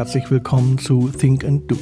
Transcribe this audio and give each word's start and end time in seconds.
herzlich 0.00 0.30
willkommen 0.30 0.78
zu 0.78 1.10
Think 1.10 1.44
and 1.44 1.70
Do, 1.70 1.76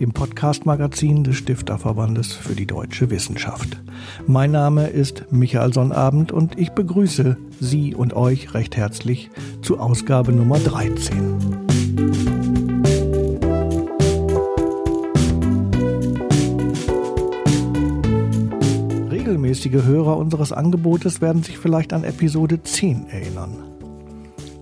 dem 0.00 0.12
Podcast-Magazin 0.12 1.24
des 1.24 1.36
Stifterverbandes 1.36 2.32
für 2.32 2.54
die 2.54 2.64
deutsche 2.64 3.10
Wissenschaft. 3.10 3.78
Mein 4.26 4.50
Name 4.50 4.86
ist 4.86 5.26
Michael 5.30 5.74
Sonnabend 5.74 6.32
und 6.32 6.58
ich 6.58 6.70
begrüße 6.70 7.36
Sie 7.60 7.94
und 7.94 8.14
euch 8.14 8.54
recht 8.54 8.78
herzlich 8.78 9.28
zu 9.60 9.78
Ausgabe 9.78 10.32
Nummer 10.32 10.58
13. 10.58 11.36
Regelmäßige 19.10 19.84
Hörer 19.84 20.16
unseres 20.16 20.52
Angebotes 20.52 21.20
werden 21.20 21.42
sich 21.42 21.58
vielleicht 21.58 21.92
an 21.92 22.04
Episode 22.04 22.62
10 22.62 23.10
erinnern. 23.10 23.77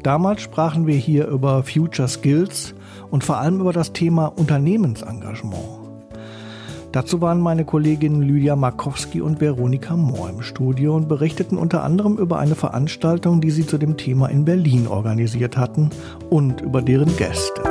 Damals 0.07 0.43
sprachen 0.43 0.87
wir 0.87 0.95
hier 0.95 1.27
über 1.27 1.65
Future 1.65 2.07
Skills 2.07 2.77
und 3.11 3.25
vor 3.25 3.39
allem 3.39 3.59
über 3.59 3.73
das 3.73 3.93
Thema 3.93 4.27
Unternehmensengagement. 4.27 5.81
Dazu 6.93 7.21
waren 7.21 7.41
meine 7.41 7.65
Kolleginnen 7.65 8.23
Lydia 8.23 8.55
Markowski 8.55 9.21
und 9.21 9.41
Veronika 9.41 9.97
Mohr 9.97 10.31
im 10.31 10.43
Studio 10.43 10.95
und 10.95 11.09
berichteten 11.09 11.59
unter 11.59 11.83
anderem 11.83 12.19
über 12.19 12.39
eine 12.39 12.55
Veranstaltung, 12.55 13.41
die 13.41 13.51
sie 13.51 13.67
zu 13.67 13.79
dem 13.79 13.97
Thema 13.97 14.29
in 14.29 14.45
Berlin 14.45 14.87
organisiert 14.87 15.57
hatten 15.57 15.91
und 16.31 16.61
über 16.61 16.83
deren 16.83 17.17
Gäste. 17.17 17.63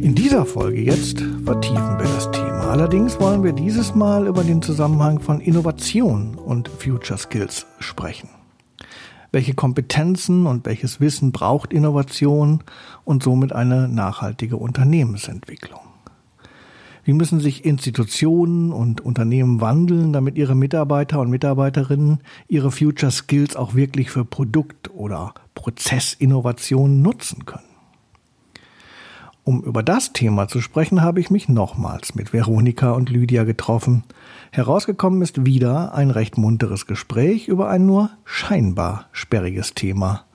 In 0.00 0.16
dieser 0.16 0.44
Folge 0.44 0.80
jetzt 0.80 1.20
vertiefen 1.44 1.98
wir 2.00 2.08
das 2.16 2.28
Thema. 2.32 2.62
Allerdings 2.62 3.20
wollen 3.20 3.44
wir 3.44 3.52
dieses 3.52 3.94
Mal 3.94 4.26
über 4.26 4.42
den 4.42 4.60
Zusammenhang 4.60 5.20
von 5.20 5.38
Innovation 5.38 6.34
und 6.34 6.66
Future 6.66 7.16
Skills 7.16 7.64
sprechen 7.78 8.41
welche 9.32 9.54
Kompetenzen 9.54 10.46
und 10.46 10.66
welches 10.66 11.00
Wissen 11.00 11.32
braucht 11.32 11.72
Innovation 11.72 12.62
und 13.04 13.22
somit 13.22 13.52
eine 13.52 13.88
nachhaltige 13.88 14.56
Unternehmensentwicklung. 14.56 15.80
Wie 17.04 17.14
müssen 17.14 17.40
sich 17.40 17.64
Institutionen 17.64 18.70
und 18.70 19.00
Unternehmen 19.00 19.60
wandeln, 19.60 20.12
damit 20.12 20.38
ihre 20.38 20.54
Mitarbeiter 20.54 21.18
und 21.18 21.30
Mitarbeiterinnen 21.30 22.20
ihre 22.46 22.70
Future 22.70 23.10
Skills 23.10 23.56
auch 23.56 23.74
wirklich 23.74 24.10
für 24.10 24.24
Produkt- 24.24 24.90
oder 24.94 25.34
Prozessinnovationen 25.54 27.02
nutzen 27.02 27.44
können? 27.44 27.71
Um 29.44 29.64
über 29.64 29.82
das 29.82 30.12
Thema 30.12 30.46
zu 30.46 30.60
sprechen, 30.60 31.02
habe 31.02 31.18
ich 31.18 31.28
mich 31.28 31.48
nochmals 31.48 32.14
mit 32.14 32.32
Veronika 32.32 32.92
und 32.92 33.10
Lydia 33.10 33.42
getroffen. 33.42 34.04
Herausgekommen 34.52 35.20
ist 35.20 35.44
wieder 35.44 35.94
ein 35.94 36.10
recht 36.10 36.38
munteres 36.38 36.86
Gespräch 36.86 37.48
über 37.48 37.68
ein 37.68 37.84
nur 37.84 38.10
scheinbar 38.24 39.08
sperriges 39.10 39.74
Thema. 39.74 40.26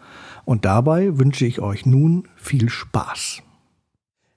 Und 0.44 0.66
dabei 0.66 1.18
wünsche 1.18 1.46
ich 1.46 1.62
euch 1.62 1.86
nun 1.86 2.28
viel 2.36 2.68
Spaß. 2.70 3.44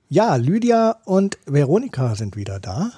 Ja, 0.09 0.37
Lydia 0.37 0.97
und 1.05 1.39
Veronika 1.47 2.15
sind 2.15 2.37
wieder 2.37 2.61
da. 2.61 2.91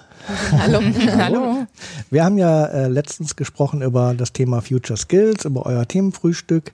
Hallo. 0.50 0.81
Hallo. 1.17 1.67
Wir 2.11 2.25
haben 2.25 2.39
ja 2.39 2.65
äh, 2.67 2.89
letztens 2.89 3.37
gesprochen 3.37 3.83
über 3.83 4.15
das 4.15 4.33
Thema 4.33 4.62
Future 4.62 4.97
Skills, 4.97 5.45
über 5.45 5.67
euer 5.67 5.87
Themenfrühstück. 5.87 6.73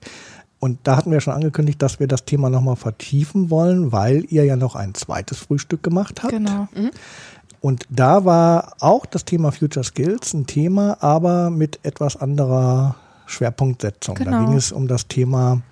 Und 0.61 0.79
da 0.83 0.97
hatten 0.97 1.11
wir 1.11 1.21
schon 1.21 1.35
angekündigt, 1.35 1.81
dass 1.83 2.01
wir 2.01 2.09
das 2.09 2.25
Thema 2.25 2.51
nochmal 2.51 2.77
vertiefen 2.77 3.51
wollen, 3.51 3.93
weil 3.93 4.25
ihr 4.29 4.45
ja 4.45 4.57
noch 4.57 4.75
ein 4.75 4.95
zweites 4.95 5.39
Frühstück 5.39 5.83
gemacht 5.83 6.23
habt. 6.23 6.33
Genau. 6.33 6.69
Mhm. 6.75 6.91
Und 7.61 7.87
da 7.91 8.25
war 8.25 8.75
auch 8.81 9.07
das 9.07 9.25
Thema 9.25 9.53
Future 9.53 9.85
Skills 9.85 10.33
ein 10.35 10.47
Thema, 10.47 10.97
aber 11.01 11.51
mit 11.51 11.81
etwas 11.83 12.17
anderer 12.17 12.97
Schwerpunktsetzung. 13.27 14.17
Genau. 14.17 14.31
Da 14.31 14.45
ging 14.45 14.57
es 14.57 14.73
um 14.73 14.89
das 14.89 15.07
Thema 15.07 15.63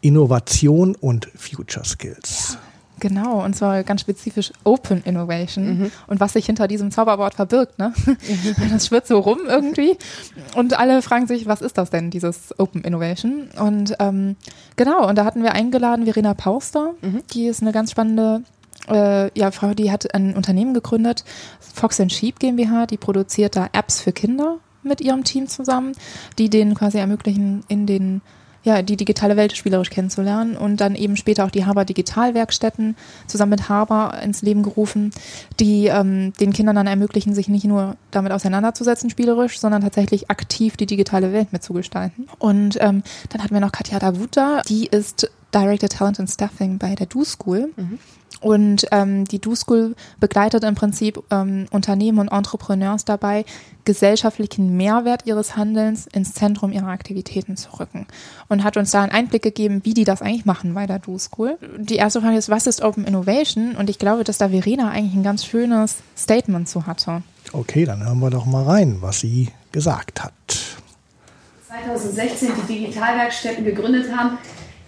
Innovation 0.00 0.94
und 0.94 1.28
Future 1.34 1.84
Skills. 1.84 2.52
Ja. 2.54 2.69
Genau, 3.00 3.44
und 3.44 3.56
zwar 3.56 3.82
ganz 3.82 4.02
spezifisch 4.02 4.52
Open 4.64 5.02
Innovation 5.04 5.78
mhm. 5.78 5.92
und 6.06 6.20
was 6.20 6.34
sich 6.34 6.46
hinter 6.46 6.68
diesem 6.68 6.90
Zauberwort 6.90 7.34
verbirgt. 7.34 7.78
Ne? 7.78 7.92
Das 8.70 8.86
schwirrt 8.86 9.06
so 9.06 9.18
rum 9.18 9.38
irgendwie. 9.46 9.96
Und 10.54 10.78
alle 10.78 11.02
fragen 11.02 11.26
sich, 11.26 11.46
was 11.46 11.62
ist 11.62 11.78
das 11.78 11.90
denn, 11.90 12.10
dieses 12.10 12.58
Open 12.58 12.82
Innovation? 12.82 13.48
Und 13.58 13.96
ähm, 13.98 14.36
genau, 14.76 15.08
und 15.08 15.16
da 15.16 15.24
hatten 15.24 15.42
wir 15.42 15.52
eingeladen 15.52 16.04
Verena 16.04 16.34
Pauster, 16.34 16.94
mhm. 17.00 17.22
die 17.32 17.46
ist 17.46 17.62
eine 17.62 17.72
ganz 17.72 17.90
spannende 17.90 18.42
äh, 18.88 19.38
ja, 19.38 19.50
Frau, 19.50 19.74
die 19.74 19.90
hat 19.90 20.14
ein 20.14 20.36
Unternehmen 20.36 20.74
gegründet, 20.74 21.24
Fox 21.60 22.00
and 22.00 22.12
Sheep 22.12 22.38
GmbH, 22.38 22.86
die 22.86 22.96
produziert 22.96 23.56
da 23.56 23.68
Apps 23.72 24.00
für 24.00 24.12
Kinder 24.12 24.58
mit 24.82 25.00
ihrem 25.00 25.24
Team 25.24 25.46
zusammen, 25.46 25.92
die 26.38 26.48
denen 26.48 26.74
quasi 26.74 26.98
ermöglichen, 26.98 27.64
in 27.68 27.86
den 27.86 28.22
ja, 28.62 28.82
die 28.82 28.96
digitale 28.96 29.36
Welt 29.36 29.56
spielerisch 29.56 29.90
kennenzulernen 29.90 30.56
und 30.56 30.80
dann 30.80 30.94
eben 30.94 31.16
später 31.16 31.44
auch 31.44 31.50
die 31.50 31.64
Haber 31.64 31.84
Digitalwerkstätten 31.84 32.96
zusammen 33.26 33.50
mit 33.50 33.68
Haber 33.68 34.20
ins 34.22 34.42
Leben 34.42 34.62
gerufen, 34.62 35.12
die 35.58 35.86
ähm, 35.86 36.32
den 36.40 36.52
Kindern 36.52 36.76
dann 36.76 36.86
ermöglichen, 36.86 37.34
sich 37.34 37.48
nicht 37.48 37.64
nur 37.64 37.96
damit 38.10 38.32
auseinanderzusetzen 38.32 39.08
spielerisch, 39.08 39.58
sondern 39.58 39.82
tatsächlich 39.82 40.30
aktiv 40.30 40.76
die 40.76 40.86
digitale 40.86 41.32
Welt 41.32 41.52
mitzugestalten. 41.52 42.28
Und 42.38 42.76
ähm, 42.80 43.02
dann 43.30 43.42
hatten 43.42 43.54
wir 43.54 43.60
noch 43.60 43.72
Katja 43.72 43.98
Davuta, 43.98 44.62
die 44.68 44.86
ist 44.86 45.30
Director 45.54 45.88
Talent 45.88 46.20
and 46.20 46.30
Staffing 46.30 46.78
bei 46.78 46.94
der 46.94 47.06
Do 47.06 47.24
School. 47.24 47.72
Mhm. 47.76 47.98
Und 48.40 48.86
ähm, 48.90 49.26
die 49.26 49.38
Do 49.38 49.54
School 49.54 49.94
begleitet 50.18 50.64
im 50.64 50.74
Prinzip 50.74 51.22
ähm, 51.30 51.66
Unternehmen 51.70 52.18
und 52.18 52.28
Entrepreneurs 52.28 53.04
dabei, 53.04 53.44
gesellschaftlichen 53.84 54.76
Mehrwert 54.76 55.26
ihres 55.26 55.56
Handelns 55.56 56.06
ins 56.06 56.32
Zentrum 56.32 56.72
ihrer 56.72 56.88
Aktivitäten 56.88 57.56
zu 57.56 57.78
rücken. 57.78 58.06
Und 58.48 58.64
hat 58.64 58.76
uns 58.76 58.90
da 58.90 59.02
einen 59.02 59.12
Einblick 59.12 59.42
gegeben, 59.42 59.80
wie 59.84 59.94
die 59.94 60.04
das 60.04 60.22
eigentlich 60.22 60.46
machen 60.46 60.74
bei 60.74 60.86
der 60.86 60.98
Do 60.98 61.18
School. 61.18 61.58
Die 61.78 61.96
erste 61.96 62.20
Frage 62.20 62.38
ist, 62.38 62.48
was 62.48 62.66
ist 62.66 62.82
Open 62.82 63.04
Innovation? 63.04 63.76
Und 63.76 63.90
ich 63.90 63.98
glaube, 63.98 64.24
dass 64.24 64.38
da 64.38 64.48
Verena 64.48 64.90
eigentlich 64.90 65.14
ein 65.14 65.22
ganz 65.22 65.44
schönes 65.44 65.96
Statement 66.16 66.68
zu 66.68 66.86
hatte. 66.86 67.22
Okay, 67.52 67.84
dann 67.84 68.04
hören 68.04 68.20
wir 68.20 68.30
doch 68.30 68.46
mal 68.46 68.64
rein, 68.64 68.98
was 69.00 69.20
sie 69.20 69.48
gesagt 69.72 70.22
hat. 70.24 70.32
2016 71.68 72.50
die 72.68 72.74
Digitalwerkstätten 72.74 73.64
gegründet 73.64 74.14
haben, 74.14 74.38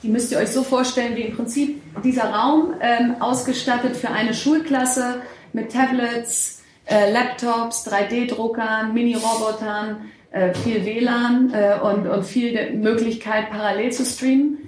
die 0.02 0.08
müsst 0.08 0.32
ihr 0.32 0.38
euch 0.38 0.50
so 0.50 0.62
vorstellen, 0.62 1.16
wie 1.16 1.22
im 1.22 1.36
Prinzip 1.36 1.80
dieser 2.02 2.30
Raum 2.30 2.74
ähm, 2.80 3.16
ausgestattet 3.20 3.96
für 3.96 4.10
eine 4.10 4.34
Schulklasse 4.34 5.22
mit 5.52 5.72
Tablets, 5.72 6.62
äh, 6.86 7.12
Laptops, 7.12 7.86
3D-Druckern, 7.86 8.92
Mini-Robotern, 8.92 10.10
äh, 10.32 10.54
viel 10.54 10.84
WLAN 10.84 11.52
äh, 11.54 11.78
und, 11.80 12.08
und 12.08 12.24
viel 12.24 12.72
Möglichkeit, 12.72 13.50
parallel 13.50 13.92
zu 13.92 14.04
streamen. 14.04 14.58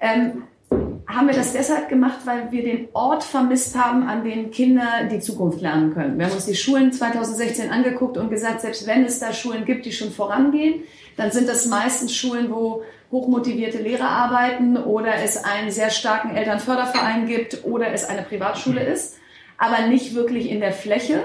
Ähm, 0.00 0.44
haben 1.06 1.26
wir 1.26 1.34
das 1.34 1.54
deshalb 1.54 1.88
gemacht, 1.88 2.20
weil 2.24 2.52
wir 2.52 2.62
den 2.62 2.88
Ort 2.92 3.24
vermisst 3.24 3.76
haben, 3.76 4.06
an 4.06 4.24
dem 4.24 4.50
Kinder 4.50 5.08
die 5.10 5.20
Zukunft 5.20 5.60
lernen 5.60 5.94
können. 5.94 6.18
Wir 6.18 6.26
haben 6.26 6.34
uns 6.34 6.44
die 6.44 6.54
Schulen 6.54 6.92
2016 6.92 7.70
angeguckt 7.70 8.18
und 8.18 8.28
gesagt, 8.28 8.60
selbst 8.60 8.86
wenn 8.86 9.04
es 9.04 9.18
da 9.18 9.32
Schulen 9.32 9.64
gibt, 9.64 9.86
die 9.86 9.92
schon 9.92 10.10
vorangehen, 10.10 10.82
dann 11.16 11.30
sind 11.30 11.48
das 11.48 11.66
meistens 11.66 12.14
Schulen, 12.14 12.50
wo 12.50 12.82
hochmotivierte 13.10 13.78
Lehrer 13.78 14.08
arbeiten 14.08 14.76
oder 14.76 15.14
es 15.14 15.42
einen 15.42 15.70
sehr 15.70 15.90
starken 15.90 16.36
Elternförderverein 16.36 17.26
gibt 17.26 17.64
oder 17.64 17.92
es 17.92 18.04
eine 18.04 18.22
Privatschule 18.22 18.82
ist, 18.82 19.16
aber 19.56 19.86
nicht 19.88 20.14
wirklich 20.14 20.50
in 20.50 20.60
der 20.60 20.72
Fläche. 20.72 21.22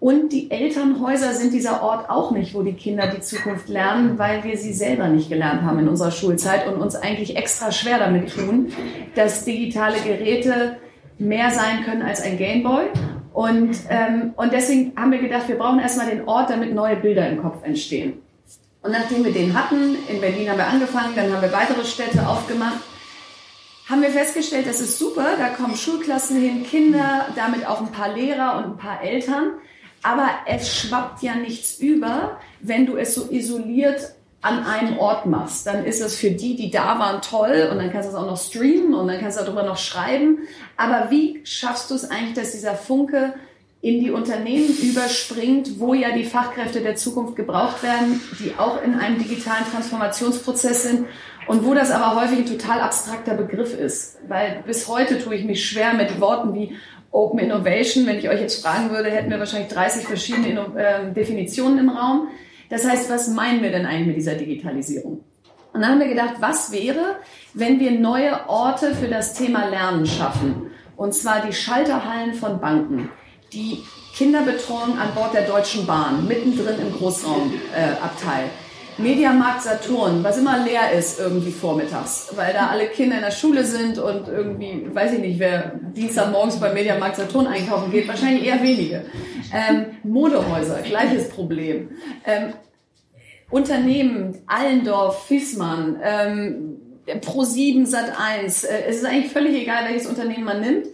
Und 0.00 0.32
die 0.32 0.50
Elternhäuser 0.50 1.32
sind 1.32 1.54
dieser 1.54 1.82
Ort 1.82 2.10
auch 2.10 2.30
nicht, 2.30 2.54
wo 2.54 2.62
die 2.62 2.74
Kinder 2.74 3.06
die 3.06 3.20
Zukunft 3.20 3.68
lernen, 3.68 4.18
weil 4.18 4.44
wir 4.44 4.58
sie 4.58 4.72
selber 4.72 5.08
nicht 5.08 5.30
gelernt 5.30 5.62
haben 5.62 5.78
in 5.78 5.88
unserer 5.88 6.10
Schulzeit 6.10 6.66
und 6.66 6.74
uns 6.80 6.94
eigentlich 6.94 7.36
extra 7.36 7.72
schwer 7.72 7.98
damit 7.98 8.34
tun, 8.34 8.70
dass 9.14 9.44
digitale 9.44 9.98
Geräte 10.00 10.76
mehr 11.18 11.50
sein 11.52 11.84
können 11.84 12.02
als 12.02 12.20
ein 12.20 12.36
Gameboy. 12.36 12.84
Und, 13.32 13.78
ähm, 13.88 14.34
und 14.36 14.52
deswegen 14.52 14.92
haben 14.96 15.10
wir 15.10 15.20
gedacht, 15.20 15.48
wir 15.48 15.56
brauchen 15.56 15.80
erstmal 15.80 16.10
den 16.10 16.28
Ort, 16.28 16.50
damit 16.50 16.74
neue 16.74 16.96
Bilder 16.96 17.28
im 17.28 17.40
Kopf 17.40 17.64
entstehen. 17.64 18.23
Und 18.84 18.92
nachdem 18.92 19.24
wir 19.24 19.32
den 19.32 19.58
hatten, 19.58 19.96
in 20.08 20.20
Berlin 20.20 20.50
haben 20.50 20.58
wir 20.58 20.66
angefangen, 20.66 21.16
dann 21.16 21.32
haben 21.32 21.40
wir 21.40 21.52
weitere 21.52 21.86
Städte 21.86 22.28
aufgemacht, 22.28 22.80
haben 23.88 24.02
wir 24.02 24.10
festgestellt, 24.10 24.66
das 24.66 24.82
ist 24.82 24.98
super, 24.98 25.36
da 25.38 25.48
kommen 25.48 25.74
Schulklassen 25.74 26.38
hin, 26.38 26.64
Kinder, 26.64 27.28
damit 27.34 27.66
auch 27.66 27.80
ein 27.80 27.92
paar 27.92 28.12
Lehrer 28.14 28.58
und 28.58 28.64
ein 28.64 28.76
paar 28.76 29.02
Eltern. 29.02 29.52
Aber 30.02 30.28
es 30.46 30.76
schwappt 30.76 31.22
ja 31.22 31.34
nichts 31.34 31.78
über, 31.78 32.38
wenn 32.60 32.84
du 32.84 32.98
es 32.98 33.14
so 33.14 33.30
isoliert 33.30 34.12
an 34.42 34.66
einem 34.66 34.98
Ort 34.98 35.24
machst. 35.24 35.66
Dann 35.66 35.86
ist 35.86 36.02
es 36.02 36.16
für 36.16 36.32
die, 36.32 36.54
die 36.54 36.70
da 36.70 36.98
waren, 36.98 37.22
toll 37.22 37.70
und 37.72 37.78
dann 37.78 37.90
kannst 37.90 38.10
du 38.10 38.12
es 38.12 38.18
auch 38.18 38.26
noch 38.26 38.36
streamen 38.36 38.92
und 38.92 39.08
dann 39.08 39.18
kannst 39.18 39.40
du 39.40 39.44
darüber 39.44 39.62
noch 39.62 39.78
schreiben. 39.78 40.40
Aber 40.76 41.10
wie 41.10 41.40
schaffst 41.44 41.90
du 41.90 41.94
es 41.94 42.10
eigentlich, 42.10 42.34
dass 42.34 42.52
dieser 42.52 42.74
Funke 42.74 43.32
in 43.84 44.00
die 44.00 44.10
Unternehmen 44.10 44.74
überspringt, 44.82 45.78
wo 45.78 45.92
ja 45.92 46.12
die 46.16 46.24
Fachkräfte 46.24 46.80
der 46.80 46.96
Zukunft 46.96 47.36
gebraucht 47.36 47.82
werden, 47.82 48.18
die 48.40 48.54
auch 48.56 48.82
in 48.82 48.94
einem 48.94 49.18
digitalen 49.18 49.66
Transformationsprozess 49.70 50.84
sind 50.84 51.04
und 51.48 51.66
wo 51.66 51.74
das 51.74 51.90
aber 51.90 52.18
häufig 52.18 52.38
ein 52.38 52.46
total 52.46 52.80
abstrakter 52.80 53.34
Begriff 53.34 53.78
ist. 53.78 54.16
Weil 54.26 54.62
bis 54.66 54.88
heute 54.88 55.18
tue 55.18 55.34
ich 55.34 55.44
mich 55.44 55.68
schwer 55.68 55.92
mit 55.92 56.18
Worten 56.18 56.54
wie 56.54 56.74
Open 57.10 57.38
Innovation. 57.38 58.06
Wenn 58.06 58.16
ich 58.16 58.30
euch 58.30 58.40
jetzt 58.40 58.64
fragen 58.64 58.88
würde, 58.88 59.10
hätten 59.10 59.28
wir 59.28 59.38
wahrscheinlich 59.38 59.70
30 59.70 60.06
verschiedene 60.06 60.48
Inno 60.48 60.74
äh, 60.76 61.12
Definitionen 61.12 61.78
im 61.80 61.90
Raum. 61.90 62.28
Das 62.70 62.88
heißt, 62.88 63.10
was 63.10 63.28
meinen 63.28 63.62
wir 63.62 63.70
denn 63.70 63.84
eigentlich 63.84 64.06
mit 64.06 64.16
dieser 64.16 64.36
Digitalisierung? 64.36 65.22
Und 65.74 65.82
dann 65.82 65.90
haben 65.90 66.00
wir 66.00 66.08
gedacht, 66.08 66.36
was 66.40 66.72
wäre, 66.72 67.16
wenn 67.52 67.78
wir 67.80 67.90
neue 67.90 68.48
Orte 68.48 68.94
für 68.94 69.08
das 69.08 69.34
Thema 69.34 69.68
Lernen 69.68 70.06
schaffen? 70.06 70.70
Und 70.96 71.12
zwar 71.12 71.44
die 71.44 71.52
Schalterhallen 71.52 72.32
von 72.32 72.62
Banken, 72.62 73.10
die 73.54 73.82
Kinderbetreuung 74.14 74.98
an 74.98 75.14
Bord 75.14 75.34
der 75.34 75.46
Deutschen 75.46 75.86
Bahn, 75.86 76.26
mittendrin 76.26 76.78
im 76.80 76.92
Großraumabteil. 76.92 78.44
Äh, 78.44 78.64
Mediamarkt 78.96 79.62
Saturn, 79.62 80.22
was 80.22 80.38
immer 80.38 80.64
leer 80.64 80.92
ist 80.92 81.18
irgendwie 81.18 81.50
vormittags, 81.50 82.30
weil 82.36 82.52
da 82.52 82.68
alle 82.68 82.86
Kinder 82.86 83.16
in 83.16 83.22
der 83.22 83.32
Schule 83.32 83.64
sind 83.64 83.98
und 83.98 84.28
irgendwie, 84.28 84.88
weiß 84.94 85.14
ich 85.14 85.18
nicht, 85.18 85.40
wer 85.40 85.80
Dienstagmorgens 85.96 86.60
beim 86.60 86.74
Mediamarkt 86.74 87.16
Saturn 87.16 87.48
einkaufen 87.48 87.90
geht, 87.90 88.06
wahrscheinlich 88.06 88.44
eher 88.44 88.62
wenige. 88.62 89.06
Ähm, 89.52 89.86
Modehäuser, 90.04 90.80
gleiches 90.82 91.28
Problem. 91.28 91.90
Ähm, 92.24 92.52
Unternehmen, 93.50 94.38
Allendorf, 94.46 95.26
Fissmann, 95.26 95.98
ähm, 96.00 96.76
Pro7, 97.06 97.88
Sat1, 97.88 98.64
äh, 98.64 98.84
es 98.88 98.98
ist 98.98 99.04
eigentlich 99.04 99.32
völlig 99.32 99.60
egal, 99.60 99.88
welches 99.88 100.06
Unternehmen 100.06 100.44
man 100.44 100.60
nimmt. 100.60 100.86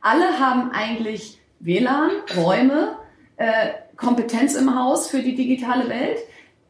Alle 0.00 0.38
haben 0.38 0.70
eigentlich 0.70 1.40
WLAN, 1.60 2.10
Räume, 2.36 2.96
äh, 3.36 3.70
Kompetenz 3.96 4.54
im 4.54 4.78
Haus 4.78 5.08
für 5.08 5.22
die 5.22 5.34
digitale 5.34 5.88
Welt. 5.88 6.18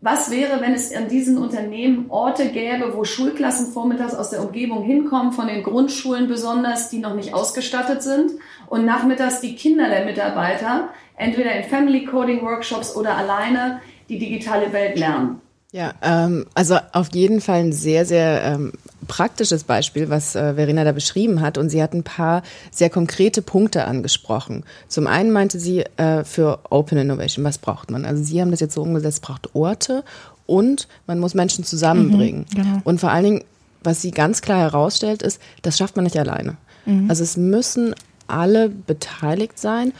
Was 0.00 0.30
wäre, 0.30 0.60
wenn 0.60 0.74
es 0.74 0.94
an 0.94 1.08
diesen 1.08 1.38
Unternehmen 1.38 2.06
Orte 2.08 2.50
gäbe, 2.50 2.94
wo 2.94 3.02
Schulklassen 3.02 3.72
vormittags 3.72 4.14
aus 4.14 4.30
der 4.30 4.42
Umgebung 4.42 4.84
hinkommen, 4.84 5.32
von 5.32 5.48
den 5.48 5.64
Grundschulen 5.64 6.28
besonders, 6.28 6.88
die 6.88 6.98
noch 6.98 7.14
nicht 7.14 7.34
ausgestattet 7.34 8.02
sind, 8.02 8.30
und 8.68 8.84
nachmittags 8.84 9.40
die 9.40 9.56
Kinder 9.56 9.88
der 9.88 10.04
Mitarbeiter 10.04 10.90
entweder 11.16 11.52
in 11.52 11.64
Family 11.64 12.04
Coding 12.04 12.42
Workshops 12.42 12.94
oder 12.94 13.16
alleine 13.16 13.80
die 14.08 14.18
digitale 14.18 14.72
Welt 14.72 14.96
lernen? 14.96 15.40
Ja, 15.72 15.92
ähm, 16.00 16.46
also 16.54 16.76
auf 16.92 17.08
jeden 17.12 17.40
Fall 17.40 17.60
ein 17.60 17.72
sehr, 17.72 18.06
sehr 18.06 18.42
ähm, 18.44 18.72
praktisches 19.08 19.64
Beispiel, 19.64 20.08
was 20.08 20.36
äh, 20.36 20.54
Verena 20.54 20.84
da 20.84 20.92
beschrieben 20.92 21.40
hat. 21.40 21.58
Und 21.58 21.70
sie 21.70 21.82
hat 21.82 21.94
ein 21.94 22.04
paar 22.04 22.42
sehr 22.70 22.90
konkrete 22.90 23.42
Punkte 23.42 23.86
angesprochen. 23.86 24.64
Zum 24.86 25.06
einen 25.06 25.32
meinte 25.32 25.58
sie 25.58 25.84
äh, 25.96 26.22
für 26.24 26.60
Open 26.70 26.98
Innovation, 26.98 27.44
was 27.44 27.58
braucht 27.58 27.90
man? 27.90 28.04
Also 28.04 28.22
Sie 28.22 28.40
haben 28.40 28.50
das 28.50 28.60
jetzt 28.60 28.74
so 28.74 28.82
umgesetzt, 28.82 29.22
braucht 29.22 29.54
Orte 29.54 30.04
und 30.46 30.86
man 31.06 31.18
muss 31.18 31.34
Menschen 31.34 31.64
zusammenbringen. 31.64 32.46
Mhm, 32.50 32.54
genau. 32.54 32.80
Und 32.84 33.00
vor 33.00 33.10
allen 33.10 33.24
Dingen, 33.24 33.44
was 33.82 34.02
sie 34.02 34.12
ganz 34.12 34.42
klar 34.42 34.60
herausstellt, 34.60 35.22
ist, 35.22 35.40
das 35.62 35.76
schafft 35.76 35.96
man 35.96 36.04
nicht 36.04 36.18
alleine. 36.18 36.56
Mhm. 36.86 37.10
Also 37.10 37.24
es 37.24 37.36
müssen 37.36 37.94
alle 38.28 38.68
beteiligt 38.68 39.58
sein, 39.58 39.92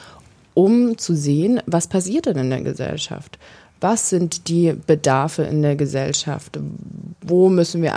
um 0.55 0.99
zu 0.99 1.15
sehen, 1.15 1.61
was 1.67 1.87
passiert 1.87 2.27
denn 2.27 2.37
in 2.37 2.51
der 2.51 2.63
Gesellschaft 2.63 3.39
was 3.81 4.11
sind 4.11 4.49
die 4.49 4.75
Bedarfe 4.87 5.43
in 5.43 5.63
der 5.63 5.77
Gesellschaft? 5.77 6.59
Wo 7.21 7.49
müssen 7.49 7.83
wir 7.83 7.95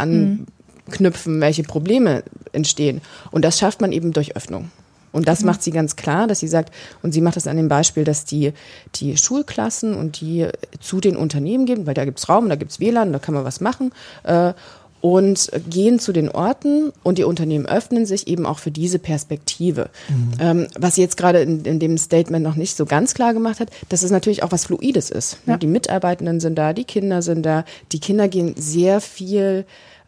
anknüpfen, 0.91 1.39
welche 1.39 1.63
Probleme 1.63 2.23
entstehen? 2.51 3.01
Und 3.31 3.45
das 3.45 3.57
schafft 3.57 3.81
man 3.81 3.91
eben 3.91 4.11
durch 4.11 4.35
Öffnung. 4.35 4.69
Und 5.11 5.27
das 5.27 5.41
mhm. 5.41 5.47
macht 5.47 5.63
sie 5.63 5.71
ganz 5.71 5.95
klar, 5.95 6.27
dass 6.27 6.39
sie 6.39 6.47
sagt, 6.47 6.73
und 7.01 7.13
sie 7.13 7.21
macht 7.21 7.35
das 7.35 7.47
an 7.47 7.57
dem 7.57 7.67
Beispiel, 7.67 8.03
dass 8.03 8.25
die, 8.25 8.53
die 8.95 9.17
Schulklassen 9.17 9.93
und 9.95 10.21
die 10.21 10.47
zu 10.79 11.01
den 11.01 11.17
Unternehmen 11.17 11.65
gehen, 11.65 11.85
weil 11.85 11.93
da 11.93 12.05
gibt's 12.05 12.29
Raum, 12.29 12.49
da 12.49 12.55
gibt's 12.55 12.79
WLAN, 12.79 13.11
da 13.11 13.19
kann 13.19 13.33
man 13.33 13.43
was 13.43 13.61
machen. 13.61 13.91
Äh, 14.23 14.53
und 15.01 15.49
gehen 15.67 15.97
zu 15.97 16.13
den 16.13 16.29
Orten 16.29 16.91
und 17.01 17.17
die 17.17 17.23
Unternehmen 17.23 17.65
öffnen 17.65 18.05
sich 18.05 18.27
eben 18.27 18.45
auch 18.45 18.59
für 18.59 18.69
diese 18.69 18.99
Perspektive. 18.99 19.89
Mhm. 20.07 20.33
Ähm, 20.39 20.67
was 20.77 20.93
sie 20.93 21.01
jetzt 21.01 21.17
gerade 21.17 21.41
in, 21.41 21.65
in, 21.65 21.79
dem 21.79 21.97
Statement 21.97 22.43
noch 22.43 22.55
nicht 22.55 22.77
so 22.77 22.85
ganz 22.85 23.15
klar 23.15 23.33
gemacht 23.33 23.59
hat, 23.59 23.71
dass 23.89 24.03
es 24.03 24.11
natürlich 24.11 24.43
auch 24.43 24.51
was 24.51 24.65
Fluides 24.65 25.09
ist. 25.09 25.37
Ja. 25.47 25.57
Die 25.57 25.65
Mitarbeitenden 25.65 26.39
sind 26.39 26.55
da, 26.55 26.73
die 26.73 26.83
Kinder 26.83 27.23
sind 27.23 27.43
da, 27.43 27.65
die 27.91 27.99
Kinder 27.99 28.27
gehen 28.27 28.53
sehr 28.55 29.01
viel 29.01 29.65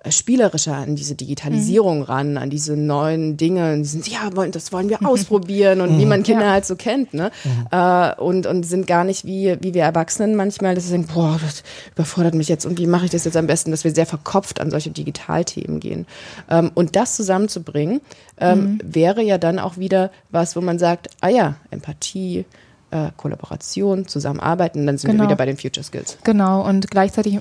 spielerischer 0.09 0.75
an 0.75 0.95
diese 0.95 1.15
Digitalisierung 1.15 1.99
mhm. 1.99 2.03
ran, 2.03 2.37
an 2.37 2.49
diese 2.49 2.75
neuen 2.75 3.37
Dinge. 3.37 3.77
Die 3.77 3.85
sind, 3.85 4.07
ja, 4.07 4.29
das 4.29 4.71
wollen 4.71 4.89
wir 4.89 5.05
ausprobieren 5.05 5.81
und 5.81 5.93
mhm. 5.93 5.99
wie 5.99 6.05
man 6.05 6.23
Kinder 6.23 6.45
ja. 6.45 6.51
halt 6.51 6.65
so 6.65 6.75
kennt, 6.75 7.13
ne? 7.13 7.31
Mhm. 7.43 7.67
Äh, 7.71 8.15
und, 8.21 8.45
und 8.45 8.65
sind 8.65 8.87
gar 8.87 9.03
nicht 9.03 9.25
wie, 9.25 9.57
wie 9.61 9.73
wir 9.73 9.83
Erwachsenen 9.83 10.35
manchmal, 10.35 10.75
dass 10.75 10.85
sie 10.85 10.91
denken, 10.91 11.13
boah, 11.13 11.39
das 11.41 11.63
überfordert 11.93 12.33
mich 12.35 12.49
jetzt 12.49 12.65
und 12.65 12.77
wie 12.77 12.87
mache 12.87 13.05
ich 13.05 13.11
das 13.11 13.25
jetzt 13.25 13.37
am 13.37 13.47
besten, 13.47 13.71
dass 13.71 13.83
wir 13.83 13.93
sehr 13.93 14.05
verkopft 14.05 14.59
an 14.59 14.71
solche 14.71 14.89
Digitalthemen 14.89 15.79
gehen. 15.79 16.05
Ähm, 16.49 16.71
und 16.73 16.95
das 16.95 17.15
zusammenzubringen, 17.15 18.01
ähm, 18.39 18.59
mhm. 18.59 18.79
wäre 18.83 19.23
ja 19.23 19.37
dann 19.37 19.59
auch 19.59 19.77
wieder 19.77 20.11
was, 20.31 20.55
wo 20.55 20.61
man 20.61 20.79
sagt, 20.79 21.09
ah 21.21 21.29
ja, 21.29 21.55
Empathie, 21.71 22.45
äh, 22.91 23.09
Kollaboration, 23.17 24.07
Zusammenarbeiten, 24.07 24.85
dann 24.85 24.97
sind 24.97 25.11
genau. 25.11 25.23
wir 25.23 25.29
wieder 25.29 25.37
bei 25.37 25.45
den 25.45 25.57
Future 25.57 25.83
Skills. 25.83 26.17
Genau, 26.23 26.67
und 26.67 26.91
gleichzeitig 26.91 27.39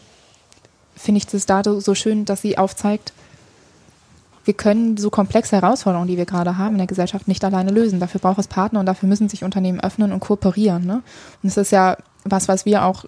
finde 0.96 1.18
ich 1.18 1.26
das 1.26 1.46
da 1.46 1.62
so 1.64 1.94
schön, 1.94 2.24
dass 2.24 2.42
sie 2.42 2.58
aufzeigt, 2.58 3.12
wir 4.44 4.54
können 4.54 4.96
so 4.96 5.10
komplexe 5.10 5.56
Herausforderungen, 5.56 6.08
die 6.08 6.16
wir 6.16 6.26
gerade 6.26 6.58
haben 6.58 6.72
in 6.72 6.78
der 6.78 6.86
Gesellschaft, 6.86 7.28
nicht 7.28 7.44
alleine 7.44 7.70
lösen. 7.70 8.00
Dafür 8.00 8.20
braucht 8.20 8.38
es 8.38 8.48
Partner 8.48 8.80
und 8.80 8.86
dafür 8.86 9.08
müssen 9.08 9.28
sich 9.28 9.44
Unternehmen 9.44 9.80
öffnen 9.80 10.12
und 10.12 10.20
kooperieren. 10.20 10.84
Ne? 10.84 11.02
Und 11.42 11.48
es 11.48 11.56
ist 11.56 11.70
ja 11.70 11.96
was, 12.24 12.48
was 12.48 12.64
wir 12.64 12.84
auch 12.84 13.04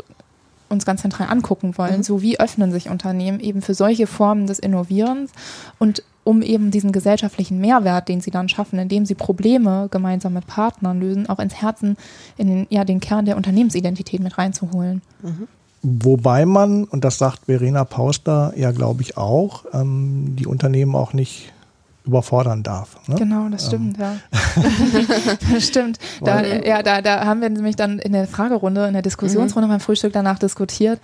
uns 0.69 0.87
ganz 0.87 1.03
zentral 1.03 1.29
angucken 1.29 1.77
wollen. 1.77 1.99
Mhm. 1.99 2.03
So 2.03 2.23
wie 2.23 2.39
öffnen 2.39 2.73
sich 2.73 2.89
Unternehmen 2.89 3.41
eben 3.41 3.63
für 3.63 3.75
solche 3.75 4.07
Formen 4.07 4.47
des 4.47 4.59
Innovierens 4.59 5.33
und 5.79 6.03
um 6.25 6.41
eben 6.41 6.71
diesen 6.71 6.91
gesellschaftlichen 6.91 7.61
Mehrwert, 7.61 8.09
den 8.09 8.23
sie 8.23 8.31
dann 8.31 8.49
schaffen, 8.49 8.79
indem 8.79 9.05
sie 9.05 9.15
Probleme 9.15 9.89
gemeinsam 9.91 10.33
mit 10.33 10.47
Partnern 10.47 10.99
lösen, 10.99 11.29
auch 11.29 11.39
ins 11.39 11.55
Herzen, 11.55 11.97
in 12.39 12.49
den, 12.49 12.67
ja, 12.71 12.85
den 12.85 13.01
Kern 13.01 13.27
der 13.27 13.37
Unternehmensidentität 13.37 14.21
mit 14.21 14.39
reinzuholen. 14.39 15.03
Mhm. 15.23 15.49
Wobei 15.87 16.47
man, 16.47 16.85
und 16.85 17.05
das 17.05 17.19
sagt 17.19 17.45
Verena 17.45 17.85
Pauster 17.85 18.55
ja, 18.57 18.71
glaube 18.73 19.03
ich, 19.03 19.19
auch, 19.19 19.67
ähm, 19.75 20.35
die 20.37 20.47
Unternehmen 20.47 20.97
auch 20.97 21.13
nicht 21.13 21.53
überfordern 22.07 22.63
darf. 22.63 22.97
Ne? 23.07 23.17
Genau, 23.17 23.49
das 23.51 23.67
stimmt, 23.67 23.99
ähm. 23.99 24.03
ja. 24.03 24.17
das 25.53 25.67
stimmt. 25.67 25.99
Da, 26.23 26.43
ja, 26.43 26.83
da, 26.83 27.03
da 27.03 27.27
haben 27.27 27.43
wir 27.43 27.51
nämlich 27.51 27.77
dann 27.77 27.99
in 27.99 28.13
der 28.13 28.27
Fragerunde, 28.27 28.87
in 28.87 28.95
der 28.95 29.03
Diskussionsrunde 29.03 29.67
mhm. 29.67 29.73
beim 29.73 29.81
Frühstück 29.81 30.15
danach 30.15 30.39
diskutiert, 30.39 31.01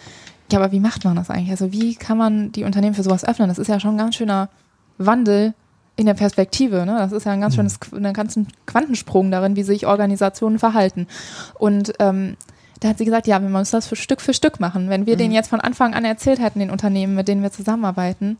ja, 0.50 0.58
aber 0.58 0.72
wie 0.72 0.80
macht 0.80 1.04
man 1.04 1.16
das 1.16 1.30
eigentlich? 1.30 1.50
Also 1.50 1.72
wie 1.72 1.94
kann 1.94 2.18
man 2.18 2.50
die 2.52 2.64
Unternehmen 2.64 2.94
für 2.94 3.02
sowas 3.02 3.24
öffnen? 3.24 3.48
Das 3.48 3.58
ist 3.58 3.68
ja 3.68 3.78
schon 3.78 3.94
ein 3.94 3.98
ganz 3.98 4.16
schöner 4.16 4.48
Wandel 4.98 5.54
in 5.96 6.06
der 6.06 6.14
Perspektive. 6.14 6.86
Ne? 6.86 6.96
Das 6.98 7.12
ist 7.12 7.24
ja 7.24 7.32
ein 7.32 7.40
ganz 7.40 7.54
mhm. 7.54 7.68
schönes, 7.68 7.78
einen 7.94 8.14
ganzen 8.14 8.48
Quantensprung 8.66 9.30
darin, 9.30 9.56
wie 9.56 9.62
sich 9.62 9.86
Organisationen 9.86 10.58
verhalten. 10.58 11.06
Und 11.54 11.92
ähm, 11.98 12.36
da 12.80 12.88
hat 12.88 12.98
sie 12.98 13.04
gesagt, 13.04 13.26
ja, 13.26 13.40
wir 13.40 13.48
müssen 13.48 13.72
das 13.72 13.86
für 13.86 13.96
Stück 13.96 14.20
für 14.20 14.34
Stück 14.34 14.58
machen. 14.58 14.88
Wenn 14.88 15.06
wir 15.06 15.14
mhm. 15.14 15.18
denen 15.18 15.34
jetzt 15.34 15.48
von 15.48 15.60
Anfang 15.60 15.94
an 15.94 16.04
erzählt 16.04 16.40
hätten, 16.40 16.58
den 16.58 16.70
Unternehmen, 16.70 17.14
mit 17.14 17.28
denen 17.28 17.42
wir 17.42 17.52
zusammenarbeiten, 17.52 18.38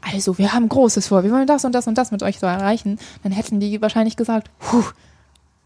also 0.00 0.38
wir 0.38 0.52
haben 0.52 0.68
Großes 0.68 1.08
vor, 1.08 1.24
wir 1.24 1.32
wollen 1.32 1.46
das 1.46 1.64
und 1.64 1.74
das 1.74 1.86
und 1.86 1.96
das 1.96 2.10
mit 2.10 2.22
euch 2.22 2.38
so 2.38 2.46
erreichen, 2.46 2.98
dann 3.22 3.32
hätten 3.32 3.58
die 3.58 3.80
wahrscheinlich 3.80 4.16
gesagt, 4.16 4.50
puh, 4.58 4.84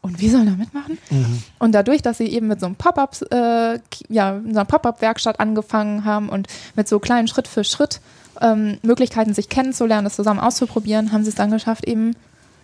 und 0.00 0.20
wir 0.20 0.30
sollen 0.30 0.46
da 0.46 0.52
mitmachen? 0.52 0.96
Mhm. 1.10 1.42
Und 1.58 1.72
dadurch, 1.72 2.02
dass 2.02 2.18
sie 2.18 2.28
eben 2.28 2.46
mit 2.46 2.60
so 2.60 2.66
einem 2.66 2.76
Pop-up, 2.76 3.16
äh, 3.32 3.80
ja, 4.08 4.40
so 4.42 4.48
einer 4.48 4.64
Pop-up-Werkstatt 4.64 5.40
angefangen 5.40 6.04
haben 6.04 6.28
und 6.28 6.46
mit 6.76 6.88
so 6.88 7.00
kleinen 7.00 7.28
Schritt 7.28 7.48
für 7.48 7.64
Schritt 7.64 8.00
ähm, 8.40 8.78
Möglichkeiten, 8.82 9.34
sich 9.34 9.48
kennenzulernen, 9.48 10.04
das 10.04 10.16
zusammen 10.16 10.40
auszuprobieren, 10.40 11.12
haben 11.12 11.24
sie 11.24 11.30
es 11.30 11.34
dann 11.34 11.50
geschafft, 11.50 11.84
eben. 11.86 12.14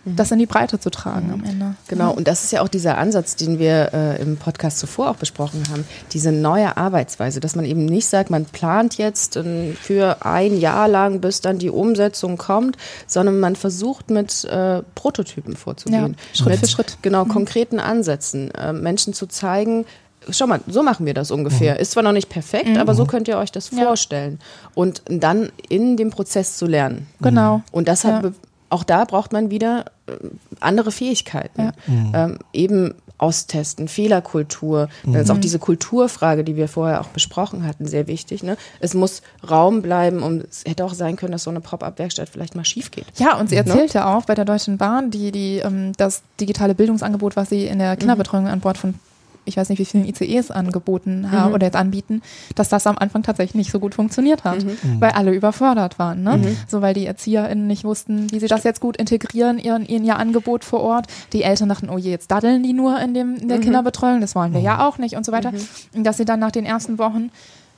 Das 0.05 0.31
in 0.31 0.39
die 0.39 0.45
Breite 0.45 0.79
zu 0.79 0.91
tragen 0.91 1.31
am 1.33 1.43
Ende. 1.43 1.75
Genau, 1.87 2.11
und 2.11 2.27
das 2.27 2.43
ist 2.43 2.51
ja 2.51 2.61
auch 2.61 2.67
dieser 2.67 2.97
Ansatz, 2.97 3.35
den 3.35 3.57
wir 3.57 3.91
äh, 3.93 4.21
im 4.21 4.37
Podcast 4.37 4.77
zuvor 4.77 5.09
auch 5.09 5.15
besprochen 5.15 5.63
haben, 5.71 5.83
diese 6.11 6.31
neue 6.31 6.77
Arbeitsweise, 6.77 7.39
dass 7.39 7.55
man 7.55 7.65
eben 7.65 7.85
nicht 7.85 8.05
sagt, 8.07 8.29
man 8.29 8.45
plant 8.45 8.97
jetzt 8.97 9.35
äh, 9.35 9.73
für 9.73 10.23
ein 10.23 10.59
Jahr 10.59 10.87
lang, 10.87 11.21
bis 11.21 11.41
dann 11.41 11.57
die 11.57 11.71
Umsetzung 11.71 12.37
kommt, 12.37 12.77
sondern 13.07 13.39
man 13.39 13.55
versucht 13.55 14.11
mit 14.11 14.43
äh, 14.45 14.83
Prototypen 14.93 15.55
vorzugehen. 15.55 16.15
Ja, 16.17 16.37
Schritt 16.37 16.49
mit, 16.49 16.59
für 16.59 16.67
Schritt. 16.67 16.97
Genau, 17.01 17.25
mhm. 17.25 17.29
konkreten 17.29 17.79
Ansätzen, 17.79 18.51
äh, 18.51 18.73
Menschen 18.73 19.13
zu 19.13 19.25
zeigen, 19.25 19.85
schau 20.29 20.47
mal, 20.47 20.61
so 20.67 20.83
machen 20.83 21.05
wir 21.05 21.13
das 21.13 21.31
ungefähr. 21.31 21.75
Mhm. 21.75 21.79
Ist 21.79 21.91
zwar 21.91 22.03
noch 22.03 22.11
nicht 22.11 22.29
perfekt, 22.29 22.69
mhm. 22.69 22.77
aber 22.77 22.93
so 22.93 23.05
könnt 23.05 23.27
ihr 23.27 23.37
euch 23.37 23.51
das 23.51 23.71
ja. 23.71 23.83
vorstellen. 23.83 24.39
Und 24.73 25.01
dann 25.07 25.51
in 25.69 25.97
dem 25.97 26.11
Prozess 26.11 26.57
zu 26.57 26.67
lernen. 26.67 27.07
Genau. 27.21 27.61
Und 27.71 27.87
das 27.87 28.03
hat 28.03 28.23
ja 28.23 28.31
auch 28.75 28.83
da 28.83 29.05
braucht 29.05 29.31
man 29.31 29.49
wieder 29.49 29.85
äh, 30.07 30.11
andere 30.59 30.91
Fähigkeiten. 30.91 31.61
Ja. 31.61 31.71
Mhm. 31.87 32.11
Ähm, 32.13 32.39
eben 32.51 32.93
austesten, 33.17 33.87
Fehlerkultur. 33.87 34.89
Mhm. 35.05 35.13
Das 35.13 35.23
ist 35.23 35.29
auch 35.29 35.37
diese 35.37 35.59
Kulturfrage, 35.59 36.43
die 36.43 36.57
wir 36.57 36.67
vorher 36.67 36.99
auch 36.99 37.07
besprochen 37.07 37.65
hatten, 37.65 37.85
sehr 37.85 38.07
wichtig. 38.07 38.43
Ne? 38.43 38.57
Es 38.81 38.93
muss 38.93 39.21
Raum 39.49 39.81
bleiben 39.81 40.21
und 40.21 40.43
es 40.43 40.63
hätte 40.65 40.83
auch 40.83 40.93
sein 40.93 41.15
können, 41.15 41.31
dass 41.31 41.43
so 41.43 41.49
eine 41.49 41.61
Pop-up-Werkstatt 41.61 42.27
vielleicht 42.27 42.55
mal 42.55 42.65
schief 42.65 42.91
geht. 42.91 43.05
Ja, 43.15 43.37
und 43.37 43.49
sie 43.49 43.55
erzählte 43.55 43.99
ne? 43.99 44.07
auch 44.07 44.25
bei 44.25 44.35
der 44.35 44.43
Deutschen 44.43 44.77
Bahn, 44.77 45.11
die, 45.11 45.31
die, 45.31 45.59
ähm, 45.59 45.93
das 45.95 46.23
digitale 46.41 46.75
Bildungsangebot, 46.75 47.37
was 47.37 47.49
sie 47.49 47.65
in 47.67 47.79
der 47.79 47.95
Kinderbetreuung 47.95 48.47
an 48.47 48.59
Bord 48.59 48.77
von 48.77 48.95
ich 49.45 49.57
weiß 49.57 49.69
nicht, 49.69 49.79
wie 49.79 49.85
viele 49.85 50.05
ICEs 50.07 50.51
angeboten 50.51 51.31
haben 51.31 51.49
mhm. 51.49 51.55
oder 51.55 51.67
jetzt 51.67 51.75
anbieten, 51.75 52.21
dass 52.55 52.69
das 52.69 52.87
am 52.87 52.97
Anfang 52.97 53.23
tatsächlich 53.23 53.55
nicht 53.55 53.71
so 53.71 53.79
gut 53.79 53.95
funktioniert 53.95 54.43
hat, 54.43 54.63
mhm. 54.63 54.77
mhm. 54.81 55.01
weil 55.01 55.11
alle 55.11 55.33
überfordert 55.33 55.99
waren. 55.99 56.23
Ne? 56.23 56.37
Mhm. 56.37 56.57
So, 56.67 56.81
weil 56.81 56.93
die 56.93 57.05
ErzieherInnen 57.05 57.67
nicht 57.67 57.83
wussten, 57.83 58.31
wie 58.31 58.39
sie 58.39 58.47
das 58.47 58.63
jetzt 58.63 58.81
gut 58.81 58.97
integrieren, 58.97 59.57
ihren, 59.57 59.85
ihren 59.85 60.03
ihr 60.03 60.17
Angebot 60.17 60.63
vor 60.63 60.81
Ort. 60.81 61.07
Die 61.33 61.43
Eltern 61.43 61.69
dachten, 61.69 61.89
oh 61.89 61.97
je, 61.97 62.11
jetzt 62.11 62.31
daddeln 62.31 62.63
die 62.63 62.73
nur 62.73 62.99
in, 62.99 63.13
dem, 63.13 63.35
in 63.35 63.47
der 63.47 63.57
mhm. 63.57 63.61
Kinderbetreuung, 63.61 64.21
das 64.21 64.35
wollen 64.35 64.53
wir 64.53 64.61
ja 64.61 64.75
mhm. 64.75 64.81
auch 64.81 64.97
nicht 64.97 65.15
und 65.15 65.25
so 65.25 65.31
weiter. 65.31 65.51
Und 65.93 66.03
dass 66.03 66.17
sie 66.17 66.25
dann 66.25 66.39
nach 66.39 66.51
den 66.51 66.65
ersten 66.65 66.97
Wochen 66.97 67.31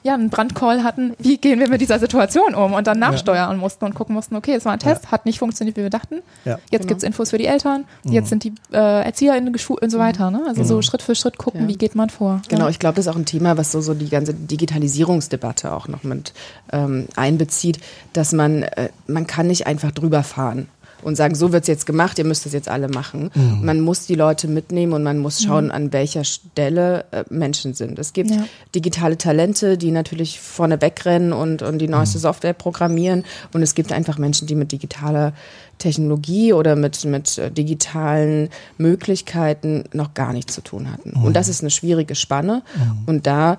ja 0.08 0.16
einen 0.16 0.30
Brandcall 0.30 0.84
hatten, 0.84 1.14
wie 1.20 1.38
gehen 1.38 1.60
wir 1.60 1.70
mit 1.70 1.82
dieser 1.82 2.00
Situation 2.00 2.56
um 2.56 2.74
und 2.74 2.88
dann 2.88 3.00
nachsteuern 3.00 3.52
ja. 3.52 3.58
mussten 3.58 3.86
und 3.86 3.94
gucken 3.94 4.16
mussten, 4.16 4.36
okay, 4.36 4.56
es 4.56 4.66
war 4.66 4.74
ein 4.74 4.80
Test, 4.80 5.06
ja. 5.06 5.12
hat 5.12 5.26
nicht 5.26 5.40
funktioniert, 5.40 5.78
wie 5.78 5.84
wir 5.84 5.90
dachten. 5.90 6.22
Ja. 6.46 6.60
Jetzt 6.70 6.82
genau. 6.82 6.88
gibt 6.88 6.98
es 6.98 7.04
Infos 7.04 7.30
für 7.30 7.38
die 7.38 7.46
Eltern, 7.46 7.86
mhm. 8.04 8.14
jetzt 8.14 8.30
sind 8.30 8.44
die 8.44 8.54
äh, 8.72 9.06
ErzieherInnen 9.06 9.54
geschult 9.54 9.82
und 9.82 9.90
so 9.90 10.00
weiter. 10.00 10.32
Ne? 10.32 10.44
Also 10.48 10.64
mhm. 10.64 10.68
so 10.68 10.82
Schritt 10.82 11.02
für 11.02 11.16
Schritt 11.16 11.38
gucken, 11.38 11.68
wie 11.68 11.78
geht 11.78 11.96
man 11.96 12.10
vor. 12.10 12.42
Genau, 12.50 12.68
ich 12.68 12.80
glaube, 12.80 12.96
das 12.96 13.06
ist 13.06 13.12
auch 13.12 13.18
ein 13.18 13.26
Thema, 13.26 13.58
was 13.58 13.72
so, 13.72 13.82
so 13.82 13.94
die 13.94 14.10
ganze 14.10 14.34
Digitalisierungsdebatte 14.34 15.72
auch 15.72 15.88
noch 15.88 16.04
mit 16.04 16.34
ähm, 16.72 17.08
einbezieht, 17.16 17.80
dass 18.14 18.34
man, 18.34 18.64
äh, 18.64 18.90
man 19.08 19.28
kann 19.28 19.48
nicht 19.48 19.68
einfach 19.68 19.92
drüber 19.92 20.24
fahren 20.24 20.68
und 21.02 21.16
sagen, 21.16 21.36
so 21.36 21.52
wird 21.52 21.64
es 21.64 21.68
jetzt 21.68 21.86
gemacht, 21.86 22.18
ihr 22.18 22.26
müsst 22.26 22.46
es 22.46 22.54
jetzt 22.54 22.70
alle 22.70 22.88
machen. 22.90 23.30
Mhm. 23.34 23.66
Man 23.66 23.82
muss 23.82 24.06
die 24.06 24.16
Leute 24.16 24.48
mitnehmen 24.48 24.94
und 24.94 25.04
man 25.04 25.18
muss 25.18 25.42
schauen, 25.42 25.66
mhm. 25.66 25.72
an 25.72 25.94
welcher 25.94 26.24
Stelle 26.24 27.06
äh, 27.12 27.24
Menschen 27.30 27.74
sind. 27.74 28.00
Es 28.00 28.14
gibt 28.14 28.32
ja. 28.32 28.46
digitale 28.74 29.18
Talente, 29.18 29.78
die 29.78 29.92
natürlich 29.92 30.40
vorne 30.40 30.82
wegrennen 30.82 31.34
und, 31.34 31.62
und 31.62 31.80
die 31.80 31.88
neueste 31.88 32.18
mhm. 32.18 32.22
Software 32.22 32.54
programmieren. 32.54 33.24
Und 33.54 33.62
es 33.62 33.76
gibt 33.76 33.92
einfach 33.92 34.18
Menschen, 34.18 34.48
die 34.48 34.56
mit 34.56 34.72
digitaler 34.72 35.34
Technologie 35.78 36.54
oder 36.54 36.76
mit, 36.76 37.06
mit 37.06 37.38
äh, 37.38 37.52
digitalen 37.52 38.50
Möglichkeiten 38.78 39.86
noch 39.94 40.14
gar 40.14 40.34
nichts 40.34 40.54
zu 40.54 40.62
tun 40.62 40.92
hatten. 40.92 41.14
Und 41.14 41.36
das 41.36 41.48
mhm. 41.48 41.52
ist 41.52 41.62
eine 41.62 41.72
schwierige 41.72 42.16
Spanne. 42.16 42.64
Mhm. 42.76 43.04
Und 43.06 43.28
da 43.28 43.58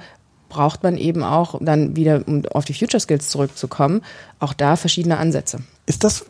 braucht 0.49 0.83
man 0.83 0.97
eben 0.97 1.23
auch 1.23 1.59
dann 1.61 1.97
wieder, 1.97 2.23
um 2.27 2.45
auf 2.47 2.65
die 2.65 2.75
Future 2.75 3.01
Skills 3.01 3.29
zurückzukommen, 3.29 4.03
auch 4.39 4.53
da 4.53 4.77
verschiedene 4.77 5.19
Ansätze. 5.19 5.61
Ist 5.87 6.05
das 6.05 6.27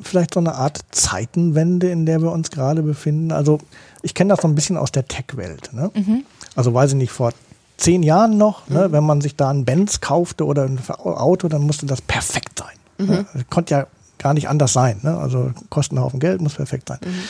vielleicht 0.00 0.34
so 0.34 0.40
eine 0.40 0.54
Art 0.54 0.80
Zeitenwende, 0.90 1.90
in 1.90 2.06
der 2.06 2.22
wir 2.22 2.32
uns 2.32 2.50
gerade 2.50 2.82
befinden? 2.82 3.32
Also 3.32 3.58
ich 4.02 4.14
kenne 4.14 4.34
das 4.34 4.42
so 4.42 4.48
ein 4.48 4.54
bisschen 4.54 4.76
aus 4.76 4.92
der 4.92 5.06
Tech-Welt. 5.06 5.70
Ne? 5.72 5.90
Mhm. 5.94 6.24
Also 6.54 6.74
weiß 6.74 6.92
ich 6.92 6.96
nicht, 6.96 7.12
vor 7.12 7.32
zehn 7.76 8.02
Jahren 8.02 8.36
noch, 8.36 8.68
ne, 8.68 8.74
mhm. 8.74 8.82
ne, 8.82 8.92
wenn 8.92 9.04
man 9.04 9.20
sich 9.20 9.36
da 9.36 9.50
ein 9.50 9.64
Benz 9.64 10.00
kaufte 10.00 10.44
oder 10.44 10.64
ein 10.64 10.80
Auto, 10.88 11.48
dann 11.48 11.62
musste 11.62 11.86
das 11.86 12.00
perfekt 12.02 12.58
sein. 12.58 12.76
Mhm. 12.98 13.14
Ne? 13.14 13.26
Konnte 13.50 13.74
ja 13.74 13.86
gar 14.18 14.34
nicht 14.34 14.48
anders 14.48 14.72
sein. 14.72 14.98
Ne? 15.02 15.16
Also 15.16 15.52
kosten 15.70 15.96
einen 15.96 16.04
Haufen 16.04 16.20
Geld, 16.20 16.40
muss 16.40 16.54
perfekt 16.54 16.88
sein. 16.88 16.98
Mhm. 17.04 17.22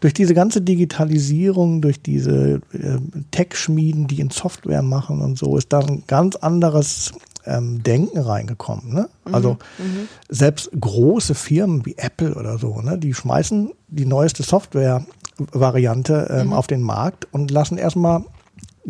Durch 0.00 0.12
diese 0.12 0.34
ganze 0.34 0.60
Digitalisierung, 0.60 1.80
durch 1.80 2.02
diese 2.02 2.60
äh, 2.72 2.98
Tech-Schmieden, 3.30 4.08
die 4.08 4.20
in 4.20 4.30
Software 4.30 4.82
machen 4.82 5.20
und 5.20 5.38
so, 5.38 5.56
ist 5.56 5.72
da 5.72 5.78
ein 5.78 6.02
ganz 6.06 6.36
anderes 6.36 7.12
ähm, 7.46 7.82
Denken 7.82 8.18
reingekommen. 8.18 8.92
Ne? 8.92 9.08
Mhm. 9.24 9.34
Also 9.34 9.52
mhm. 9.78 10.08
selbst 10.28 10.70
große 10.78 11.34
Firmen 11.34 11.84
wie 11.86 11.96
Apple 11.96 12.34
oder 12.34 12.58
so, 12.58 12.80
ne, 12.80 12.98
die 12.98 13.14
schmeißen 13.14 13.72
die 13.88 14.06
neueste 14.06 14.42
Software-Variante 14.42 16.28
ähm, 16.30 16.46
mhm. 16.48 16.52
auf 16.52 16.66
den 16.66 16.82
Markt 16.82 17.26
und 17.32 17.50
lassen 17.50 17.78
erstmal 17.78 18.24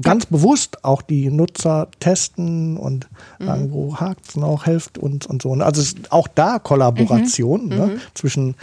ganz 0.00 0.26
bewusst 0.26 0.84
auch 0.84 1.02
die 1.02 1.30
Nutzer 1.30 1.88
testen 2.00 2.76
und 2.76 3.08
mhm. 3.38 3.46
sagen, 3.46 3.72
wo 3.72 3.96
hakt's 3.96 4.36
noch, 4.36 4.66
helft 4.66 4.96
uns 4.96 5.26
und 5.26 5.42
so. 5.42 5.54
Ne? 5.54 5.64
Also 5.64 5.82
es 5.82 5.88
ist 5.88 6.12
auch 6.12 6.28
da 6.28 6.58
Kollaboration 6.58 7.64
mhm. 7.64 7.68
ne? 7.68 7.86
Mhm. 7.86 8.00
zwischen, 8.14 8.54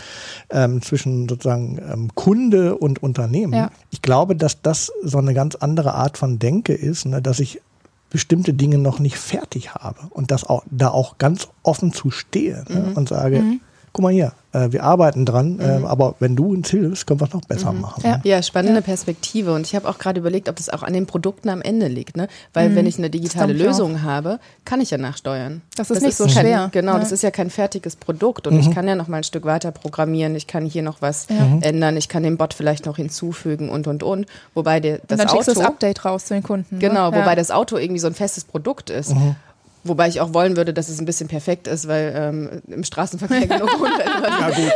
ähm, 0.50 0.81
zwischen 0.81 1.29
sozusagen 1.29 1.79
ähm, 1.91 2.10
Kunde 2.15 2.77
und 2.77 3.03
Unternehmen. 3.03 3.53
Ja. 3.53 3.72
Ich 3.91 4.01
glaube, 4.01 4.36
dass 4.36 4.62
das 4.62 4.91
so 5.03 5.19
eine 5.19 5.34
ganz 5.34 5.55
andere 5.55 5.93
Art 5.93 6.17
von 6.17 6.39
Denke 6.39 6.74
ist, 6.74 7.05
ne? 7.05 7.22
dass 7.22 7.39
ich 7.39 7.62
bestimmte 8.10 8.54
Dinge 8.54 8.78
noch 8.78 9.00
nicht 9.00 9.18
fertig 9.18 9.74
habe 9.74 10.00
und 10.10 10.32
das 10.32 10.44
auch 10.44 10.63
da 10.70 10.89
auch 10.89 11.18
ganz 11.18 11.48
offen 11.63 11.94
zu 11.94 12.12
stehe 12.12 12.66
ne? 12.68 12.88
mhm. 12.89 12.94
und 12.98 13.10
sage, 13.10 13.39
mhm 13.39 13.62
guck 14.00 14.03
mal 14.03 14.13
hier, 14.13 14.32
äh, 14.53 14.72
wir 14.72 14.84
arbeiten 14.84 15.25
dran, 15.25 15.56
mhm. 15.56 15.60
äh, 15.60 15.86
aber 15.86 16.15
wenn 16.20 16.38
du 16.38 16.53
uns 16.53 16.70
hilfst, 16.70 17.06
können 17.06 17.20
wir 17.20 17.27
es 17.27 17.34
noch 17.34 17.41
besser 17.41 17.74
mhm. 17.74 17.82
machen. 17.82 18.01
Ja, 18.06 18.15
ne? 18.15 18.22
ja 18.24 18.41
spannende 18.41 18.79
ja. 18.79 18.82
Perspektive. 18.82 19.53
Und 19.53 19.68
ich 19.68 19.75
habe 19.75 19.89
auch 19.89 19.98
gerade 19.98 20.22
überlegt, 20.22 20.48
ob 20.48 20.56
das 20.56 20.70
auch 20.70 20.84
an 20.84 20.94
den 20.94 21.06
Produkten 21.06 21.50
am 21.50 21.62
Ende 21.62 21.89
liegt. 21.89 22.15
Ne? 22.15 22.29
Weil 22.53 22.70
mhm. 22.70 22.75
wenn 22.75 22.86
ich 22.86 22.98
eine 22.98 23.10
digitale 23.10 23.51
Lösung 23.51 23.98
auch. 23.98 24.01
habe, 24.03 24.39
kann 24.63 24.79
ich 24.79 24.89
ja 24.91 24.98
nachsteuern. 24.98 25.62
Das 25.75 25.89
ist 25.89 25.98
das 25.98 26.03
nicht 26.03 26.12
ist 26.12 26.18
so 26.18 26.24
kein, 26.24 26.46
schwer. 26.46 26.70
Genau, 26.72 26.94
ja. 26.94 27.00
das 27.00 27.12
ist 27.12 27.24
ja 27.24 27.29
kein 27.29 27.50
fertiges 27.50 27.98
Produkt. 27.98 28.48
Und 28.48 28.58
ich 28.58 28.70
mhm. 28.70 28.74
kann 28.74 28.88
ja 28.88 28.96
noch 28.96 29.10
mal 29.10 29.18
ein 29.18 29.24
Stück 29.25 29.44
weiter 29.44 29.72
programmieren. 29.72 30.34
Ich 30.36 30.48
kann 30.48 30.65
hier 30.65 30.82
noch 30.82 31.01
was 31.01 31.27
mhm. 31.29 31.60
ändern. 31.62 31.98
Ich 31.98 32.08
kann 32.08 32.24
den 32.24 32.38
Bot 32.38 32.53
vielleicht 32.53 32.86
noch 32.86 32.96
hinzufügen 32.96 33.68
und, 33.68 33.86
und, 33.86 34.01
und. 34.01 34.27
Wobei 34.53 34.79
der, 34.79 35.00
das 35.00 35.20
und 35.20 35.27
dann 35.27 35.38
Auto... 35.38 35.53
das 35.53 35.60
Update 35.60 36.06
raus 36.06 36.24
zu 36.24 36.36
den 36.36 36.44
Kunden. 36.44 36.75
Ne? 36.75 36.79
Genau, 36.79 37.12
ne? 37.12 37.18
wobei 37.18 37.36
das 37.36 37.51
Auto 37.51 37.75
irgendwie 37.75 38.00
so 38.00 38.08
ein 38.08 38.13
festes 38.13 38.46
Produkt 38.46 38.89
ist. 38.89 39.13
Wobei 39.83 40.09
ich 40.09 40.19
auch 40.19 40.33
wollen 40.33 40.57
würde, 40.57 40.74
dass 40.74 40.89
es 40.89 41.00
ein 41.00 41.05
bisschen 41.05 41.29
perfekt 41.29 41.65
ist, 41.65 41.88
weil 41.88 42.13
ähm, 42.15 42.62
im 42.67 42.83
Straßenverkehr 42.83 43.48
genug 43.48 43.79
Unfälle 43.79 44.27
Ja, 44.27 44.50
gut. 44.50 44.74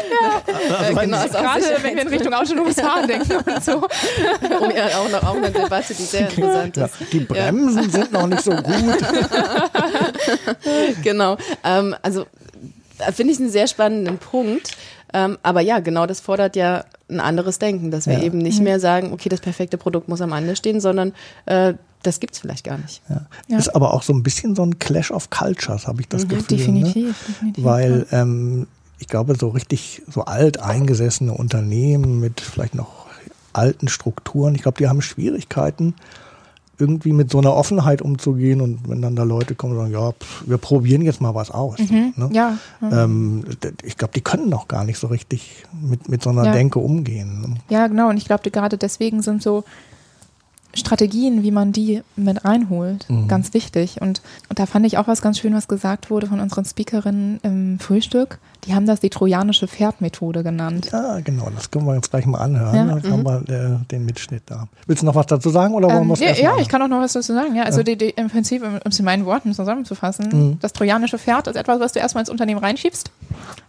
Ja. 0.70 0.76
Also 0.78 1.00
genau, 1.00 1.18
also 1.18 1.38
Gerade 1.38 1.64
wenn 1.82 1.96
wir 1.96 2.02
in 2.04 2.08
Richtung 2.08 2.34
autonomes 2.34 2.80
Fahren 2.80 3.08
denken 3.08 3.36
und 3.36 3.64
so. 3.64 3.78
Um 3.78 4.76
ja 4.76 4.88
auch 5.00 5.10
noch 5.10 5.24
auch 5.24 5.36
eine 5.36 5.52
Debatte, 5.52 5.94
die 5.94 6.04
sehr 6.04 6.30
interessant 6.30 6.78
ist. 6.78 7.00
Ja, 7.00 7.06
die 7.12 7.20
Bremsen 7.20 7.84
ja. 7.84 7.90
sind 7.90 8.12
noch 8.14 8.28
nicht 8.28 8.44
so 8.44 8.52
gut. 8.52 8.64
genau. 11.04 11.38
Ähm, 11.66 11.96
also 12.02 12.26
finde 13.14 13.34
ich 13.34 13.40
einen 13.40 13.50
sehr 13.50 13.68
spannenden 13.68 14.20
Punkt. 14.20 14.72
Ähm, 15.14 15.38
aber 15.44 15.62
ja, 15.62 15.80
genau 15.80 16.06
das 16.06 16.22
fordert 16.22 16.56
ja 16.56 16.86
ein 17.10 17.20
anderes 17.20 17.60
Denken, 17.60 17.92
dass 17.92 18.08
wir 18.08 18.24
eben 18.24 18.40
nicht 18.40 18.60
mhm. 18.60 18.64
mehr 18.64 18.80
sagen, 18.80 19.14
okay, 19.14 19.30
das 19.30 19.42
perfekte 19.42 19.78
Produkt 19.78 20.08
muss 20.08 20.22
am 20.22 20.32
Ende 20.32 20.56
stehen, 20.56 20.80
sondern 20.80 21.14
äh, 21.46 21.74
das 22.04 22.20
gibt 22.20 22.34
es 22.34 22.40
vielleicht 22.40 22.64
gar 22.64 22.78
nicht. 22.78 23.02
Ja. 23.10 23.26
Ja. 23.48 23.58
Ist 23.58 23.76
aber 23.76 23.94
auch 23.94 24.04
so 24.04 24.14
ein 24.14 24.24
bisschen 24.24 24.56
so 24.56 24.64
ein 24.64 24.80
Clash 24.80 25.12
of 25.12 25.30
Cultures, 25.30 25.88
habe 25.88 26.02
ich 26.02 26.08
das 26.08 26.24
mhm, 26.24 26.30
Gefühl. 26.30 26.58
Definitiv, 26.58 26.96
ne? 26.96 27.16
definitiv. 27.28 27.64
Weil 27.64 28.06
ähm, 28.12 28.68
ich 29.00 29.08
glaube, 29.08 29.36
so 29.36 29.50
richtig 29.50 30.02
so 30.10 30.26
alt 30.26 30.60
eingesessene 30.60 31.34
Unternehmen 31.34 32.20
mit 32.20 32.42
vielleicht 32.42 32.76
noch 32.76 33.08
alten 33.54 33.88
Strukturen, 33.88 34.56
ich 34.56 34.64
glaube, 34.64 34.78
die 34.78 34.88
haben 34.88 35.02
Schwierigkeiten, 35.02 35.96
irgendwie 36.80 37.14
mit 37.14 37.30
so 37.30 37.38
einer 37.38 37.54
Offenheit 37.54 38.02
umzugehen 38.02 38.60
und 38.60 38.90
wenn 38.90 39.02
dann 39.02 39.16
da 39.16 39.24
Leute 39.24 39.54
kommen 39.54 39.74
und 39.74 39.80
sagen, 39.80 39.94
ja, 39.94 40.12
pff, 40.12 40.48
wir 40.48 40.58
probieren 40.58 41.04
jetzt 41.04 41.22
mal 41.22 41.36
was 41.36 41.52
aus. 41.52 41.78
Mhm, 41.80 42.14
ne? 42.16 42.30
Ja. 42.34 42.58
Ähm, 42.82 43.44
ich 43.84 43.96
glaube, 43.96 44.14
die 44.16 44.22
können 44.22 44.50
noch 44.50 44.68
gar 44.68 44.84
nicht 44.84 44.98
so 44.98 45.08
richtig 45.08 45.66
mit, 45.72 46.10
mit 46.10 46.24
so 46.24 46.32
einer 46.32 46.46
ja. 46.46 46.52
Denke 46.52 46.80
umgehen. 46.80 47.42
Ne? 47.42 47.56
Ja, 47.70 47.88
genau. 47.88 48.10
Und 48.10 48.18
ich 48.18 48.26
glaube, 48.26 48.50
gerade 48.50 48.78
deswegen 48.78 49.22
sind 49.22 49.44
so 49.44 49.64
Strategien, 50.74 51.44
wie 51.44 51.52
man 51.52 51.72
die 51.72 52.02
mit 52.16 52.46
reinholt, 52.46 53.10
mhm. 53.10 53.28
ganz 53.28 53.54
wichtig. 53.54 54.02
Und, 54.02 54.22
und 54.50 54.60
da 54.60 54.66
fand 54.66 54.86
ich 54.86 54.98
auch 54.98 55.08
was 55.08 55.22
ganz 55.22 55.40
schön, 55.40 55.54
was 55.54 55.68
gesagt 55.68 56.10
wurde 56.10 56.28
von 56.28 56.40
unseren 56.40 56.66
Speakerinnen 56.66 57.40
im 57.44 57.80
Frühstück. 57.80 58.40
Die 58.66 58.74
haben 58.74 58.86
das 58.86 59.00
die 59.02 59.10
trojanische 59.10 59.68
Pferdmethode 59.68 60.44
genannt. 60.44 60.90
Ja, 60.92 61.20
genau, 61.20 61.50
das 61.54 61.70
können 61.70 61.86
wir 61.86 61.96
jetzt 61.96 62.12
gleich 62.12 62.26
mal 62.26 62.40
anhören. 62.40 62.76
Ja. 62.76 62.96
Dann 62.96 63.12
haben 63.12 63.24
wir 63.24 63.54
äh, 63.54 63.86
den 63.92 64.06
Mitschnitt 64.06 64.44
da. 64.46 64.68
Willst 64.88 65.02
du 65.02 65.06
noch 65.06 65.16
was 65.16 65.26
dazu 65.26 65.50
sagen 65.50 65.74
oder 65.74 65.90
wollen 65.90 66.04
ähm, 66.04 66.20
wir 66.20 66.32
Ja, 66.32 66.56
ja 66.56 66.58
ich 66.60 66.70
kann 66.70 66.82
auch 66.82 66.88
noch 66.88 67.02
was 67.02 67.14
dazu 67.14 67.34
sagen. 67.34 67.56
Ja, 67.56 67.64
also 67.64 67.80
ja. 67.80 67.84
Die, 67.84 67.98
die, 67.98 68.10
im 68.12 68.30
Prinzip, 68.30 68.64
um 68.64 68.80
es 68.86 69.00
in 69.00 69.06
meinen 69.06 69.26
Worten 69.26 69.54
zusammenzufassen, 69.54 70.30
mhm. 70.32 70.60
das 70.62 70.72
trojanische 70.72 71.18
Pferd 71.18 71.48
ist 71.48 71.56
etwas, 71.56 71.80
was 71.80 71.92
du 71.92 72.00
erstmal 72.00 72.22
ins 72.22 72.30
Unternehmen 72.30 72.60
reinschiebst, 72.60 73.12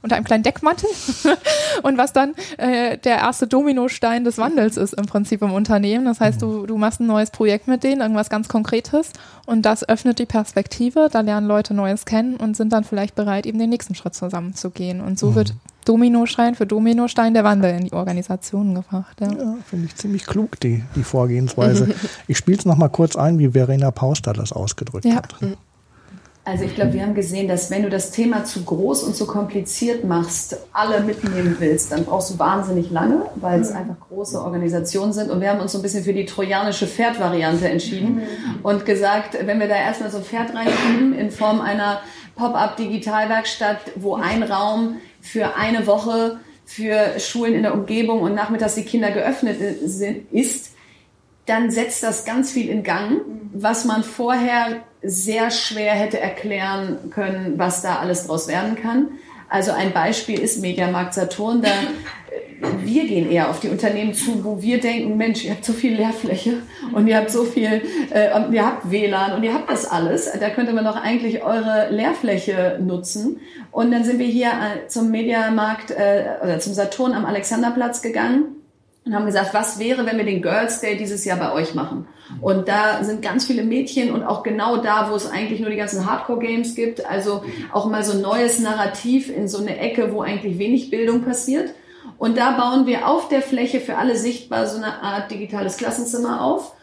unter 0.03 0.17
einem 0.17 0.25
kleinen 0.25 0.45
Deckmantel 0.45 0.89
und 1.83 1.99
was 1.99 2.13
dann 2.13 2.35
äh, 2.59 2.97
der 2.99 3.17
erste 3.17 3.47
Dominostein 3.47 4.23
des 4.23 4.39
Wandels 4.39 4.77
ist 4.77 4.95
im 4.95 5.07
Prinzip 5.07 5.43
im 5.43 5.53
Unternehmen. 5.53 6.05
Das 6.05 6.21
heißt, 6.21 6.41
mhm. 6.41 6.47
du, 6.47 6.67
du 6.67 6.77
machst 6.79 7.01
ein 7.01 7.07
neues 7.07 7.31
Projekt 7.31 7.67
mit 7.67 7.83
denen, 7.83 8.01
irgendwas 8.01 8.31
ganz 8.31 8.49
Konkretes 8.49 9.11
und 9.47 9.63
das 9.63 9.87
öffnet 9.89 10.19
die 10.19 10.27
Perspektive, 10.27 11.09
da 11.11 11.21
lernen 11.21 11.47
Leute 11.47 11.75
Neues 11.75 12.05
kennen 12.05 12.37
und 12.37 12.57
sind 12.57 12.73
dann 12.73 12.85
vielleicht 12.85 13.15
bereit, 13.15 13.47
eben 13.47 13.59
den 13.59 13.71
nächsten 13.71 13.95
Schritt 13.95 14.15
zusammenzugehen. 14.15 14.84
Und 14.93 15.19
so 15.19 15.31
mhm. 15.31 15.35
wird 15.37 15.55
Dominostein 15.85 16.55
für 16.55 16.67
Dominostein 16.67 17.35
der 17.35 17.45
Wandel 17.45 17.77
in 17.77 17.85
die 17.87 17.93
Organisationen 17.93 18.75
gebracht. 18.75 19.21
Ja, 19.21 19.33
ja 19.33 19.57
finde 19.69 19.87
ich 19.87 19.97
ziemlich 19.97 20.27
klug, 20.27 20.59
die, 20.61 20.83
die 20.97 21.05
Vorgehensweise. 21.05 21.95
ich 22.29 22.39
spiele 22.39 22.59
es 22.59 22.65
nochmal 22.65 22.91
kurz 22.91 23.17
ein, 23.17 23.39
wie 23.39 23.51
Verena 23.51 23.91
Pauster 23.91 24.33
das 24.33 24.53
ausgedrückt 24.53 25.05
ja. 25.05 25.17
hat. 25.17 25.41
Mhm. 25.41 25.57
Also 26.47 26.65
ich 26.65 26.75
glaube, 26.75 26.93
wir 26.93 27.01
haben 27.01 27.15
gesehen, 27.15 27.49
dass 27.49 27.71
wenn 27.71 27.85
du 27.85 27.89
das 27.89 28.11
Thema 28.11 28.45
zu 28.45 28.65
groß 28.65 29.05
und 29.05 29.17
zu 29.17 29.27
kompliziert 29.27 30.05
machst, 30.05 30.59
alle 30.75 31.01
mitnehmen 31.01 31.57
willst, 31.59 31.91
dann 31.91 32.05
brauchst 32.05 32.35
du 32.35 32.39
wahnsinnig 32.39 32.91
lange, 32.91 33.23
weil 33.37 33.63
es 33.63 33.71
mhm. 33.71 33.77
einfach 33.77 33.95
große 34.11 34.39
Organisationen 34.39 35.15
sind. 35.15 35.31
Und 35.31 35.41
wir 35.41 35.49
haben 35.49 35.61
uns 35.61 35.73
so 35.73 35.79
ein 35.79 35.83
bisschen 35.83 36.05
für 36.05 36.13
die 36.13 36.27
trojanische 36.27 36.87
Pferd-Variante 36.87 37.67
entschieden 37.67 38.17
mhm. 38.17 38.23
und 38.63 38.85
gesagt, 38.85 39.39
wenn 39.47 39.59
wir 39.59 39.69
da 39.69 39.77
erstmal 39.77 40.11
so 40.11 40.19
ein 40.19 40.25
Pferd 40.25 40.55
reinschieben 40.55 41.15
in 41.15 41.31
Form 41.31 41.63
einer 41.63 42.01
Pop-up-Digitalwerkstatt, 42.37 43.93
wo 43.97 44.15
ein 44.15 44.43
Raum 44.43 45.01
für 45.21 45.57
eine 45.57 45.87
Woche 45.87 46.41
für 46.65 47.19
Schulen 47.21 47.55
in 47.55 47.63
der 47.63 47.75
Umgebung 47.75 48.21
und 48.21 48.35
nachmittags 48.35 48.75
die 48.75 48.85
Kinder 48.85 49.11
geöffnet 49.11 49.61
ist, 49.61 50.73
dann 51.47 51.71
setzt 51.71 52.03
das 52.03 52.25
ganz 52.25 52.53
viel 52.53 52.69
in 52.69 52.83
Gang, 52.83 53.21
was 53.53 53.85
man 53.85 54.03
vorher 54.03 54.83
sehr 55.03 55.51
schwer 55.51 55.93
hätte 55.93 56.19
erklären 56.19 57.11
können, 57.11 57.59
was 57.59 57.83
da 57.83 57.99
alles 57.99 58.27
draus 58.27 58.49
werden 58.49 58.77
kann. 58.77 59.09
Also 59.55 59.71
ein 59.71 59.93
Beispiel 59.93 60.41
ist 60.41 60.61
Mediamarkt 60.63 61.15
Saturn. 61.15 61.63
Da 61.63 61.69
wir 62.83 63.07
gehen 63.07 63.31
eher 63.31 63.51
auf 63.51 63.61
die 63.61 63.69
Unternehmen 63.69 64.13
zu, 64.13 64.45
wo 64.45 64.61
wir 64.61 64.81
denken, 64.81 65.17
Mensch, 65.17 65.45
ihr 65.45 65.53
habt 65.53 65.65
so 65.65 65.73
viel 65.73 65.95
Leerfläche 65.95 66.63
und 66.93 67.07
ihr 67.07 67.17
habt 67.17 67.31
so 67.31 67.45
viel, 67.45 67.83
äh, 68.11 68.31
ihr 68.51 68.67
habt 68.67 68.91
WLAN 68.91 69.33
und 69.33 69.45
ihr 69.45 69.55
habt 69.55 69.71
das 69.71 69.87
alles. 69.87 70.29
Da 70.41 70.51
könnte 70.51 70.73
man 70.73 70.85
doch 70.85 70.97
eigentlich 70.97 71.45
eure 71.45 71.87
Leerfläche 71.91 72.81
nutzen. 72.83 73.39
Und 73.71 73.93
dann 73.93 74.03
sind 74.03 74.19
wir 74.19 74.27
hier 74.27 74.49
äh, 74.49 74.89
zum 74.89 75.13
Mediamarkt 75.13 75.93
äh, 75.93 76.25
oder 76.43 76.59
zum 76.59 76.75
Saturn 76.75 77.13
am 77.13 77.25
Alexanderplatz 77.25 78.03
gegangen 78.03 78.64
und 79.05 79.15
haben 79.15 79.27
gesagt, 79.27 79.53
was 79.53 79.79
wäre, 79.79 80.07
wenn 80.07 80.17
wir 80.17 80.25
den 80.25 80.41
Girls 80.41 80.81
Day 80.81 80.97
dieses 80.97 81.25
Jahr 81.25 81.39
bei 81.39 81.53
euch 81.53 81.75
machen? 81.75 82.07
Und 82.41 82.69
da 82.69 83.05
sind 83.05 83.21
ganz 83.21 83.47
viele 83.47 83.63
Mädchen 83.63 84.11
und 84.13 84.23
auch 84.23 84.43
genau 84.43 84.79
da, 84.79 85.11
wo 85.11 85.15
es 85.15 85.31
eigentlich 85.31 85.61
nur 85.61 85.71
die 85.71 85.77
ganzen 85.77 86.11
Hardcore-Games 86.11 86.75
gibt, 86.75 87.05
also 87.05 87.45
auch 87.73 87.87
mal 87.87 88.03
so 88.03 88.13
ein 88.13 88.23
neues 88.23 88.61
Narrativ 88.61 89.29
in 89.29 89.47
so 89.47 89.59
eine 89.59 89.79
Ecke, 89.79 90.13
wo 90.13 90.23
eigentlich 90.23 90.59
wenig 90.59 90.91
Bildung 90.91 91.23
passiert. 91.23 91.75
Und 92.17 92.39
da 92.39 92.53
bauen 92.53 92.87
wir 92.87 93.09
auf 93.09 93.29
der 93.29 93.43
Fläche 93.43 93.81
für 93.81 93.97
alle 93.97 94.17
sichtbar 94.17 94.67
so 94.67 94.79
eine 94.79 95.03
Art 95.03 95.31
digitales 95.31 95.77
Klassenzimmer 95.77 96.43
auf. 96.43 96.75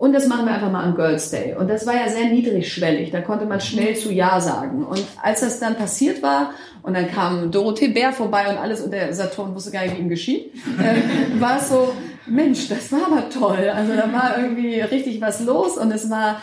Und 0.00 0.14
das 0.14 0.26
machen 0.28 0.46
wir 0.46 0.54
einfach 0.54 0.70
mal 0.70 0.82
am 0.82 0.94
Girls 0.94 1.30
Day. 1.30 1.54
Und 1.54 1.68
das 1.68 1.86
war 1.86 1.94
ja 1.94 2.08
sehr 2.08 2.30
niedrigschwellig. 2.30 3.10
Da 3.10 3.20
konnte 3.20 3.44
man 3.44 3.60
schnell 3.60 3.94
zu 3.94 4.10
Ja 4.10 4.40
sagen. 4.40 4.82
Und 4.82 5.04
als 5.22 5.40
das 5.40 5.60
dann 5.60 5.76
passiert 5.76 6.22
war, 6.22 6.54
und 6.82 6.94
dann 6.94 7.06
kam 7.10 7.50
Dorothee 7.50 7.88
Bär 7.88 8.14
vorbei 8.14 8.48
und 8.48 8.56
alles, 8.56 8.80
und 8.80 8.92
der 8.92 9.12
Saturn 9.12 9.54
wusste 9.54 9.70
gar 9.72 9.82
nicht, 9.82 9.98
wie 9.98 10.00
ihm 10.00 10.08
geschieht, 10.08 10.54
äh, 10.78 11.38
war 11.38 11.58
es 11.58 11.68
so, 11.68 11.92
Mensch, 12.24 12.66
das 12.70 12.90
war 12.92 13.08
aber 13.08 13.28
toll. 13.28 13.70
Also 13.74 13.92
da 13.92 14.10
war 14.10 14.38
irgendwie 14.38 14.80
richtig 14.80 15.20
was 15.20 15.44
los 15.44 15.76
und 15.76 15.92
es 15.92 16.08
war 16.08 16.40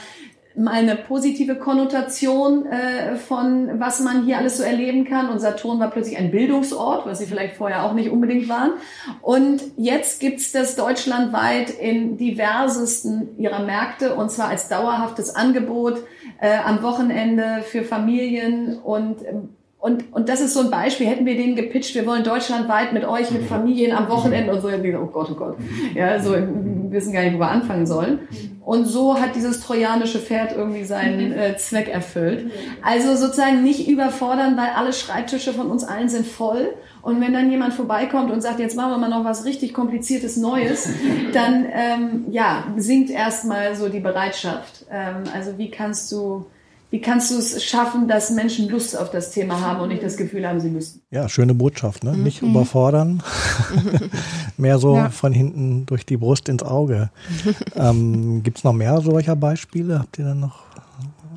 mal 0.58 0.74
eine 0.74 0.96
positive 0.96 1.56
Konnotation 1.56 2.66
äh, 2.66 3.16
von, 3.16 3.80
was 3.80 4.00
man 4.00 4.26
hier 4.26 4.38
alles 4.38 4.58
so 4.58 4.64
erleben 4.64 5.06
kann. 5.06 5.30
Und 5.30 5.40
Saturn 5.40 5.80
war 5.80 5.92
plötzlich 5.92 6.18
ein 6.18 6.32
Bildungsort, 6.32 7.06
was 7.06 7.20
sie 7.20 7.26
vielleicht 7.26 7.56
vorher 7.56 7.84
auch 7.84 7.94
nicht 7.94 8.10
unbedingt 8.10 8.50
waren. 8.50 8.72
Und 9.22 9.62
jetzt 9.78 10.20
gibt's 10.20 10.52
das 10.52 10.76
deutschlandweit 10.76 11.70
in 11.70 12.18
diversesten 12.18 13.38
ihrer 13.38 13.64
Märkte 13.64 14.16
und 14.16 14.32
zwar 14.32 14.50
als 14.50 14.68
dauerhaftes 14.68 15.36
Angebot 15.36 16.00
äh, 16.40 16.58
am 16.58 16.82
Wochenende 16.82 17.64
für 17.64 17.84
Familien 17.84 18.80
und 18.80 19.18
und, 19.79 20.12
und 20.12 20.27
das 20.27 20.41
ist 20.41 20.55
so 20.55 20.62
ein 20.62 20.72
Beispiel, 20.72 21.05
hätten 21.05 21.25
wir 21.25 21.38
denen 21.38 21.55
gepitcht, 21.55 21.93
wir 21.93 22.05
wollen 22.07 22.24
deutschlandweit 22.24 22.93
mit 22.93 23.05
euch, 23.05 23.29
mit 23.29 23.43
Familien 23.43 23.96
am 23.96 24.10
Wochenende 24.10 24.51
und 24.53 24.62
so, 24.62 24.69
oh 24.69 25.05
Gott, 25.05 25.29
oh 25.31 25.36
Gott. 25.36 25.57
Ja, 25.93 26.19
so, 26.19 26.31
wir 26.31 26.48
wissen 26.89 27.13
gar 27.13 27.22
nicht, 27.22 27.36
wo 27.36 27.39
wir 27.39 27.50
anfangen 27.50 27.86
sollen. 27.86 28.19
Und 28.65 28.86
so 28.86 29.19
hat 29.19 29.36
dieses 29.36 29.62
trojanische 29.62 30.19
Pferd 30.19 30.51
irgendwie 30.51 30.84
seinen 30.84 31.31
äh, 31.31 31.55
Zweck 31.57 31.89
erfüllt. 31.89 32.51
Also 32.81 33.15
sozusagen 33.15 33.63
nicht 33.63 33.88
überfordern, 33.88 34.57
weil 34.57 34.72
alle 34.75 34.93
Schreibtische 34.93 35.53
von 35.53 35.67
uns 35.67 35.84
allen 35.84 36.10
sind 36.10 36.25
voll. 36.25 36.74
Und 37.03 37.22
wenn 37.22 37.31
dann 37.31 37.51
jemand 37.51 37.75
vorbeikommt 37.75 38.31
und 38.31 38.41
sagt, 38.41 38.60
jetzt 38.60 38.75
machen 38.75 38.91
wir 38.91 38.98
mal 38.98 39.10
noch 39.10 39.24
was 39.24 39.46
richtig 39.46 39.74
kompliziertes 39.74 40.38
Neues, 40.38 40.89
dann 41.34 41.67
ähm, 41.72 42.25
ja, 42.31 42.65
sinkt 42.77 43.12
erstmal 43.12 43.75
so 43.75 43.89
die 43.89 44.01
Bereitschaft. 44.01 44.86
Ähm, 44.91 45.24
also 45.34 45.57
wie 45.57 45.69
kannst 45.69 46.12
du 46.12 46.48
wie 46.89 47.01
kannst 47.01 47.32
du 47.32 47.38
es 47.38 47.63
schaffen, 47.63 48.08
dass 48.08 48.29
Menschen 48.32 48.70
Lust 48.70 48.98
auf 48.98 49.12
das 49.12 49.32
Thema 49.32 49.60
haben 49.60 49.82
und 49.82 49.89
nicht 49.89 50.03
das 50.03 50.15
Gefühl 50.15 50.48
haben, 50.48 50.62
sie 50.62 50.70
müssen? 50.70 51.01
Ja, 51.12 51.27
schöne 51.27 51.53
Botschaft, 51.53 52.03
ne? 52.03 52.15
Nicht 52.15 52.41
mhm. 52.41 52.51
überfordern, 52.51 53.22
mehr 54.58 54.79
so 54.79 54.96
ja. 54.96 55.10
von 55.10 55.34
hinten 55.34 55.86
durch 55.86 56.06
die 56.06 56.15
Brust 56.15 56.48
ins 56.48 56.63
Auge. 56.63 57.10
ähm, 57.75 58.41
Gibt 58.41 58.60
es 58.60 58.63
noch 58.63 58.74
mehr 58.74 59.01
solcher 59.01 59.36
Beispiele? 59.36 60.00
Habt 60.00 60.17
ihr 60.17 60.25
dann 60.25 60.39
noch? 60.39 60.60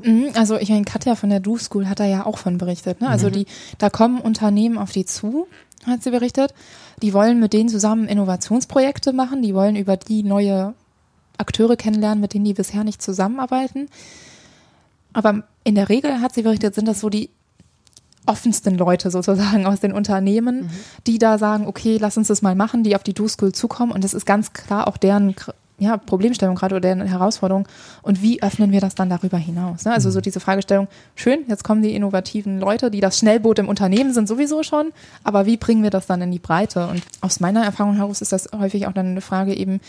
Mhm, 0.05 0.31
also 0.35 0.57
ich 0.57 0.71
meine, 0.71 0.85
Katja 0.85 1.17
von 1.17 1.31
der 1.31 1.41
Do 1.41 1.59
School 1.59 1.89
hat 1.89 1.99
da 1.99 2.07
ja 2.07 2.27
auch 2.27 2.39
von 2.39 2.57
berichtet. 2.57 3.01
Ne? 3.01 3.09
Also 3.09 3.27
mhm. 3.27 3.33
die, 3.33 3.47
da 3.79 3.91
kommen 3.91 4.21
Unternehmen 4.21 4.79
auf 4.79 4.93
die 4.93 5.05
zu, 5.05 5.49
hat 5.85 6.05
sie 6.05 6.11
berichtet. 6.11 6.55
Die 7.03 7.13
wollen 7.13 7.41
mit 7.41 7.53
denen 7.53 7.69
zusammen 7.69 8.07
Innovationsprojekte 8.07 9.13
machen. 9.13 9.43
Die 9.43 9.55
wollen 9.55 9.75
über 9.75 9.97
die 9.97 10.23
neue 10.23 10.75
Akteure 11.39 11.77
kennenlernen, 11.77 12.21
mit 12.21 12.35
denen 12.35 12.45
die 12.45 12.55
bisher 12.55 12.85
nicht 12.85 13.03
zusammenarbeiten. 13.03 13.89
Aber 15.13 15.43
in 15.65 15.75
der 15.75 15.89
Regel 15.89 16.21
hat 16.21 16.35
sie 16.35 16.43
berichtet, 16.43 16.75
sind 16.75 16.89
das 16.89 17.01
so 17.01 17.09
die 17.09 17.31
offensten 18.27 18.77
Leute 18.77 19.11
sozusagen 19.11 19.67
aus 19.67 19.81
den 19.81 19.93
Unternehmen, 19.93 20.63
mhm. 20.63 20.71
die 21.07 21.19
da 21.19 21.39
sagen, 21.39 21.67
okay, 21.67 21.99
lass 22.01 22.17
uns 22.17 22.29
das 22.29 22.43
mal 22.43 22.55
machen, 22.55 22.85
die 22.85 22.95
auf 22.95 23.03
die 23.03 23.15
Do-School 23.15 23.53
zukommen. 23.53 23.93
Und 23.93 24.05
das 24.05 24.15
ist 24.15 24.27
ganz 24.27 24.53
klar 24.53 24.87
auch 24.89 24.97
deren 24.97 25.35
ja, 25.81 25.97
Problemstellung 25.97 26.55
gerade 26.55 26.75
oder 26.77 26.83
deren 26.83 27.01
Herausforderung. 27.01 27.67
Und 28.03 28.23
wie 28.23 28.43
öffnen 28.43 28.71
wir 28.71 28.81
das 28.81 28.95
dann 28.95 29.09
darüber 29.09 29.39
hinaus? 29.39 29.85
Ne? 29.87 29.93
Also 29.93 30.11
mhm. 30.11 30.13
so 30.13 30.21
diese 30.21 30.39
Fragestellung, 30.39 30.89
schön, 31.17 31.41
jetzt 31.49 31.65
kommen 31.65 31.83
die 31.83 31.95
innovativen 31.95 32.61
Leute, 32.61 32.91
die 32.91 33.01
das 33.01 33.19
Schnellboot 33.19 33.59
im 33.59 33.69
Unternehmen 33.69 34.13
sind 34.13 34.29
sowieso 34.29 34.63
schon, 34.63 34.93
aber 35.25 35.47
wie 35.47 35.57
bringen 35.57 35.83
wir 35.83 35.91
das 35.91 36.07
dann 36.07 36.21
in 36.21 36.31
die 36.31 36.39
Breite? 36.39 36.87
Und 36.87 37.03
aus 37.23 37.41
meiner 37.41 37.65
Erfahrung 37.65 37.97
heraus 37.97 38.21
ist 38.21 38.33
das 38.33 38.51
häufig 38.57 38.87
auch 38.87 38.93
dann 38.93 39.07
eine 39.07 39.21
Frage 39.23 39.55
eben, 39.55 39.81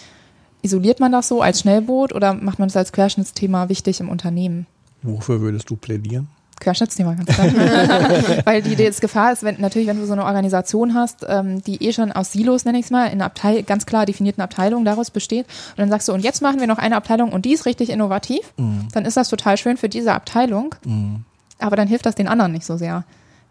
isoliert 0.62 1.00
man 1.00 1.12
das 1.12 1.28
so 1.28 1.42
als 1.42 1.60
Schnellboot 1.60 2.14
oder 2.14 2.34
macht 2.34 2.60
man 2.60 2.70
das 2.70 2.78
als 2.78 2.94
Querschnittsthema 2.94 3.68
wichtig 3.68 4.00
im 4.00 4.10
Unternehmen? 4.10 4.68
Wofür 5.04 5.42
würdest 5.42 5.70
du 5.70 5.76
plädieren? 5.76 6.28
Querschnittsthema, 6.62 7.16
ganz 7.16 7.26
klar. 7.26 7.48
Weil 8.46 8.62
die, 8.62 8.76
die 8.76 8.90
Gefahr 9.02 9.34
ist, 9.34 9.44
wenn, 9.44 9.60
natürlich, 9.60 9.88
wenn 9.88 10.00
du 10.00 10.06
so 10.06 10.14
eine 10.14 10.24
Organisation 10.24 10.94
hast, 10.94 11.26
ähm, 11.28 11.62
die 11.64 11.84
eh 11.84 11.92
schon 11.92 12.12
aus 12.12 12.32
Silos, 12.32 12.64
nenne 12.64 12.80
ich 12.80 12.86
es 12.86 12.92
mal, 12.92 13.08
in 13.08 13.22
Abteil, 13.22 13.64
ganz 13.64 13.86
klar 13.86 14.06
definierten 14.06 14.42
Abteilungen 14.42 14.86
daraus 14.86 15.12
besteht, 15.12 15.48
und 15.72 15.80
dann 15.80 15.90
sagst 15.90 16.08
du, 16.08 16.14
und 16.14 16.22
jetzt 16.22 16.42
machen 16.42 16.60
wir 16.60 16.68
noch 16.68 16.78
eine 16.78 16.96
Abteilung 16.96 17.32
und 17.34 17.46
die 17.46 17.54
ist 17.54 17.66
richtig 17.66 17.90
innovativ, 17.90 18.54
mhm. 18.58 18.88
dann 18.94 19.06
ist 19.06 19.18
das 19.18 19.30
total 19.30 19.58
schön 19.58 19.76
für 19.76 19.90
diese 19.90 20.14
Abteilung, 20.14 20.76
mhm. 20.86 21.26
aber 21.60 21.76
dann 21.76 21.88
hilft 21.88 22.06
das 22.06 22.16
den 22.16 22.28
anderen 22.28 22.52
nicht 22.54 22.66
so 22.66 22.78
sehr. 22.78 23.04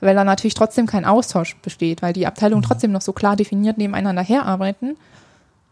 Weil 0.02 0.14
da 0.14 0.24
natürlich 0.24 0.54
trotzdem 0.54 0.86
kein 0.86 1.04
Austausch 1.04 1.56
besteht, 1.56 2.00
weil 2.00 2.14
die 2.14 2.26
Abteilungen 2.26 2.62
mhm. 2.62 2.68
trotzdem 2.68 2.92
noch 2.92 3.02
so 3.02 3.12
klar 3.12 3.36
definiert 3.36 3.76
nebeneinander 3.76 4.22
herarbeiten 4.22 4.96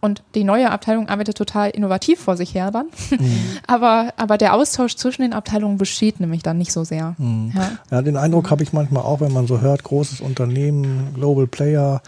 und 0.01 0.23
die 0.35 0.45
neue 0.45 0.71
Abteilung 0.71 1.09
arbeitet 1.09 1.37
total 1.37 1.71
innovativ 1.71 2.21
vor 2.21 2.37
sich 2.37 2.55
her 2.55 2.71
dann. 2.71 2.87
Mhm. 3.11 3.41
aber, 3.67 4.13
aber 4.17 4.39
der 4.39 4.55
Austausch 4.55 4.95
zwischen 4.95 5.23
den 5.23 5.33
Abteilungen 5.33 5.77
besteht 5.77 6.21
nämlich 6.21 6.43
dann 6.43 6.59
nicht 6.59 6.73
so 6.73 6.85
sehr. 6.85 7.15
Mhm. 7.19 7.53
Ja. 7.57 7.71
ja. 7.91 8.03
den 8.03 8.17
Eindruck 8.17 8.51
habe 8.51 8.63
ich 8.63 8.73
manchmal 8.73 9.03
auch, 9.03 9.21
wenn 9.21 9.33
man 9.33 9.47
so 9.47 9.61
hört, 9.61 9.83
großes 9.83 10.21
Unternehmen, 10.21 11.15
Global 11.15 11.47
Player, 11.47 12.01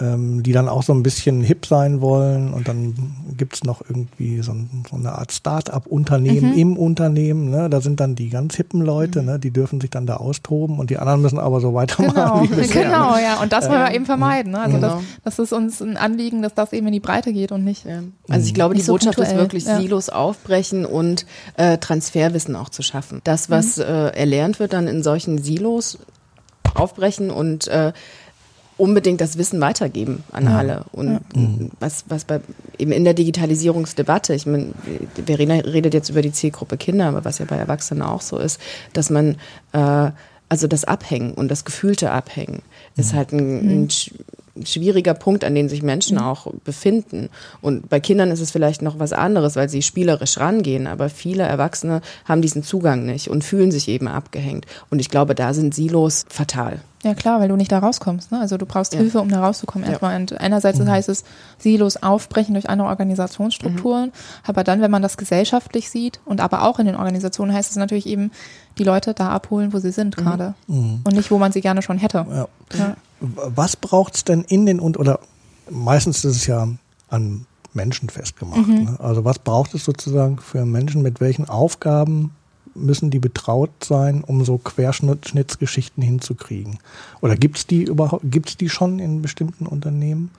ähm, 0.00 0.42
die 0.42 0.50
dann 0.50 0.68
auch 0.68 0.82
so 0.82 0.92
ein 0.92 1.04
bisschen 1.04 1.42
hip 1.42 1.66
sein 1.66 2.00
wollen 2.00 2.52
und 2.52 2.66
dann 2.66 3.14
gibt's 3.36 3.62
noch 3.62 3.80
irgendwie 3.80 4.42
so, 4.42 4.50
ein, 4.50 4.84
so 4.90 4.96
eine 4.96 5.12
Art 5.12 5.30
Start-up-Unternehmen 5.30 6.50
mhm. 6.50 6.58
im 6.58 6.76
Unternehmen. 6.76 7.50
Ne? 7.50 7.70
Da 7.70 7.80
sind 7.80 8.00
dann 8.00 8.16
die 8.16 8.28
ganz 8.28 8.56
hippen 8.56 8.80
Leute, 8.80 9.20
mhm. 9.20 9.26
ne? 9.26 9.38
die 9.38 9.52
dürfen 9.52 9.80
sich 9.80 9.90
dann 9.90 10.04
da 10.04 10.16
austoben 10.16 10.80
und 10.80 10.90
die 10.90 10.98
anderen 10.98 11.22
müssen 11.22 11.38
aber 11.38 11.60
so 11.60 11.74
weitermachen 11.74 12.14
genau. 12.14 12.42
wie 12.42 12.48
bisher. 12.48 12.86
Genau, 12.86 13.16
ja. 13.16 13.40
Und 13.40 13.52
das 13.52 13.68
wollen 13.68 13.80
wir 13.80 13.88
ähm, 13.88 13.94
eben 13.94 14.06
vermeiden. 14.06 14.52
Ne? 14.52 14.60
Also 14.60 14.76
genau. 14.76 15.00
das, 15.22 15.36
das 15.36 15.38
ist 15.38 15.52
uns 15.52 15.80
ein 15.80 15.96
Anliegen, 15.96 16.42
dass 16.42 16.54
das 16.54 16.72
eben 16.72 16.88
in 16.88 16.92
die 16.92 17.00
Breite 17.00 17.32
geht 17.32 17.52
und 17.52 17.62
nicht. 17.62 17.84
Ja. 17.84 18.00
Also 18.28 18.46
ich 18.46 18.54
glaube, 18.54 18.74
die 18.74 18.80
so 18.80 18.94
Botschaft 18.94 19.18
ist 19.18 19.36
wirklich 19.36 19.64
ja. 19.64 19.78
Silos 19.78 20.08
aufbrechen 20.08 20.86
und 20.86 21.24
äh, 21.56 21.78
Transferwissen 21.78 22.56
auch 22.56 22.68
zu 22.68 22.82
schaffen. 22.82 23.20
Das, 23.22 23.48
was 23.48 23.76
mhm. 23.76 23.84
äh, 23.84 24.08
erlernt 24.08 24.58
wird 24.58 24.72
dann 24.72 24.88
in 24.88 25.04
solchen 25.04 25.38
Silos, 25.38 25.98
aufbrechen 26.74 27.30
und 27.30 27.68
äh, 27.68 27.92
unbedingt 28.76 29.20
das 29.20 29.38
Wissen 29.38 29.60
weitergeben 29.60 30.24
an 30.32 30.44
ja. 30.44 30.58
alle. 30.58 30.84
Und 30.92 31.12
ja. 31.12 31.20
Mhm. 31.34 31.70
was, 31.80 32.04
was 32.08 32.24
bei, 32.24 32.40
eben 32.78 32.92
in 32.92 33.04
der 33.04 33.14
Digitalisierungsdebatte, 33.14 34.34
ich 34.34 34.46
meine, 34.46 34.72
Verena 35.26 35.54
redet 35.54 35.94
jetzt 35.94 36.10
über 36.10 36.22
die 36.22 36.32
Zielgruppe 36.32 36.76
Kinder, 36.76 37.06
aber 37.06 37.24
was 37.24 37.38
ja 37.38 37.44
bei 37.44 37.56
Erwachsenen 37.56 38.02
auch 38.02 38.20
so 38.20 38.38
ist, 38.38 38.60
dass 38.92 39.10
man, 39.10 39.36
äh, 39.72 40.10
also 40.48 40.66
das 40.66 40.84
Abhängen 40.84 41.32
und 41.34 41.50
das 41.50 41.64
gefühlte 41.64 42.10
Abhängen 42.10 42.62
mhm. 42.96 43.00
ist 43.00 43.14
halt 43.14 43.32
ein, 43.32 43.84
ein 43.84 43.88
schwieriger 44.64 45.14
Punkt, 45.14 45.44
an 45.44 45.54
dem 45.54 45.68
sich 45.68 45.82
Menschen 45.82 46.16
mhm. 46.16 46.24
auch 46.24 46.52
befinden. 46.64 47.28
Und 47.60 47.88
bei 47.88 48.00
Kindern 48.00 48.30
ist 48.30 48.40
es 48.40 48.50
vielleicht 48.50 48.82
noch 48.82 48.98
was 48.98 49.12
anderes, 49.12 49.56
weil 49.56 49.68
sie 49.68 49.82
spielerisch 49.82 50.38
rangehen, 50.38 50.86
aber 50.86 51.08
viele 51.08 51.44
Erwachsene 51.44 52.02
haben 52.24 52.42
diesen 52.42 52.62
Zugang 52.62 53.04
nicht 53.04 53.28
und 53.28 53.44
fühlen 53.44 53.70
sich 53.70 53.88
eben 53.88 54.08
abgehängt. 54.08 54.66
Und 54.90 55.00
ich 55.00 55.10
glaube, 55.10 55.34
da 55.34 55.54
sind 55.54 55.74
Silos 55.74 56.24
fatal. 56.28 56.80
Ja 57.04 57.14
klar, 57.14 57.40
weil 57.40 57.48
du 57.48 57.56
nicht 57.56 57.70
da 57.70 57.78
rauskommst. 57.78 58.32
Ne? 58.32 58.40
Also 58.40 58.56
du 58.56 58.66
brauchst 58.66 58.94
ja. 58.94 59.00
Hilfe, 59.00 59.20
um 59.20 59.28
da 59.28 59.44
rauszukommen. 59.44 59.88
Ja. 59.90 60.16
Und 60.16 60.40
einerseits 60.40 60.78
mhm. 60.78 60.88
heißt 60.88 61.08
es 61.08 61.24
Silos 61.58 61.96
aufbrechen 62.02 62.54
durch 62.54 62.68
andere 62.68 62.88
Organisationsstrukturen, 62.88 64.06
mhm. 64.06 64.12
aber 64.44 64.64
dann, 64.64 64.80
wenn 64.80 64.90
man 64.90 65.02
das 65.02 65.16
gesellschaftlich 65.16 65.90
sieht 65.90 66.20
und 66.24 66.40
aber 66.40 66.62
auch 66.62 66.78
in 66.78 66.86
den 66.86 66.96
Organisationen, 66.96 67.52
heißt 67.52 67.70
es 67.70 67.76
natürlich 67.76 68.06
eben, 68.06 68.30
die 68.78 68.84
Leute 68.84 69.14
da 69.14 69.28
abholen, 69.28 69.72
wo 69.72 69.78
sie 69.78 69.92
sind 69.92 70.16
mhm. 70.16 70.22
gerade 70.22 70.54
mhm. 70.66 71.02
und 71.04 71.14
nicht, 71.14 71.30
wo 71.30 71.38
man 71.38 71.52
sie 71.52 71.60
gerne 71.60 71.82
schon 71.82 71.98
hätte. 71.98 72.26
Ja. 72.28 72.48
Ja. 72.76 72.96
Was 73.20 73.76
braucht's 73.76 74.24
denn 74.24 74.42
in 74.42 74.66
den 74.66 74.80
und 74.80 74.98
oder 74.98 75.20
meistens 75.70 76.24
ist 76.24 76.36
es 76.36 76.46
ja 76.46 76.68
an 77.08 77.46
Menschen 77.74 78.08
festgemacht. 78.08 78.66
Mhm. 78.66 78.84
Ne? 78.84 78.96
Also 79.00 79.24
was 79.24 79.38
braucht 79.38 79.74
es 79.74 79.84
sozusagen 79.84 80.38
für 80.38 80.64
Menschen, 80.64 81.02
mit 81.02 81.20
welchen 81.20 81.48
Aufgaben 81.48 82.32
müssen 82.74 83.10
die 83.10 83.18
betraut 83.18 83.70
sein, 83.82 84.24
um 84.24 84.44
so 84.44 84.58
Querschnittsgeschichten 84.58 86.02
hinzukriegen? 86.02 86.78
Oder 87.20 87.36
gibt's 87.36 87.66
die 87.66 87.84
überhaupt, 87.84 88.24
gibt's 88.30 88.56
die 88.56 88.68
schon 88.68 88.98
in 88.98 89.22
bestimmten 89.22 89.66
Unternehmen? 89.66 90.30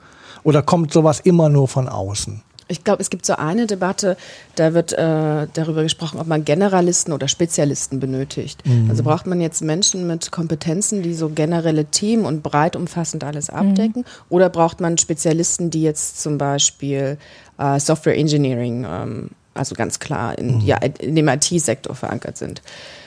Oder 0.42 0.62
kommt 0.62 0.92
sowas 0.92 1.20
immer 1.20 1.48
nur 1.48 1.68
von 1.68 1.88
außen? 1.88 2.42
Ich 2.68 2.82
glaube, 2.82 3.00
es 3.00 3.10
gibt 3.10 3.24
so 3.24 3.36
eine 3.36 3.66
Debatte, 3.66 4.16
da 4.56 4.74
wird 4.74 4.92
äh, 4.92 5.46
darüber 5.52 5.84
gesprochen, 5.84 6.18
ob 6.18 6.26
man 6.26 6.44
Generalisten 6.44 7.12
oder 7.12 7.28
Spezialisten 7.28 8.00
benötigt. 8.00 8.66
Mhm. 8.66 8.90
Also 8.90 9.04
braucht 9.04 9.26
man 9.26 9.40
jetzt 9.40 9.62
Menschen 9.62 10.06
mit 10.08 10.32
Kompetenzen, 10.32 11.02
die 11.02 11.14
so 11.14 11.28
generelle 11.28 11.84
Team 11.84 12.24
und 12.24 12.42
breit 12.42 12.74
umfassend 12.74 13.22
alles 13.22 13.50
abdecken, 13.50 14.02
mhm. 14.02 14.24
oder 14.30 14.50
braucht 14.50 14.80
man 14.80 14.98
Spezialisten, 14.98 15.70
die 15.70 15.82
jetzt 15.82 16.20
zum 16.20 16.38
Beispiel 16.38 17.18
äh, 17.58 17.78
Software 17.78 18.16
Engineering, 18.16 18.84
ähm, 18.88 19.30
also 19.56 19.74
ganz 19.74 19.98
klar 19.98 20.38
in, 20.38 20.56
mhm. 20.56 20.60
ja, 20.60 20.76
in 20.76 21.16
dem 21.16 21.28
IT-Sektor 21.28 21.94
verankert 21.94 22.36
sind. 22.36 22.62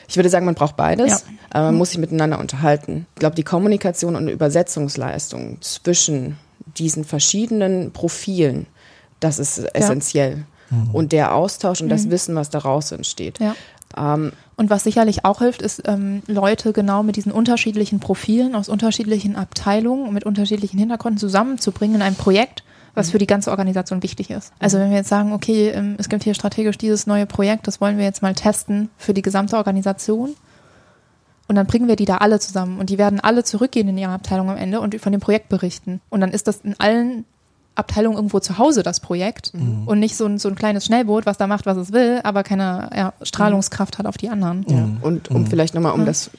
Ich 0.08 0.16
würde 0.16 0.30
sagen, 0.30 0.46
man 0.46 0.56
braucht 0.56 0.76
beides, 0.76 1.12
ja. 1.12 1.18
aber 1.52 1.66
man 1.66 1.76
muss 1.76 1.92
sich 1.92 2.00
miteinander 2.00 2.40
unterhalten. 2.40 3.06
Ich 3.16 3.20
glaube, 3.20 3.36
die 3.36 3.44
Kommunikation 3.44 4.16
und 4.16 4.28
Übersetzungsleistung 4.28 5.62
zwischen 5.62 6.38
diesen 6.78 7.06
verschiedenen 7.06 7.92
Profilen, 7.92 8.66
das 9.20 9.38
ist 9.38 9.60
essentiell. 9.76 10.46
Ja. 10.72 10.78
Mhm. 10.78 10.90
Und 10.92 11.12
der 11.12 11.36
Austausch 11.36 11.82
und 11.82 11.88
mhm. 11.88 11.92
das 11.92 12.10
Wissen, 12.10 12.36
was 12.36 12.50
daraus 12.50 12.92
entsteht. 12.92 13.40
Ja. 13.40 13.56
Ähm, 13.98 14.32
und 14.56 14.70
was 14.70 14.84
sicherlich 14.84 15.26
auch 15.26 15.40
hilft, 15.40 15.62
ist, 15.62 15.84
ähm, 15.86 16.22
Leute 16.28 16.74
genau 16.74 17.02
mit 17.04 17.16
diesen 17.16 17.32
unterschiedlichen 17.32 18.00
Profilen 18.00 18.56
aus 18.56 18.70
unterschiedlichen 18.70 19.36
Abteilungen 19.36 20.08
und 20.08 20.14
mit 20.14 20.26
unterschiedlichen 20.26 20.78
Hintergründen 20.78 21.18
zusammenzubringen 21.18 21.98
in 21.98 22.02
einem 22.02 22.16
Projekt, 22.16 22.64
was 22.95 23.08
mhm. 23.08 23.12
für 23.12 23.17
die 23.17 23.28
ganze 23.28 23.52
Organisation 23.52 24.04
wichtig 24.04 24.30
ist. 24.30 24.54
Also 24.60 24.78
wenn 24.80 24.89
wir 24.89 24.97
jetzt 24.97 25.10
sagen, 25.10 25.34
okay, 25.34 25.69
ähm, 25.69 25.95
es 25.97 26.10
gibt 26.10 26.23
hier 26.23 26.34
strategisch 26.34 26.78
dieses 26.78 27.08
neue 27.08 27.25
Projekt, 27.25 27.67
das 27.67 27.82
wollen 27.82 27.97
wir 27.97 28.06
jetzt 28.06 28.21
mal 28.21 28.34
testen 28.34 28.89
für 28.97 29.13
die 29.13 29.21
gesamte 29.21 29.58
Organisation. 29.58 30.36
Und 31.47 31.56
dann 31.56 31.65
bringen 31.65 31.88
wir 31.88 31.95
die 31.95 32.06
da 32.06 32.17
alle 32.17 32.39
zusammen 32.39 32.80
und 32.80 32.91
die 32.91 32.99
werden 32.99 33.19
alle 33.19 33.43
zurückgehen 33.43 33.88
in 33.88 33.97
ihre 33.97 34.12
Abteilung 34.12 34.52
am 34.52 34.58
Ende 34.58 34.82
und 34.82 34.99
von 35.02 35.12
dem 35.12 35.19
Projekt 35.19 35.49
berichten. 35.49 35.99
Und 36.10 36.21
dann 36.21 36.32
ist 36.32 36.47
das 36.47 36.62
in 36.62 36.80
allen 36.80 37.25
Abteilung 37.80 38.15
irgendwo 38.15 38.39
zu 38.39 38.58
Hause 38.58 38.84
das 38.84 39.00
Projekt 39.00 39.54
mhm. 39.54 39.88
und 39.88 40.00
nicht 40.00 40.15
so 40.15 40.26
ein, 40.26 40.38
so 40.38 40.50
ein 40.50 40.56
kleines 40.56 40.86
Schnellboot, 40.86 41.26
was 41.26 41.38
da 41.38 41.48
macht, 41.48 41.65
was 41.65 41.78
es 41.78 41.92
will, 41.92 42.20
aber 42.24 42.44
keine 42.44 42.89
ja, 42.96 43.13
Strahlungskraft 43.22 43.98
hat 43.98 44.06
auf 44.06 44.18
die 44.18 44.30
anderen. 44.30 44.65
Ja. 44.68 44.88
Und 45.02 45.32
um 45.32 45.42
mhm. 45.42 45.48
vielleicht 45.48 45.74
nochmal 45.74 45.94
um 45.94 46.06
das, 46.06 46.30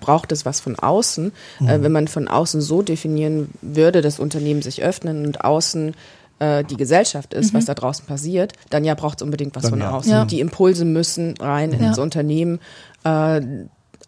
braucht 0.00 0.30
es 0.32 0.46
was 0.46 0.60
von 0.60 0.78
außen, 0.78 1.32
äh, 1.60 1.80
wenn 1.80 1.92
man 1.92 2.08
von 2.08 2.28
außen 2.28 2.60
so 2.60 2.82
definieren 2.82 3.50
würde, 3.62 4.00
dass 4.00 4.20
Unternehmen 4.20 4.62
sich 4.62 4.82
öffnen 4.82 5.26
und 5.26 5.44
außen 5.44 5.94
äh, 6.38 6.64
die 6.64 6.76
Gesellschaft 6.76 7.34
ist, 7.34 7.52
mhm. 7.52 7.58
was 7.58 7.64
da 7.64 7.74
draußen 7.74 8.06
passiert, 8.06 8.52
dann 8.70 8.84
ja 8.84 8.94
braucht 8.94 9.18
es 9.18 9.22
unbedingt 9.22 9.56
was 9.56 9.62
dann 9.62 9.70
von 9.70 9.80
ja. 9.80 9.90
außen. 9.90 10.12
Ja. 10.12 10.24
Die 10.24 10.40
Impulse 10.40 10.84
müssen 10.84 11.34
rein 11.38 11.72
ins 11.72 11.98
Unternehmen, 11.98 12.60
äh, 13.04 13.40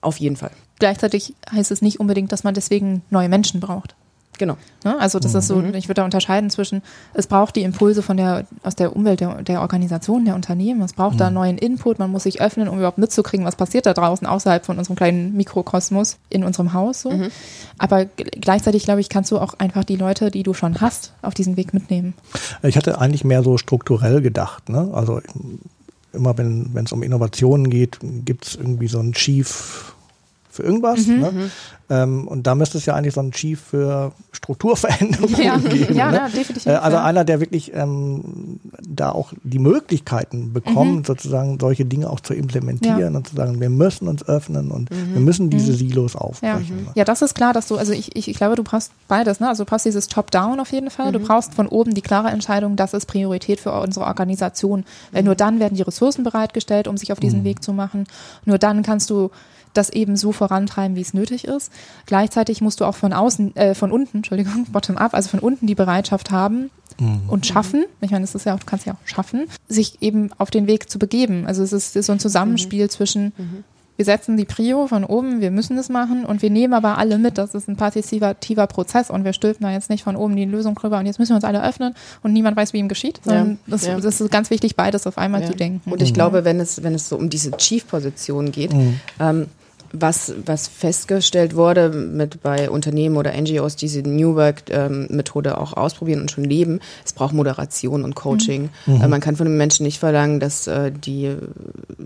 auf 0.00 0.18
jeden 0.18 0.36
Fall. 0.36 0.50
Gleichzeitig 0.78 1.34
heißt 1.50 1.70
es 1.70 1.82
nicht 1.82 2.00
unbedingt, 2.00 2.32
dass 2.32 2.44
man 2.44 2.54
deswegen 2.54 3.02
neue 3.10 3.28
Menschen 3.28 3.60
braucht. 3.60 3.94
Genau. 4.38 4.56
Ne? 4.84 4.98
Also 4.98 5.18
das 5.18 5.32
mhm. 5.32 5.38
ist 5.38 5.46
so, 5.48 5.56
mhm. 5.56 5.74
ich 5.74 5.88
würde 5.88 6.00
da 6.00 6.04
unterscheiden 6.04 6.50
zwischen, 6.50 6.82
es 7.14 7.26
braucht 7.26 7.56
die 7.56 7.62
Impulse 7.62 8.02
von 8.02 8.16
der, 8.16 8.46
aus 8.62 8.76
der 8.76 8.94
Umwelt 8.94 9.20
der, 9.20 9.42
der 9.42 9.60
Organisation, 9.60 10.24
der 10.24 10.34
Unternehmen, 10.34 10.82
es 10.82 10.92
braucht 10.92 11.14
mhm. 11.14 11.18
da 11.18 11.30
neuen 11.30 11.58
Input, 11.58 11.98
man 11.98 12.10
muss 12.10 12.24
sich 12.24 12.40
öffnen, 12.40 12.68
um 12.68 12.78
überhaupt 12.78 12.98
mitzukriegen, 12.98 13.46
was 13.46 13.56
passiert 13.56 13.86
da 13.86 13.94
draußen 13.94 14.26
außerhalb 14.26 14.64
von 14.64 14.78
unserem 14.78 14.96
kleinen 14.96 15.36
Mikrokosmos 15.36 16.18
in 16.28 16.44
unserem 16.44 16.72
Haus. 16.72 17.02
So. 17.02 17.10
Mhm. 17.10 17.28
Aber 17.78 18.04
gleichzeitig, 18.04 18.84
glaube 18.84 19.00
ich, 19.00 19.08
kannst 19.08 19.30
du 19.30 19.38
auch 19.38 19.54
einfach 19.58 19.84
die 19.84 19.96
Leute, 19.96 20.30
die 20.30 20.42
du 20.42 20.54
schon 20.54 20.80
hast, 20.80 21.12
auf 21.22 21.34
diesen 21.34 21.56
Weg 21.56 21.74
mitnehmen. 21.74 22.14
Ich 22.62 22.76
hatte 22.76 23.00
eigentlich 23.00 23.24
mehr 23.24 23.42
so 23.42 23.58
strukturell 23.58 24.22
gedacht. 24.22 24.68
Ne? 24.68 24.90
Also 24.92 25.20
immer 26.12 26.36
wenn 26.38 26.70
es 26.84 26.92
um 26.92 27.02
Innovationen 27.02 27.70
geht, 27.70 27.98
gibt 28.24 28.46
es 28.46 28.54
irgendwie 28.54 28.88
so 28.88 28.98
einen 28.98 29.12
Chief 29.12 29.95
für 30.56 30.62
irgendwas. 30.62 31.06
Mhm, 31.06 31.20
ne? 31.20 31.32
Mhm. 31.32 31.50
Ähm, 31.88 32.26
und 32.26 32.46
da 32.48 32.56
müsste 32.56 32.78
es 32.78 32.86
ja 32.86 32.94
eigentlich 32.94 33.14
so 33.14 33.20
einen 33.20 33.30
Chief 33.30 33.60
für 33.60 34.12
Strukturveränderungen 34.32 35.40
ja. 35.40 35.56
geben. 35.70 35.94
Ja, 35.94 36.10
ne? 36.10 36.16
ja 36.16 36.28
definitiv. 36.28 36.66
Äh, 36.66 36.70
also 36.70 36.96
ja. 36.96 37.04
einer, 37.04 37.24
der 37.24 37.38
wirklich 37.38 37.72
ähm, 37.74 38.58
da 38.82 39.10
auch 39.10 39.32
die 39.44 39.60
Möglichkeiten 39.60 40.52
bekommt, 40.52 40.96
mhm. 40.96 41.04
sozusagen 41.04 41.60
solche 41.60 41.84
Dinge 41.84 42.10
auch 42.10 42.18
zu 42.18 42.34
implementieren 42.34 43.14
und 43.14 43.28
zu 43.28 43.36
sagen, 43.36 43.60
wir 43.60 43.70
müssen 43.70 44.08
uns 44.08 44.26
öffnen 44.26 44.72
und 44.72 44.90
mhm. 44.90 45.14
wir 45.14 45.20
müssen 45.20 45.48
diese 45.48 45.72
mhm. 45.72 45.76
Silos 45.76 46.16
aufbrechen. 46.16 46.86
Ne? 46.86 46.92
Ja. 46.96 47.04
das 47.04 47.22
ist 47.22 47.34
klar, 47.34 47.52
dass 47.52 47.68
du, 47.68 47.76
also 47.76 47.92
ich, 47.92 48.16
ich, 48.16 48.28
ich 48.28 48.36
glaube, 48.36 48.56
du 48.56 48.64
brauchst 48.64 48.90
beides. 49.06 49.38
Ne? 49.38 49.48
Also 49.48 49.64
du 49.64 49.70
brauchst 49.70 49.86
dieses 49.86 50.08
Top-Down 50.08 50.58
auf 50.58 50.72
jeden 50.72 50.90
Fall. 50.90 51.12
Du 51.12 51.20
mhm. 51.20 51.24
brauchst 51.24 51.54
von 51.54 51.68
oben 51.68 51.94
die 51.94 52.02
klare 52.02 52.28
Entscheidung, 52.28 52.74
das 52.74 52.94
ist 52.94 53.06
Priorität 53.06 53.60
für 53.60 53.70
unsere 53.72 54.06
Organisation. 54.06 54.84
Weil 55.12 55.22
nur 55.22 55.36
dann 55.36 55.60
werden 55.60 55.76
die 55.76 55.82
Ressourcen 55.82 56.24
bereitgestellt, 56.24 56.88
um 56.88 56.96
sich 56.96 57.12
auf 57.12 57.20
diesen 57.20 57.44
Weg 57.44 57.62
zu 57.62 57.72
machen. 57.72 58.06
Nur 58.44 58.58
dann 58.58 58.82
kannst 58.82 59.10
du 59.10 59.30
das 59.76 59.90
eben 59.90 60.16
so 60.16 60.32
vorantreiben, 60.32 60.96
wie 60.96 61.02
es 61.02 61.14
nötig 61.14 61.44
ist. 61.44 61.72
Gleichzeitig 62.06 62.60
musst 62.60 62.80
du 62.80 62.84
auch 62.84 62.96
von 62.96 63.12
außen, 63.12 63.56
äh, 63.56 63.74
von 63.74 63.92
unten, 63.92 64.18
Entschuldigung, 64.18 64.66
bottom 64.72 64.96
up, 64.96 65.14
also 65.14 65.28
von 65.28 65.40
unten 65.40 65.66
die 65.66 65.74
Bereitschaft 65.74 66.30
haben 66.30 66.70
mhm. 66.98 67.22
und 67.28 67.46
schaffen. 67.46 67.84
Ich 68.00 68.10
meine, 68.10 68.24
das 68.24 68.34
ist 68.34 68.46
ja 68.46 68.54
auch, 68.54 68.60
du 68.60 68.66
kannst 68.66 68.86
ja 68.86 68.94
auch 68.94 69.06
schaffen, 69.06 69.46
sich 69.68 70.02
eben 70.02 70.30
auf 70.38 70.50
den 70.50 70.66
Weg 70.66 70.90
zu 70.90 70.98
begeben. 70.98 71.46
Also 71.46 71.62
es 71.62 71.72
ist, 71.72 71.96
ist 71.96 72.06
so 72.06 72.12
ein 72.12 72.18
Zusammenspiel 72.18 72.84
mhm. 72.84 72.90
zwischen 72.90 73.24
mhm. 73.36 73.64
wir 73.96 74.04
setzen 74.04 74.36
die 74.36 74.44
Prio 74.44 74.86
von 74.86 75.04
oben, 75.04 75.40
wir 75.40 75.50
müssen 75.50 75.76
das 75.76 75.88
machen 75.88 76.24
und 76.24 76.42
wir 76.42 76.50
nehmen 76.50 76.74
aber 76.74 76.98
alle 76.98 77.18
mit. 77.18 77.38
Das 77.38 77.54
ist 77.54 77.68
ein 77.68 77.76
partizipativer 77.76 78.66
Prozess 78.66 79.10
und 79.10 79.24
wir 79.24 79.32
stülpen 79.32 79.64
da 79.64 79.72
jetzt 79.72 79.90
nicht 79.90 80.04
von 80.04 80.16
oben 80.16 80.36
die 80.36 80.44
Lösung 80.44 80.74
drüber 80.74 80.98
und 80.98 81.06
jetzt 81.06 81.18
müssen 81.18 81.30
wir 81.30 81.36
uns 81.36 81.44
alle 81.44 81.66
öffnen 81.66 81.94
und 82.22 82.32
niemand 82.32 82.56
weiß, 82.56 82.72
wie 82.72 82.78
ihm 82.78 82.88
geschieht. 82.88 83.20
Ja, 83.24 83.46
das, 83.66 83.86
ja. 83.86 83.98
das, 83.98 84.20
ist 84.20 84.30
ganz 84.30 84.50
wichtig, 84.50 84.76
beides 84.76 85.06
auf 85.06 85.18
einmal 85.18 85.42
ja. 85.42 85.48
zu 85.48 85.54
denken. 85.54 85.90
Und 85.90 86.02
ich 86.02 86.14
glaube, 86.14 86.44
wenn 86.44 86.60
es, 86.60 86.82
wenn 86.82 86.94
es 86.94 87.08
so 87.08 87.16
um 87.16 87.30
diese 87.30 87.52
Chief-Position 87.52 88.52
geht, 88.52 88.72
mhm. 88.72 89.00
ähm, 89.20 89.46
was, 89.92 90.34
was 90.44 90.68
festgestellt 90.68 91.56
wurde 91.56 91.88
mit 91.88 92.42
bei 92.42 92.70
Unternehmen 92.70 93.16
oder 93.16 93.32
NGOs, 93.32 93.76
die 93.76 93.86
diese 93.86 94.02
New 94.02 94.34
Work-Methode 94.34 95.50
ähm, 95.50 95.56
auch 95.56 95.74
ausprobieren 95.74 96.20
und 96.20 96.30
schon 96.30 96.44
leben, 96.44 96.80
es 97.04 97.12
braucht 97.12 97.32
Moderation 97.32 98.02
und 98.02 98.16
Coaching. 98.16 98.70
Mhm. 98.86 99.00
Äh, 99.00 99.08
man 99.08 99.20
kann 99.20 99.36
von 99.36 99.46
den 99.46 99.56
Menschen 99.56 99.84
nicht 99.84 99.98
verlangen, 99.98 100.40
dass 100.40 100.66
äh, 100.66 100.90
die 100.90 101.36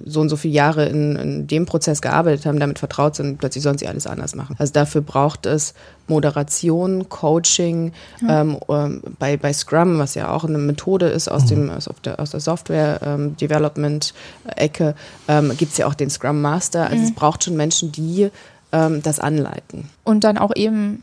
so 0.04 0.20
und 0.20 0.28
so 0.28 0.36
viele 0.36 0.54
Jahre 0.54 0.86
in, 0.86 1.16
in 1.16 1.46
dem 1.46 1.66
Prozess 1.66 2.02
gearbeitet 2.02 2.46
haben, 2.46 2.60
damit 2.60 2.78
vertraut 2.78 3.16
sind, 3.16 3.38
plötzlich 3.38 3.64
sollen 3.64 3.78
sie 3.78 3.88
alles 3.88 4.06
anders 4.06 4.34
machen. 4.34 4.56
Also 4.58 4.72
dafür 4.72 5.00
braucht 5.00 5.46
es 5.46 5.74
Moderation, 6.10 7.08
Coaching, 7.08 7.92
ja. 8.20 8.42
ähm, 8.42 8.58
ähm, 8.68 9.00
bei, 9.18 9.38
bei 9.38 9.54
Scrum, 9.54 9.98
was 9.98 10.14
ja 10.14 10.30
auch 10.30 10.44
eine 10.44 10.58
Methode 10.58 11.08
ist 11.08 11.28
aus, 11.28 11.44
mhm. 11.44 11.48
dem, 11.48 11.70
aus, 11.70 11.88
der, 12.04 12.20
aus 12.20 12.32
der 12.32 12.40
Software-Development-Ecke, 12.40 14.94
ähm, 15.28 15.50
ähm 15.50 15.56
gibt 15.56 15.72
es 15.72 15.78
ja 15.78 15.86
auch 15.86 15.94
den 15.94 16.10
Scrum 16.10 16.42
Master. 16.42 16.84
Also 16.84 16.96
mhm. 16.96 17.04
es 17.04 17.14
braucht 17.14 17.44
schon 17.44 17.56
Menschen, 17.56 17.69
die 17.70 18.30
ähm, 18.72 19.02
das 19.02 19.20
anleiten. 19.20 19.88
Und 20.04 20.24
dann 20.24 20.38
auch 20.38 20.54
eben 20.54 21.02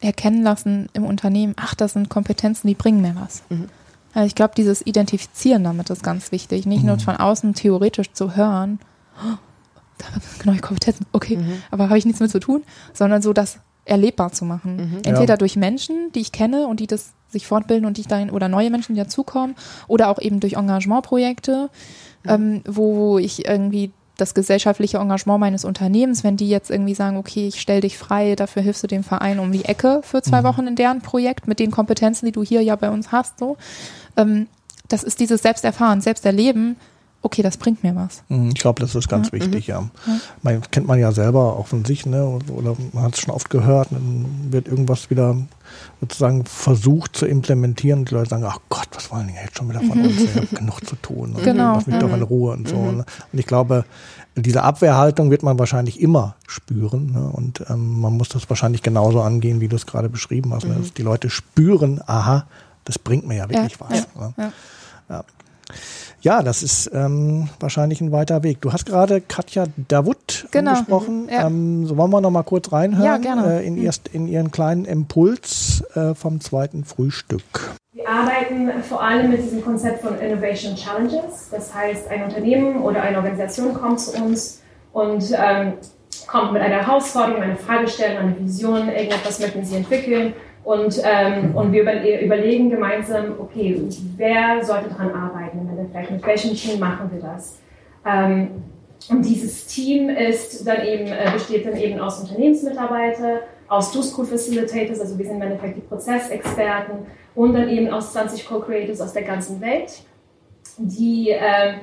erkennen 0.00 0.42
lassen 0.42 0.88
im 0.92 1.04
Unternehmen, 1.04 1.54
ach, 1.56 1.74
das 1.74 1.92
sind 1.92 2.08
Kompetenzen, 2.08 2.66
die 2.66 2.74
bringen 2.74 3.02
mir 3.02 3.14
was. 3.14 3.42
Mhm. 3.48 3.68
Also 4.14 4.26
ich 4.26 4.34
glaube, 4.34 4.54
dieses 4.56 4.84
Identifizieren 4.84 5.64
damit 5.64 5.88
ist 5.90 6.02
ganz 6.02 6.32
wichtig. 6.32 6.66
Nicht 6.66 6.82
mhm. 6.82 6.88
nur 6.88 6.98
von 6.98 7.16
außen 7.16 7.54
theoretisch 7.54 8.12
zu 8.12 8.36
hören, 8.36 8.78
oh, 9.18 9.36
da 9.98 10.06
neue 10.44 10.60
Kompetenzen, 10.60 11.06
okay, 11.12 11.36
mhm. 11.36 11.62
aber 11.70 11.84
habe 11.84 11.98
ich 11.98 12.04
nichts 12.04 12.20
mit 12.20 12.30
zu 12.30 12.40
tun, 12.40 12.62
sondern 12.92 13.22
so 13.22 13.32
das 13.32 13.58
erlebbar 13.84 14.32
zu 14.32 14.44
machen. 14.44 14.76
Mhm. 14.76 14.96
Entweder 15.04 15.34
ja. 15.34 15.36
durch 15.36 15.56
Menschen, 15.56 16.12
die 16.14 16.20
ich 16.20 16.32
kenne 16.32 16.66
und 16.66 16.80
die 16.80 16.86
das 16.86 17.12
sich 17.28 17.46
fortbilden 17.46 17.86
und 17.86 17.96
die 17.96 18.02
dahin 18.02 18.30
oder 18.30 18.48
neue 18.48 18.70
Menschen, 18.70 18.94
die 18.94 19.00
dazukommen, 19.00 19.56
oder 19.88 20.08
auch 20.08 20.20
eben 20.20 20.38
durch 20.38 20.54
Engagementprojekte, 20.54 21.70
mhm. 22.24 22.30
ähm, 22.30 22.60
wo 22.66 23.18
ich 23.18 23.46
irgendwie 23.46 23.92
das 24.16 24.34
gesellschaftliche 24.34 24.98
Engagement 24.98 25.40
meines 25.40 25.64
Unternehmens, 25.64 26.22
wenn 26.22 26.36
die 26.36 26.48
jetzt 26.48 26.70
irgendwie 26.70 26.94
sagen, 26.94 27.16
okay, 27.16 27.48
ich 27.48 27.60
stell 27.60 27.80
dich 27.80 27.98
frei, 27.98 28.34
dafür 28.36 28.62
hilfst 28.62 28.82
du 28.82 28.86
dem 28.86 29.04
Verein 29.04 29.38
um 29.38 29.52
die 29.52 29.64
Ecke 29.64 30.00
für 30.02 30.22
zwei 30.22 30.40
mhm. 30.40 30.44
Wochen 30.44 30.66
in 30.66 30.76
deren 30.76 31.00
Projekt 31.00 31.48
mit 31.48 31.58
den 31.58 31.70
Kompetenzen, 31.70 32.26
die 32.26 32.32
du 32.32 32.42
hier 32.42 32.62
ja 32.62 32.76
bei 32.76 32.90
uns 32.90 33.12
hast, 33.12 33.38
so. 33.38 33.56
Ähm, 34.16 34.46
das 34.88 35.02
ist 35.02 35.20
dieses 35.20 35.40
Selbsterfahren, 35.40 36.02
Selbsterleben, 36.02 36.76
okay, 37.22 37.42
das 37.42 37.56
bringt 37.56 37.82
mir 37.82 37.94
was. 37.94 38.22
Mhm, 38.28 38.48
ich 38.48 38.60
glaube, 38.60 38.80
das 38.80 38.94
ist 38.94 39.08
ganz 39.08 39.28
ja. 39.28 39.32
wichtig, 39.32 39.68
ja. 39.68 39.88
ja. 40.06 40.16
Man 40.42 40.60
kennt 40.70 40.86
man 40.86 40.98
ja 40.98 41.12
selber 41.12 41.56
auch 41.56 41.68
von 41.68 41.84
sich, 41.84 42.04
ne? 42.04 42.38
Oder 42.50 42.76
man 42.92 43.04
hat 43.04 43.14
es 43.14 43.20
schon 43.20 43.32
oft 43.32 43.48
gehört, 43.48 43.88
dann 43.92 44.26
wird 44.50 44.68
irgendwas 44.68 45.08
wieder 45.08 45.36
sozusagen 46.00 46.44
versucht 46.44 47.16
zu 47.16 47.26
implementieren 47.26 48.00
und 48.00 48.10
die 48.10 48.14
Leute 48.14 48.30
sagen, 48.30 48.44
ach 48.44 48.58
Gott, 48.68 48.88
was 48.92 49.10
wollen 49.10 49.28
die 49.28 49.34
jetzt 49.34 49.56
schon 49.56 49.70
wieder 49.70 49.80
von 49.80 50.02
uns? 50.02 50.20
Ich 50.20 50.34
habe 50.34 50.46
genug 50.46 50.84
zu 50.86 50.96
tun. 50.96 51.32
Ne? 51.32 51.42
Genau. 51.42 51.74
Lass 51.74 51.86
mich 51.86 51.98
doch 51.98 52.12
in 52.12 52.22
Ruhe 52.22 52.52
und 52.52 52.68
so. 52.68 52.76
Mhm. 52.76 52.96
Ne? 52.98 53.04
Und 53.32 53.38
ich 53.38 53.46
glaube, 53.46 53.84
diese 54.34 54.62
Abwehrhaltung 54.62 55.30
wird 55.30 55.42
man 55.42 55.58
wahrscheinlich 55.58 56.00
immer 56.00 56.36
spüren. 56.46 57.12
Ne? 57.12 57.30
Und 57.32 57.64
ähm, 57.70 58.00
man 58.00 58.14
muss 58.14 58.28
das 58.30 58.50
wahrscheinlich 58.50 58.82
genauso 58.82 59.22
angehen, 59.22 59.60
wie 59.60 59.68
du 59.68 59.76
es 59.76 59.86
gerade 59.86 60.08
beschrieben 60.08 60.52
hast. 60.52 60.64
Ne? 60.64 60.74
Mhm. 60.74 60.82
Dass 60.82 60.92
die 60.92 61.02
Leute 61.02 61.30
spüren, 61.30 62.00
aha, 62.06 62.46
das 62.84 62.98
bringt 62.98 63.26
mir 63.26 63.36
ja 63.36 63.48
wirklich 63.48 63.78
ja, 63.78 63.86
was. 63.88 64.08
Ne? 64.16 64.52
Ja. 65.08 65.24
Ja. 66.20 66.42
Das 66.42 66.62
ist 66.62 66.90
ähm, 66.92 67.48
wahrscheinlich 67.60 68.00
ein 68.00 68.12
weiter 68.12 68.42
Weg. 68.42 68.60
Du 68.60 68.72
hast 68.72 68.86
gerade 68.86 69.20
Katja 69.20 69.66
Davut 69.88 70.46
genau. 70.50 70.72
angesprochen. 70.72 71.28
Ja. 71.30 71.46
Ähm, 71.46 71.86
so 71.86 71.96
wollen 71.96 72.10
wir 72.10 72.20
noch 72.20 72.30
mal 72.30 72.42
kurz 72.42 72.72
reinhören 72.72 73.04
ja, 73.04 73.16
gerne. 73.18 73.60
Äh, 73.60 73.66
in, 73.66 73.74
mhm. 73.74 73.84
erst, 73.84 74.08
in 74.08 74.28
ihren 74.28 74.50
kleinen 74.50 74.84
Impuls 74.84 75.84
äh, 75.94 76.14
vom 76.14 76.40
zweiten 76.40 76.84
Frühstück. 76.84 77.42
Wir 77.92 78.08
arbeiten 78.08 78.70
vor 78.82 79.02
allem 79.02 79.30
mit 79.30 79.42
diesem 79.42 79.62
Konzept 79.62 80.02
von 80.02 80.18
Innovation 80.18 80.74
Challenges. 80.74 81.48
Das 81.50 81.74
heißt, 81.74 82.08
ein 82.08 82.24
Unternehmen 82.24 82.82
oder 82.82 83.02
eine 83.02 83.18
Organisation 83.18 83.74
kommt 83.74 84.00
zu 84.00 84.20
uns 84.22 84.60
und 84.92 85.24
ähm, 85.36 85.74
kommt 86.26 86.52
mit 86.52 86.62
einer 86.62 86.86
Herausforderung, 86.86 87.42
einer 87.42 87.56
Fragestellung, 87.56 88.18
einer 88.18 88.38
Vision, 88.38 88.88
irgendetwas 88.88 89.40
möchten 89.40 89.64
sie 89.64 89.76
entwickeln 89.76 90.34
und, 90.64 91.00
ähm, 91.04 91.54
und 91.56 91.72
wir 91.72 91.82
überlegen 92.20 92.70
gemeinsam, 92.70 93.34
okay, 93.38 93.82
wer 94.16 94.64
sollte 94.64 94.90
daran 94.90 95.12
arbeiten 95.12 95.61
Endeffekt, 95.94 96.10
mit 96.10 96.26
welchem 96.26 96.54
Team 96.54 96.80
machen 96.80 97.10
wir 97.12 97.20
das? 97.20 97.58
Ähm, 98.04 98.62
und 99.10 99.24
dieses 99.24 99.66
Team 99.66 100.08
ist 100.08 100.66
dann 100.66 100.86
eben, 100.86 101.06
äh, 101.06 101.30
besteht 101.32 101.66
dann 101.66 101.76
eben 101.76 101.98
aus 102.00 102.20
Unternehmensmitarbeitern, 102.20 103.40
aus 103.68 103.92
Do-School 103.92 104.26
Facilitators, 104.26 105.00
also 105.00 105.18
wir 105.18 105.26
sind 105.26 105.36
im 105.36 105.42
Endeffekt 105.42 105.76
die 105.76 105.80
Prozessexperten 105.80 107.06
und 107.34 107.54
dann 107.54 107.68
eben 107.68 107.90
aus 107.90 108.12
20 108.12 108.46
Co-Creators 108.46 109.00
aus 109.00 109.12
der 109.12 109.22
ganzen 109.22 109.60
Welt, 109.60 110.02
die 110.78 111.30
äh, 111.30 111.74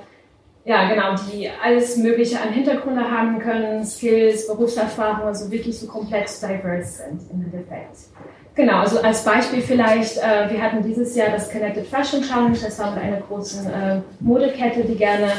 ja, 0.65 0.87
genau, 0.87 1.15
die 1.15 1.49
alles 1.49 1.97
Mögliche 1.97 2.39
an 2.39 2.49
Hintergründe 2.49 3.09
haben 3.09 3.39
können, 3.39 3.83
Skills, 3.83 4.47
Berufserfahrung, 4.47 5.27
also 5.27 5.49
wirklich 5.51 5.79
so 5.79 5.87
komplett 5.87 6.29
diverse 6.41 7.03
sind 7.03 7.21
im 7.31 7.41
Endeffekt. 7.41 7.97
Genau, 8.59 8.79
also 8.79 8.99
als 8.99 9.23
Beispiel 9.23 9.61
vielleicht, 9.61 10.17
äh, 10.17 10.49
wir 10.49 10.61
hatten 10.61 10.83
dieses 10.83 11.15
Jahr 11.15 11.29
das 11.29 11.49
Connected 11.49 11.87
Fashion 11.87 12.21
Challenge, 12.21 12.57
das 12.61 12.77
war 12.77 12.93
mit 12.93 13.01
einer 13.01 13.21
großen 13.21 13.65
äh, 13.67 14.01
Modekette, 14.19 14.83
die 14.83 14.95
gerne 14.95 15.31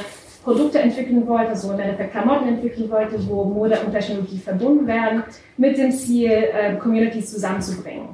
Produkte 0.42 0.78
entwickeln 0.78 1.28
wollte, 1.28 1.54
so 1.54 1.70
im 1.70 1.80
Endeffekt 1.80 2.12
Klamotten 2.12 2.48
entwickeln 2.48 2.90
wollte, 2.90 3.16
wo 3.28 3.44
Mode 3.44 3.78
und 3.84 3.92
Technologie 3.92 4.38
verbunden 4.38 4.86
werden, 4.86 5.22
mit 5.58 5.76
dem 5.76 5.92
Ziel, 5.92 6.30
äh, 6.30 6.76
Communities 6.76 7.30
zusammenzubringen. 7.30 8.08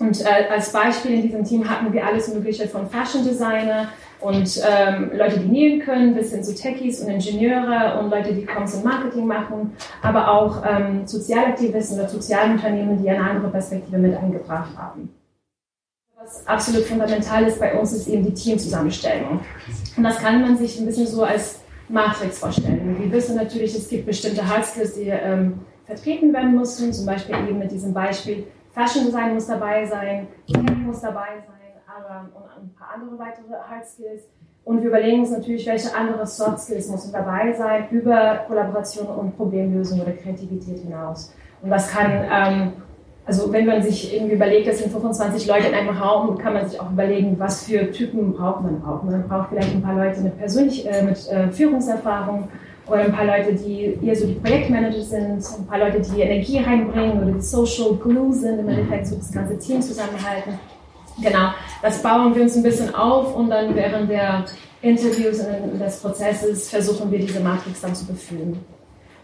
Und 0.00 0.22
äh, 0.22 0.50
als 0.50 0.72
Beispiel 0.72 1.16
in 1.16 1.22
diesem 1.24 1.44
Team 1.44 1.68
hatten 1.68 1.92
wir 1.92 2.06
alles 2.06 2.32
Mögliche 2.32 2.66
von 2.68 2.88
Fashion 2.88 3.24
Designer 3.24 3.88
und 4.20 4.60
ähm, 4.68 5.12
Leute, 5.14 5.38
die 5.38 5.46
nähen 5.46 5.80
können, 5.80 6.14
bis 6.14 6.32
hin 6.32 6.42
zu 6.42 6.54
Techies 6.54 7.00
und 7.00 7.08
Ingenieure 7.08 7.98
und 8.00 8.10
Leute, 8.10 8.34
die 8.34 8.44
Comms 8.44 8.74
und 8.74 8.84
Marketing 8.84 9.26
machen, 9.26 9.76
aber 10.02 10.28
auch 10.28 10.62
ähm, 10.68 11.06
Sozialaktivisten 11.06 11.98
oder 11.98 12.08
Sozialunternehmen, 12.08 13.00
die 13.00 13.08
eine 13.08 13.30
andere 13.30 13.50
Perspektive 13.50 13.98
mit 13.98 14.16
eingebracht 14.16 14.76
haben. 14.76 15.14
Was 16.20 16.44
absolut 16.48 16.84
fundamental 16.84 17.44
ist 17.44 17.60
bei 17.60 17.78
uns, 17.78 17.92
ist 17.92 18.08
eben 18.08 18.24
die 18.24 18.34
Teamzusammenstellung. 18.34 19.40
Und 19.96 20.02
das 20.02 20.18
kann 20.18 20.42
man 20.42 20.56
sich 20.56 20.80
ein 20.80 20.86
bisschen 20.86 21.06
so 21.06 21.22
als 21.22 21.60
Matrix 21.88 22.40
vorstellen. 22.40 22.96
Wir 22.98 23.12
wissen 23.12 23.36
natürlich, 23.36 23.74
es 23.74 23.88
gibt 23.88 24.06
bestimmte 24.06 24.46
Hard 24.46 24.66
Skills, 24.66 24.94
die 24.94 25.08
ähm, 25.08 25.60
vertreten 25.86 26.32
werden 26.32 26.56
müssen, 26.56 26.92
zum 26.92 27.06
Beispiel 27.06 27.36
eben 27.48 27.58
mit 27.60 27.70
diesem 27.70 27.94
Beispiel 27.94 28.48
Fashion 28.72 29.06
Design 29.06 29.34
muss 29.34 29.46
dabei 29.46 29.86
sein, 29.86 30.26
Tech 30.46 30.76
muss 30.84 31.00
dabei 31.00 31.42
sein 31.46 31.57
ähm, 32.10 32.28
und 32.34 32.62
ein 32.62 32.74
paar 32.74 32.94
andere 32.94 33.18
weitere 33.18 33.52
Hard 33.68 33.86
Skills. 33.86 34.22
Und 34.64 34.82
wir 34.82 34.88
überlegen 34.88 35.20
uns 35.20 35.30
natürlich, 35.30 35.66
welche 35.66 35.94
andere 35.96 36.26
Soft 36.26 36.60
Skills 36.60 36.90
müssen 36.90 37.12
dabei 37.12 37.52
sein, 37.52 37.88
über 37.90 38.44
Kollaboration 38.46 39.06
und 39.06 39.36
Problemlösung 39.36 40.00
oder 40.00 40.12
Kreativität 40.12 40.80
hinaus. 40.80 41.32
Und 41.62 41.70
das 41.70 41.90
kann, 41.90 42.10
ähm, 42.30 42.72
also 43.24 43.50
wenn 43.52 43.66
man 43.66 43.82
sich 43.82 44.14
irgendwie 44.14 44.34
überlegt, 44.34 44.68
es 44.68 44.78
sind 44.78 44.92
25 44.92 45.46
Leute 45.46 45.68
in 45.68 45.74
einem 45.74 45.96
Raum, 45.96 46.36
kann 46.38 46.52
man 46.52 46.68
sich 46.68 46.78
auch 46.80 46.90
überlegen, 46.90 47.38
was 47.38 47.64
für 47.64 47.90
Typen 47.90 48.34
braucht 48.34 48.62
man 48.62 48.84
auch. 48.84 49.02
Man 49.02 49.26
braucht 49.26 49.48
vielleicht 49.50 49.74
ein 49.74 49.82
paar 49.82 49.94
Leute 49.94 50.20
mit, 50.20 50.38
persönlich, 50.38 50.86
äh, 50.86 51.02
mit 51.02 51.26
äh, 51.28 51.50
Führungserfahrung 51.50 52.48
oder 52.86 53.00
ein 53.00 53.12
paar 53.12 53.24
Leute, 53.24 53.54
die 53.54 53.98
eher 54.02 54.16
so 54.16 54.26
die 54.26 54.34
Projektmanager 54.34 55.02
sind, 55.02 55.44
ein 55.58 55.66
paar 55.66 55.78
Leute, 55.78 56.00
die 56.00 56.20
Energie 56.20 56.58
reinbringen 56.58 57.22
oder 57.22 57.32
die 57.32 57.40
Social 57.40 57.94
Glue 57.96 58.32
sind, 58.32 58.60
im 58.60 58.68
Endeffekt 58.68 59.06
so 59.06 59.16
das 59.16 59.32
ganze 59.32 59.58
Team 59.58 59.80
zusammenhalten. 59.80 60.58
Genau, 61.20 61.50
das 61.82 62.02
bauen 62.02 62.34
wir 62.34 62.42
uns 62.42 62.56
ein 62.56 62.62
bisschen 62.62 62.94
auf 62.94 63.34
und 63.34 63.50
dann 63.50 63.74
während 63.74 64.10
der 64.10 64.44
Interviews 64.82 65.40
und 65.40 65.78
des 65.78 66.00
Prozesses 66.00 66.70
versuchen 66.70 67.10
wir 67.10 67.18
diese 67.18 67.40
Matrix 67.40 67.80
dann 67.80 67.94
zu 67.94 68.06
befüllen. 68.06 68.58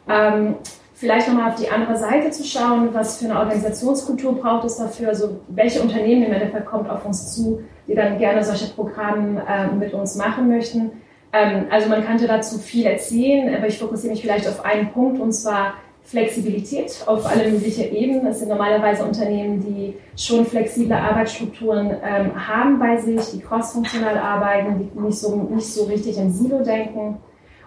Ähm, 0.09 0.57
vielleicht 0.95 1.29
nochmal 1.29 1.53
auf 1.53 1.61
die 1.61 1.69
andere 1.69 1.97
Seite 1.97 2.31
zu 2.31 2.45
schauen, 2.45 2.91
was 2.93 3.19
für 3.19 3.27
eine 3.27 3.39
Organisationskultur 3.39 4.41
braucht 4.41 4.65
es 4.65 4.77
dafür, 4.77 5.09
also 5.09 5.41
welche 5.49 5.81
Unternehmen 5.81 6.25
im 6.25 6.33
Endeffekt 6.33 6.67
kommt 6.67 6.91
auf 6.91 7.05
uns 7.05 7.35
zu, 7.35 7.63
die 7.87 7.95
dann 7.95 8.19
gerne 8.19 8.43
solche 8.43 8.73
Programme 8.75 9.45
äh, 9.49 9.69
mit 9.69 9.95
uns 9.95 10.17
machen 10.17 10.49
möchten. 10.49 10.91
Ähm, 11.33 11.67
also 11.71 11.89
man 11.89 12.05
könnte 12.05 12.27
dazu 12.27 12.59
viel 12.59 12.87
erzählen, 12.87 13.55
aber 13.55 13.69
ich 13.69 13.79
fokussiere 13.79 14.13
mich 14.13 14.23
vielleicht 14.23 14.49
auf 14.49 14.65
einen 14.65 14.93
Punkt 14.93 15.21
und 15.21 15.33
zwar 15.33 15.75
Flexibilität 16.05 17.03
auf 17.07 17.25
alle 17.27 17.51
möglichen 17.51 17.95
Ebenen. 17.95 18.27
Es 18.27 18.41
sind 18.41 18.49
normalerweise 18.49 19.05
Unternehmen, 19.05 19.61
die 19.61 19.95
schon 20.17 20.45
flexible 20.45 20.95
Arbeitsstrukturen 20.95 21.97
ähm, 22.05 22.49
haben 22.49 22.79
bei 22.79 22.99
sich, 22.99 23.21
die 23.33 23.41
crossfunktional 23.41 24.19
arbeiten, 24.19 24.79
die 24.79 25.01
nicht 25.01 25.19
so, 25.19 25.35
nicht 25.35 25.67
so 25.67 25.85
richtig 25.85 26.19
im 26.19 26.31
Silo 26.31 26.63
denken. 26.63 27.17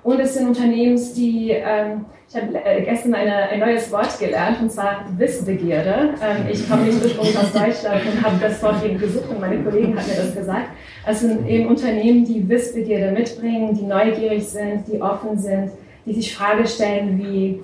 Und 0.04 0.19
es 0.19 0.36
sind 0.36 0.47
Unternehmen, 0.47 0.95
die, 1.15 1.50
ähm, 1.50 2.06
ich 2.30 2.36
habe 2.36 2.63
äh, 2.63 2.84
gestern 2.84 3.15
eine, 3.15 3.50
ein 3.50 3.60
neues 3.60 3.91
Wort 3.91 4.19
gelernt, 4.19 4.62
und 4.62 4.71
zwar 4.71 5.04
Wissbegierde. 5.17 6.13
Ähm, 6.21 6.45
ich 6.50 6.69
komme 6.69 6.84
nicht 6.84 7.04
ursprünglich 7.04 7.38
aus 7.38 7.52
Deutschland 7.52 8.04
und 8.06 8.23
habe 8.23 8.36
das 8.39 8.62
Wort 8.62 8.86
eben 8.86 9.00
gesucht 9.00 9.30
und 9.30 9.41
meine 9.41 9.63
Kollegen 9.63 9.97
haben 9.97 10.08
mir 10.08 10.15
das 10.15 10.36
gesagt. 10.36 10.67
Es 11.08 11.21
sind 11.21 11.47
eben 11.47 11.67
Unternehmen, 11.67 12.23
die 12.23 12.47
Wissbegierde 12.47 13.12
mitbringen, 13.12 13.73
die 13.73 13.84
neugierig 13.84 14.47
sind, 14.47 14.88
die 14.88 15.02
offen 15.02 15.38
sind, 15.39 15.71
die 16.06 16.13
sich 16.13 16.34
Frage 16.36 16.67
stellen 16.67 17.17
wie, 17.17 17.62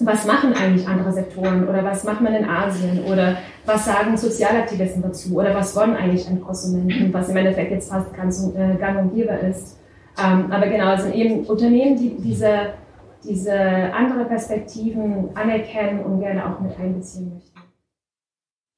was 0.00 0.26
machen 0.26 0.54
eigentlich 0.54 0.86
andere 0.88 1.12
Sektoren 1.12 1.68
oder 1.68 1.84
was 1.84 2.04
macht 2.04 2.20
man 2.20 2.34
in 2.34 2.44
Asien 2.44 3.04
oder 3.04 3.36
was 3.66 3.84
sagen 3.84 4.16
Sozialaktivisten 4.16 5.02
dazu 5.02 5.34
oder 5.36 5.54
was 5.54 5.76
wollen 5.76 5.96
eigentlich 5.96 6.26
an 6.28 6.40
Konsumenten, 6.40 7.12
was 7.12 7.28
im 7.28 7.36
Endeffekt 7.36 7.70
jetzt 7.70 7.90
fast 7.90 8.12
ganz 8.14 8.50
äh, 8.56 8.76
gang 8.76 8.98
und 8.98 9.14
gäbe 9.14 9.32
ist. 9.32 9.78
Ähm, 10.18 10.50
aber 10.50 10.66
genau, 10.66 10.94
es 10.94 11.02
sind 11.02 11.14
eben 11.14 11.44
Unternehmen, 11.44 11.96
die 11.96 12.16
diese, 12.16 12.74
diese 13.24 13.54
andere 13.54 14.24
Perspektiven 14.24 15.30
anerkennen 15.34 16.00
und 16.00 16.20
gerne 16.20 16.44
auch 16.46 16.60
mit 16.60 16.78
einbeziehen 16.78 17.34
möchten. 17.34 17.58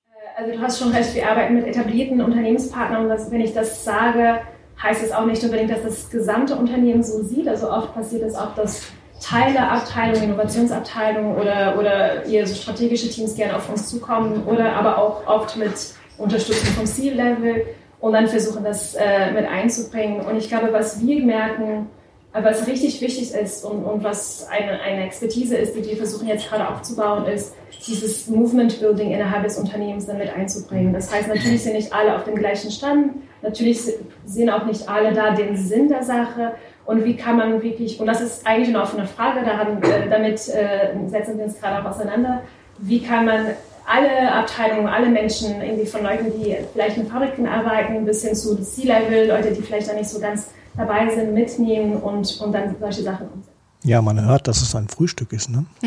Äh, 0.07 0.41
also 0.41 0.53
du 0.53 0.61
hast 0.61 0.79
schon 0.79 0.93
recht, 0.93 1.15
wir 1.15 1.29
arbeiten 1.29 1.55
mit 1.55 1.67
etablierten 1.67 2.21
Unternehmenspartnern 2.21 3.05
und 3.05 3.09
das, 3.09 3.31
wenn 3.31 3.41
ich 3.41 3.55
das 3.55 3.85
sage, 3.85 4.41
heißt 4.83 5.03
es 5.03 5.13
auch 5.13 5.27
nicht 5.27 5.43
unbedingt, 5.45 5.71
dass 5.71 5.83
das 5.83 6.11
gesamte 6.11 6.57
Unternehmen 6.57 7.03
so 7.03 7.23
sieht. 7.23 7.49
Also 7.49 7.71
oft 7.71 7.95
passiert 7.95 8.23
es 8.23 8.35
auch, 8.35 8.55
dass 8.55 8.93
Teileabteilung, 9.25 10.23
Innovationsabteilung 10.23 11.37
oder, 11.37 11.79
oder 11.79 12.27
eher 12.27 12.47
so 12.47 12.55
strategische 12.55 13.09
Teams 13.09 13.35
gerne 13.35 13.57
auf 13.57 13.71
uns 13.71 13.89
zukommen 13.89 14.45
oder 14.47 14.75
aber 14.75 14.99
auch 14.99 15.27
oft 15.27 15.57
mit 15.57 15.73
Unterstützung 16.19 16.69
vom 16.75 16.87
C-Level 16.87 17.65
und 18.01 18.13
dann 18.13 18.29
versuchen, 18.29 18.65
das 18.65 18.95
äh, 18.95 19.33
mit 19.33 19.47
einzubringen. 19.47 20.21
Und 20.21 20.37
ich 20.37 20.49
glaube, 20.49 20.73
was 20.73 21.01
wir 21.01 21.25
merken, 21.25 21.89
äh, 22.35 22.45
was 22.45 22.67
richtig 22.67 23.01
wichtig 23.01 23.33
ist 23.33 23.65
und, 23.65 23.83
und 23.83 24.05
was 24.05 24.47
eine, 24.51 24.79
eine 24.81 25.07
Expertise 25.07 25.57
ist, 25.57 25.75
die 25.75 25.85
wir 25.85 25.97
versuchen 25.97 26.29
jetzt 26.29 26.47
gerade 26.47 26.69
aufzubauen, 26.69 27.25
ist, 27.25 27.55
dieses 27.87 28.29
Movement 28.29 28.79
Building 28.81 29.11
innerhalb 29.11 29.45
des 29.45 29.59
Unternehmens 29.59 30.07
dann 30.07 30.19
mit 30.19 30.35
einzubringen. 30.35 30.93
Das 30.93 31.13
heißt, 31.13 31.29
natürlich 31.29 31.63
sind 31.63 31.75
nicht 31.75 31.93
alle 31.93 32.15
auf 32.15 32.25
dem 32.25 32.35
gleichen 32.35 32.71
Stand, 32.71 33.13
natürlich 33.43 33.81
sehen 34.27 34.51
auch 34.51 34.65
nicht 34.67 34.89
alle 34.89 35.13
da 35.13 35.31
den 35.31 35.57
Sinn 35.57 35.89
der 35.89 36.03
Sache 36.03 36.53
und 36.87 37.05
wie 37.05 37.17
kann 37.17 37.37
man 37.37 37.63
wirklich, 37.63 37.99
und 37.99 38.07
das 38.07 38.21
ist 38.21 38.47
eigentlich 38.47 38.69
eine 38.69 38.83
offene 38.83 39.07
Frage, 39.07 39.41
da 39.45 39.57
haben, 39.57 39.83
äh, 39.83 40.09
damit 40.09 40.49
äh, 40.49 40.95
setzen 41.09 41.39
wir 41.39 41.45
uns 41.47 41.59
gerade 41.59 41.83
auch 41.83 41.91
auseinander, 41.91 42.43
wie 42.79 43.03
kann 43.03 43.25
man 43.25 43.47
alle 43.87 44.33
Abteilungen, 44.33 44.87
alle 44.87 45.09
Menschen, 45.09 45.61
irgendwie 45.63 45.87
von 45.87 46.03
Leuten, 46.03 46.33
die 46.39 46.57
vielleicht 46.73 46.97
in 46.97 47.07
Fabriken 47.07 47.47
arbeiten, 47.47 48.05
bis 48.05 48.25
hin 48.25 48.35
zu 48.35 48.57
C-Level, 48.57 49.29
Leute, 49.29 49.53
die 49.53 49.63
vielleicht 49.63 49.89
da 49.89 49.95
nicht 49.95 50.09
so 50.09 50.21
ganz 50.21 50.49
dabei 50.77 51.09
sind, 51.15 51.35
mitnehmen 51.35 51.97
und, 51.97 52.41
und 52.41 52.53
dann 52.53 52.75
solche 52.81 53.03
Sachen 53.03 53.29
umsetzen. 53.29 53.55
Ja, 53.87 54.01
man 54.01 54.25
hört, 54.25 54.49
dass 54.49 54.63
es 54.63 54.75
ein 54.75 54.89
Frühstück 54.89 55.35
ist, 55.35 55.51
ne? 55.51 55.67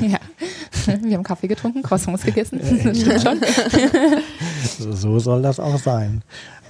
ja. 0.00 0.18
Wir 1.00 1.16
haben 1.16 1.24
Kaffee 1.24 1.48
getrunken, 1.48 1.82
Croissants 1.82 2.22
gegessen. 2.22 2.60
Das 2.60 2.68
stimmt 3.00 3.22
schon. 3.22 3.40
so 4.92 5.18
soll 5.18 5.42
das 5.42 5.58
auch 5.58 5.78
sein. 5.78 6.22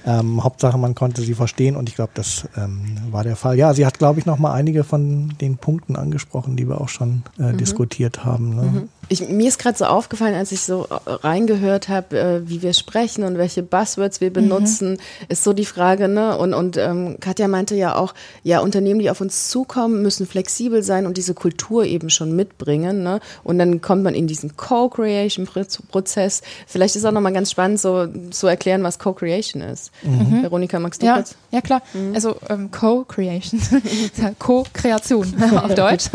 Ähm, 0.05 0.43
Hauptsache, 0.43 0.77
man 0.77 0.95
konnte 0.95 1.21
sie 1.21 1.33
verstehen 1.33 1.75
und 1.75 1.87
ich 1.87 1.95
glaube, 1.95 2.11
das 2.13 2.47
ähm, 2.57 2.97
war 3.11 3.23
der 3.23 3.35
Fall. 3.35 3.57
Ja, 3.57 3.73
sie 3.73 3.85
hat, 3.85 3.99
glaube 3.99 4.19
ich, 4.19 4.25
noch 4.25 4.37
mal 4.37 4.51
einige 4.51 4.83
von 4.83 5.33
den 5.39 5.57
Punkten 5.57 5.95
angesprochen, 5.95 6.55
die 6.57 6.67
wir 6.67 6.81
auch 6.81 6.89
schon 6.89 7.23
äh, 7.39 7.53
mhm. 7.53 7.57
diskutiert 7.57 8.25
haben. 8.25 8.55
Ne? 8.55 8.61
Mhm. 8.63 8.89
Ich, 9.09 9.27
mir 9.27 9.47
ist 9.47 9.59
gerade 9.59 9.77
so 9.77 9.85
aufgefallen, 9.85 10.33
als 10.33 10.51
ich 10.51 10.61
so 10.61 10.87
äh, 10.89 11.09
reingehört 11.09 11.89
habe, 11.89 12.17
äh, 12.17 12.49
wie 12.49 12.61
wir 12.61 12.73
sprechen 12.73 13.23
und 13.23 13.37
welche 13.37 13.61
Buzzwords 13.61 14.21
wir 14.21 14.31
benutzen, 14.31 14.91
mhm. 14.91 14.97
ist 15.29 15.43
so 15.43 15.53
die 15.53 15.65
Frage, 15.65 16.07
ne? 16.07 16.37
Und, 16.37 16.53
und 16.53 16.77
ähm, 16.77 17.17
Katja 17.19 17.47
meinte 17.47 17.75
ja 17.75 17.95
auch, 17.95 18.13
ja, 18.43 18.59
Unternehmen, 18.61 18.99
die 18.99 19.09
auf 19.09 19.21
uns 19.21 19.49
zukommen, 19.49 20.01
müssen 20.01 20.25
flexibel 20.25 20.83
sein 20.83 21.05
und 21.05 21.17
diese 21.17 21.33
Kultur 21.33 21.85
eben 21.85 22.09
schon 22.09 22.35
mitbringen, 22.35 23.03
ne? 23.03 23.19
Und 23.43 23.59
dann 23.59 23.81
kommt 23.81 24.03
man 24.03 24.15
in 24.15 24.27
diesen 24.27 24.55
Co-Creation-Prozess. 24.55 26.41
Vielleicht 26.65 26.95
ist 26.95 27.05
auch 27.05 27.11
nochmal 27.11 27.33
ganz 27.33 27.51
spannend, 27.51 27.79
so 27.79 28.07
zu 28.31 28.47
erklären, 28.47 28.83
was 28.83 28.99
Co-Creation 28.99 29.61
ist. 29.61 29.92
Mhm. 30.01 30.43
Veronika, 30.43 30.79
magst 30.79 31.01
du 31.01 31.05
ja, 31.05 31.15
kurz? 31.15 31.35
Ja, 31.51 31.61
klar. 31.61 31.81
Mhm. 31.93 32.15
Also 32.15 32.35
ähm, 32.49 32.71
Co-Creation, 32.71 33.61
Co-Kreation 34.39 35.33
auf 35.57 35.75
Deutsch. 35.75 36.09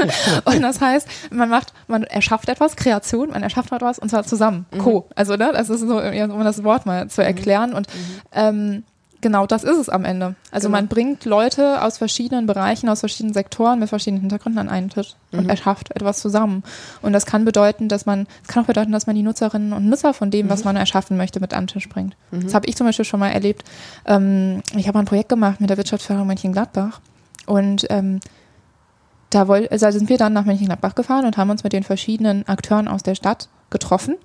Und 0.44 0.62
das 0.62 0.80
heißt, 0.80 1.08
man 1.30 1.48
macht, 1.48 1.72
man 1.86 2.04
erschafft 2.04 2.48
etwas, 2.48 2.76
Kreation, 2.76 3.30
man 3.30 3.42
erschafft 3.42 3.72
etwas 3.72 3.98
und 3.98 4.10
zwar 4.10 4.24
zusammen. 4.24 4.66
Mhm. 4.72 4.78
Co. 4.78 5.08
Also, 5.14 5.36
ne, 5.36 5.50
das 5.52 5.70
ist 5.70 5.80
so, 5.80 5.98
um 5.98 6.44
das 6.44 6.64
Wort 6.64 6.86
mal 6.86 7.08
zu 7.08 7.22
erklären. 7.22 7.74
Und 7.74 7.88
mhm. 7.88 8.20
ähm, 8.32 8.82
genau 9.20 9.46
das 9.46 9.64
ist 9.64 9.76
es 9.76 9.88
am 9.88 10.04
Ende. 10.04 10.34
Also 10.50 10.68
genau. 10.68 10.78
man 10.78 10.88
bringt 10.88 11.24
Leute 11.24 11.82
aus 11.82 11.98
verschiedenen 11.98 12.46
Bereichen, 12.46 12.88
aus 12.88 13.00
verschiedenen 13.00 13.34
Sektoren 13.34 13.78
mit 13.78 13.88
verschiedenen 13.88 14.20
Hintergründen 14.20 14.58
an 14.58 14.68
einen 14.68 14.90
Tisch 14.90 15.14
mhm. 15.32 15.40
und 15.40 15.48
erschafft 15.48 15.90
etwas 15.94 16.20
zusammen. 16.20 16.62
Und 17.02 17.12
das 17.12 17.26
kann 17.26 17.44
bedeuten, 17.44 17.88
dass 17.88 18.06
man, 18.06 18.26
es 18.42 18.48
kann 18.48 18.62
auch 18.62 18.66
bedeuten, 18.66 18.92
dass 18.92 19.06
man 19.06 19.16
die 19.16 19.22
Nutzerinnen 19.22 19.72
und 19.72 19.88
Nutzer 19.88 20.14
von 20.14 20.30
dem, 20.30 20.46
mhm. 20.46 20.50
was 20.50 20.64
man 20.64 20.76
erschaffen 20.76 21.16
möchte, 21.16 21.40
mit 21.40 21.54
an 21.54 21.64
den 21.64 21.68
Tisch 21.68 21.88
bringt. 21.88 22.16
Mhm. 22.30 22.44
Das 22.44 22.54
habe 22.54 22.66
ich 22.66 22.76
zum 22.76 22.86
Beispiel 22.86 23.04
schon 23.04 23.20
mal 23.20 23.30
erlebt. 23.30 23.64
Ähm, 24.06 24.62
ich 24.76 24.88
habe 24.88 24.98
ein 24.98 25.04
Projekt 25.04 25.28
gemacht 25.28 25.60
mit 25.60 25.70
der 25.70 25.76
Wirtschaftsförderung 25.76 26.28
Mönchengladbach 26.28 27.00
und 27.46 27.86
ähm, 27.90 28.20
da 29.30 29.48
woll, 29.48 29.68
also 29.70 29.90
sind 29.90 30.08
wir 30.08 30.16
dann 30.16 30.32
nach 30.32 30.44
Mönchengladbach 30.44 30.94
gefahren 30.94 31.26
und 31.26 31.36
haben 31.36 31.50
uns 31.50 31.64
mit 31.64 31.72
den 31.72 31.82
verschiedenen 31.82 32.48
Akteuren 32.48 32.88
aus 32.88 33.02
der 33.02 33.14
Stadt 33.14 33.48
getroffen 33.70 34.16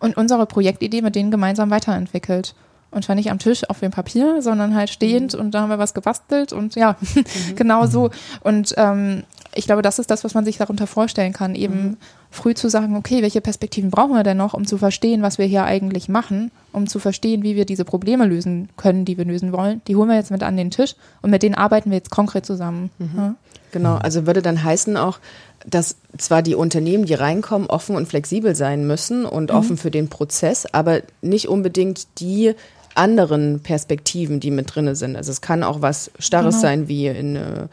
und 0.00 0.16
unsere 0.16 0.46
Projektidee 0.46 1.02
mit 1.02 1.14
denen 1.14 1.30
gemeinsam 1.30 1.70
weiterentwickelt. 1.70 2.54
Und 2.94 3.04
zwar 3.04 3.14
nicht 3.14 3.30
am 3.30 3.38
Tisch 3.38 3.68
auf 3.68 3.80
dem 3.80 3.90
Papier, 3.90 4.40
sondern 4.42 4.74
halt 4.74 4.90
stehend 4.90 5.34
mhm. 5.34 5.40
und 5.40 5.50
da 5.52 5.62
haben 5.62 5.70
wir 5.70 5.78
was 5.78 5.94
gebastelt 5.94 6.52
und 6.52 6.74
ja, 6.74 6.96
mhm. 7.14 7.56
genau 7.56 7.86
so. 7.86 8.10
Und 8.40 8.74
ähm, 8.76 9.24
ich 9.54 9.66
glaube, 9.66 9.82
das 9.82 9.98
ist 9.98 10.10
das, 10.10 10.24
was 10.24 10.34
man 10.34 10.44
sich 10.44 10.56
darunter 10.56 10.86
vorstellen 10.86 11.32
kann, 11.32 11.54
eben 11.54 11.82
mhm. 11.82 11.96
früh 12.30 12.54
zu 12.54 12.68
sagen, 12.68 12.96
okay, 12.96 13.22
welche 13.22 13.40
Perspektiven 13.40 13.90
brauchen 13.90 14.14
wir 14.14 14.22
denn 14.22 14.36
noch, 14.36 14.54
um 14.54 14.66
zu 14.66 14.78
verstehen, 14.78 15.22
was 15.22 15.38
wir 15.38 15.46
hier 15.46 15.64
eigentlich 15.64 16.08
machen, 16.08 16.50
um 16.72 16.86
zu 16.86 16.98
verstehen, 16.98 17.42
wie 17.42 17.56
wir 17.56 17.64
diese 17.64 17.84
Probleme 17.84 18.26
lösen 18.26 18.68
können, 18.76 19.04
die 19.04 19.16
wir 19.18 19.24
lösen 19.24 19.52
wollen. 19.52 19.80
Die 19.86 19.96
holen 19.96 20.08
wir 20.08 20.16
jetzt 20.16 20.30
mit 20.30 20.42
an 20.42 20.56
den 20.56 20.70
Tisch 20.70 20.96
und 21.22 21.30
mit 21.30 21.42
denen 21.42 21.54
arbeiten 21.54 21.90
wir 21.90 21.98
jetzt 21.98 22.10
konkret 22.10 22.46
zusammen. 22.46 22.90
Mhm. 22.98 23.10
Ja? 23.16 23.34
Genau, 23.72 23.96
also 23.96 24.26
würde 24.26 24.40
dann 24.40 24.62
heißen 24.62 24.96
auch, 24.96 25.18
dass 25.66 25.96
zwar 26.18 26.42
die 26.42 26.54
Unternehmen, 26.54 27.06
die 27.06 27.14
reinkommen, 27.14 27.68
offen 27.68 27.96
und 27.96 28.06
flexibel 28.06 28.54
sein 28.54 28.86
müssen 28.86 29.24
und 29.24 29.50
mhm. 29.50 29.56
offen 29.56 29.76
für 29.76 29.90
den 29.90 30.08
Prozess, 30.08 30.66
aber 30.72 31.00
nicht 31.22 31.48
unbedingt 31.48 32.20
die 32.20 32.54
anderen 32.94 33.60
Perspektiven, 33.60 34.40
die 34.40 34.50
mit 34.50 34.74
drinne 34.74 34.94
sind. 34.96 35.16
Also 35.16 35.30
es 35.30 35.40
kann 35.40 35.62
auch 35.62 35.82
was 35.82 36.10
Starres 36.18 36.56
genau. 36.56 36.62
sein, 36.62 36.88
wie 36.88 37.08
in 37.08 37.36
äh, 37.36 37.66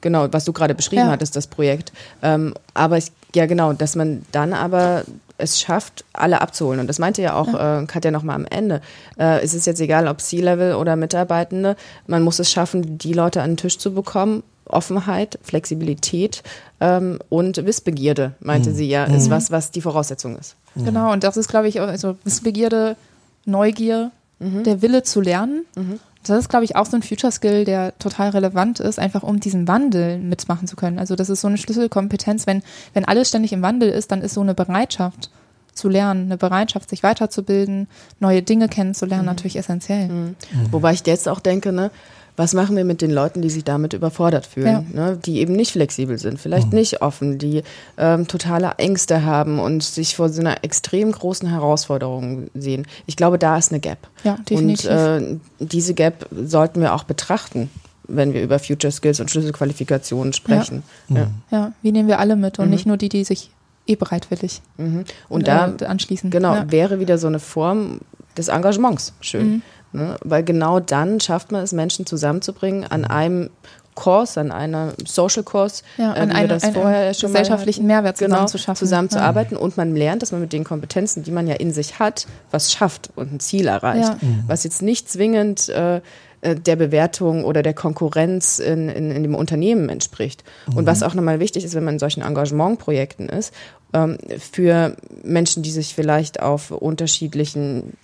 genau, 0.00 0.28
was 0.30 0.44
du 0.44 0.52
gerade 0.52 0.74
beschrieben 0.74 1.06
ja. 1.06 1.10
hattest, 1.10 1.36
das 1.36 1.46
Projekt. 1.46 1.92
Ähm, 2.22 2.54
aber 2.74 2.98
ich, 2.98 3.06
ja 3.34 3.46
genau, 3.46 3.72
dass 3.72 3.96
man 3.96 4.24
dann 4.32 4.52
aber 4.52 5.04
es 5.38 5.60
schafft, 5.60 6.04
alle 6.12 6.40
abzuholen. 6.40 6.80
Und 6.80 6.86
das 6.86 6.98
meinte 6.98 7.22
ja 7.22 7.34
auch 7.34 7.52
ja. 7.52 7.82
Äh, 7.82 7.86
Katja 7.86 8.10
nochmal 8.10 8.36
am 8.36 8.46
Ende. 8.46 8.80
Äh, 9.18 9.42
es 9.42 9.52
ist 9.52 9.66
jetzt 9.66 9.80
egal, 9.80 10.08
ob 10.08 10.20
C-Level 10.20 10.74
oder 10.74 10.96
Mitarbeitende, 10.96 11.76
man 12.06 12.22
muss 12.22 12.38
es 12.38 12.50
schaffen, 12.50 12.98
die 12.98 13.12
Leute 13.12 13.42
an 13.42 13.50
den 13.50 13.56
Tisch 13.56 13.78
zu 13.78 13.92
bekommen. 13.92 14.42
Offenheit, 14.68 15.38
Flexibilität 15.42 16.42
ähm, 16.80 17.20
und 17.28 17.64
Wissbegierde, 17.64 18.32
meinte 18.40 18.70
mhm. 18.70 18.74
sie 18.74 18.88
ja, 18.88 19.04
ist 19.04 19.28
mhm. 19.28 19.30
was, 19.30 19.52
was 19.52 19.70
die 19.70 19.80
Voraussetzung 19.80 20.36
ist. 20.36 20.56
Genau, 20.74 21.12
und 21.12 21.22
das 21.22 21.36
ist, 21.36 21.48
glaube 21.48 21.68
ich, 21.68 21.80
also 21.80 22.16
Wissbegierde, 22.24 22.96
Neugier, 23.44 24.10
mhm. 24.38 24.64
der 24.64 24.82
Wille 24.82 25.02
zu 25.02 25.20
lernen. 25.20 25.64
Mhm. 25.76 26.00
Das 26.24 26.38
ist, 26.38 26.48
glaube 26.48 26.64
ich, 26.64 26.74
auch 26.74 26.86
so 26.86 26.96
ein 26.96 27.02
Future 27.02 27.30
Skill, 27.30 27.64
der 27.64 27.96
total 27.98 28.30
relevant 28.30 28.80
ist, 28.80 28.98
einfach 28.98 29.22
um 29.22 29.38
diesen 29.38 29.68
Wandel 29.68 30.18
mitmachen 30.18 30.66
zu 30.66 30.74
können. 30.74 30.98
Also 30.98 31.14
das 31.14 31.30
ist 31.30 31.40
so 31.40 31.48
eine 31.48 31.56
Schlüsselkompetenz. 31.56 32.46
Wenn, 32.46 32.62
wenn 32.94 33.04
alles 33.04 33.28
ständig 33.28 33.52
im 33.52 33.62
Wandel 33.62 33.90
ist, 33.90 34.10
dann 34.10 34.22
ist 34.22 34.34
so 34.34 34.40
eine 34.40 34.54
Bereitschaft 34.54 35.30
zu 35.72 35.88
lernen, 35.88 36.24
eine 36.24 36.36
Bereitschaft, 36.36 36.88
sich 36.88 37.02
weiterzubilden, 37.02 37.86
neue 38.18 38.42
Dinge 38.42 38.68
kennenzulernen, 38.68 39.24
mhm. 39.24 39.28
natürlich 39.28 39.56
essentiell. 39.56 40.08
Mhm. 40.08 40.36
Wobei 40.70 40.94
ich 40.94 41.06
jetzt 41.06 41.28
auch 41.28 41.40
denke, 41.40 41.70
ne, 41.70 41.90
was 42.36 42.52
machen 42.52 42.76
wir 42.76 42.84
mit 42.84 43.02
den 43.02 43.10
Leuten, 43.10 43.42
die 43.42 43.50
sich 43.50 43.64
damit 43.64 43.92
überfordert 43.92 44.46
fühlen, 44.46 44.86
ja. 44.92 45.10
ne, 45.10 45.18
die 45.24 45.40
eben 45.40 45.54
nicht 45.54 45.72
flexibel 45.72 46.18
sind, 46.18 46.38
vielleicht 46.38 46.72
mhm. 46.72 46.78
nicht 46.78 47.02
offen, 47.02 47.38
die 47.38 47.62
ähm, 47.96 48.28
totale 48.28 48.72
Ängste 48.76 49.24
haben 49.24 49.58
und 49.58 49.82
sich 49.82 50.16
vor 50.16 50.28
so 50.28 50.40
einer 50.40 50.62
extrem 50.62 51.12
großen 51.12 51.48
Herausforderung 51.48 52.48
sehen. 52.54 52.86
Ich 53.06 53.16
glaube, 53.16 53.38
da 53.38 53.56
ist 53.56 53.72
eine 53.72 53.80
Gap. 53.80 53.98
Ja, 54.24 54.36
definitiv. 54.48 54.90
Und 54.90 54.96
äh, 54.96 55.36
diese 55.60 55.94
Gap 55.94 56.28
sollten 56.30 56.80
wir 56.80 56.94
auch 56.94 57.04
betrachten 57.04 57.70
wenn 58.08 58.32
wir 58.32 58.40
über 58.40 58.60
Future 58.60 58.92
Skills 58.92 59.18
und 59.18 59.32
Schlüsselqualifikationen 59.32 60.32
sprechen. 60.32 60.84
Ja, 61.08 61.16
ja. 61.16 61.28
ja 61.50 61.72
wie 61.82 61.90
nehmen 61.90 62.08
wir 62.08 62.20
alle 62.20 62.36
mit 62.36 62.60
und 62.60 62.66
mhm. 62.66 62.70
nicht 62.70 62.86
nur 62.86 62.96
die, 62.96 63.08
die 63.08 63.24
sich 63.24 63.50
eh 63.86 63.96
bereitwillig 63.96 64.62
mhm. 64.76 64.98
und, 64.98 65.14
und 65.28 65.48
da 65.48 65.74
äh, 65.80 65.84
anschließen. 65.84 66.30
Genau, 66.30 66.54
ja. 66.54 66.70
wäre 66.70 67.00
wieder 67.00 67.18
so 67.18 67.26
eine 67.26 67.38
Form 67.38 68.00
des 68.36 68.48
Engagements 68.48 69.12
schön. 69.20 69.46
Mhm. 69.46 69.62
Ne? 69.96 70.16
Weil 70.22 70.44
genau 70.44 70.80
dann 70.80 71.20
schafft 71.20 71.52
man 71.52 71.62
es, 71.62 71.72
Menschen 71.72 72.06
zusammenzubringen 72.06 72.84
an 72.84 73.04
einem 73.04 73.50
Kurs, 73.94 74.36
an 74.36 74.52
einem 74.52 74.92
Social 75.04 75.42
Kurs, 75.42 75.82
ja, 75.96 76.14
äh, 76.14 76.20
an 76.20 76.30
einem, 76.30 76.48
das 76.48 76.66
vorher 76.66 77.14
schon 77.14 77.32
gesellschaftlichen 77.32 77.86
Mehrwert 77.86 78.18
genau, 78.18 78.44
zusammenzuarbeiten 78.44 79.56
ja. 79.56 79.62
und 79.62 79.76
man 79.76 79.96
lernt, 79.96 80.22
dass 80.22 80.32
man 80.32 80.42
mit 80.42 80.52
den 80.52 80.64
Kompetenzen, 80.64 81.22
die 81.22 81.32
man 81.32 81.46
ja 81.46 81.54
in 81.54 81.72
sich 81.72 81.98
hat, 81.98 82.26
was 82.50 82.72
schafft 82.72 83.10
und 83.16 83.32
ein 83.32 83.40
Ziel 83.40 83.66
erreicht, 83.66 84.08
ja. 84.08 84.18
mhm. 84.20 84.44
was 84.46 84.64
jetzt 84.64 84.82
nicht 84.82 85.10
zwingend 85.10 85.70
äh, 85.70 86.02
äh, 86.42 86.54
der 86.54 86.76
Bewertung 86.76 87.44
oder 87.44 87.62
der 87.62 87.74
Konkurrenz 87.74 88.58
in, 88.58 88.88
in, 88.88 89.10
in 89.10 89.22
dem 89.22 89.34
Unternehmen 89.34 89.88
entspricht. 89.88 90.44
Mhm. 90.68 90.76
Und 90.76 90.86
was 90.86 91.02
auch 91.02 91.14
nochmal 91.14 91.40
wichtig 91.40 91.64
ist, 91.64 91.74
wenn 91.74 91.84
man 91.84 91.94
in 91.94 91.98
solchen 91.98 92.22
Engagementprojekten 92.22 93.28
ist, 93.30 93.54
ähm, 93.94 94.18
für 94.38 94.96
Menschen, 95.22 95.62
die 95.62 95.70
sich 95.70 95.94
vielleicht 95.94 96.40
auf 96.40 96.70
unterschiedlichen 96.70 97.94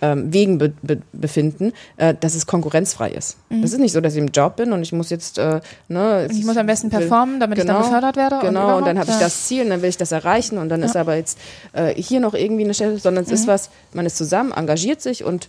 ähm, 0.00 0.32
Wegen 0.32 0.58
be 0.58 0.72
be 0.82 1.00
befinden, 1.12 1.72
äh, 1.96 2.14
dass 2.18 2.34
es 2.34 2.46
konkurrenzfrei 2.46 3.10
ist. 3.10 3.36
Mhm. 3.48 3.62
Das 3.62 3.72
ist 3.72 3.78
nicht 3.78 3.92
so, 3.92 4.00
dass 4.00 4.14
ich 4.14 4.20
im 4.20 4.28
Job 4.28 4.56
bin 4.56 4.72
und 4.72 4.82
ich 4.82 4.92
muss 4.92 5.10
jetzt, 5.10 5.38
äh, 5.38 5.60
ne, 5.88 6.28
ich 6.30 6.44
muss 6.44 6.56
am 6.56 6.66
besten 6.66 6.90
performen, 6.90 7.40
damit 7.40 7.58
genau, 7.58 7.80
ich 7.80 7.86
dann 7.86 7.90
befördert 7.90 8.16
werde. 8.16 8.38
Genau, 8.46 8.68
und, 8.68 8.74
und 8.74 8.86
dann 8.86 8.98
habe 8.98 9.08
ja. 9.08 9.14
ich 9.14 9.20
das 9.20 9.46
Ziel 9.46 9.62
und 9.64 9.70
dann 9.70 9.82
will 9.82 9.88
ich 9.88 9.96
das 9.96 10.12
erreichen 10.12 10.58
und 10.58 10.68
dann 10.68 10.80
ja. 10.80 10.86
ist 10.86 10.96
aber 10.96 11.16
jetzt 11.16 11.38
äh, 11.72 11.94
hier 11.94 12.20
noch 12.20 12.34
irgendwie 12.34 12.64
eine 12.64 12.74
Stelle, 12.74 12.98
sondern 12.98 13.24
es 13.24 13.30
mhm. 13.30 13.34
ist 13.34 13.46
was, 13.46 13.70
man 13.92 14.06
ist 14.06 14.16
zusammen, 14.16 14.52
engagiert 14.52 15.00
sich 15.00 15.24
und 15.24 15.48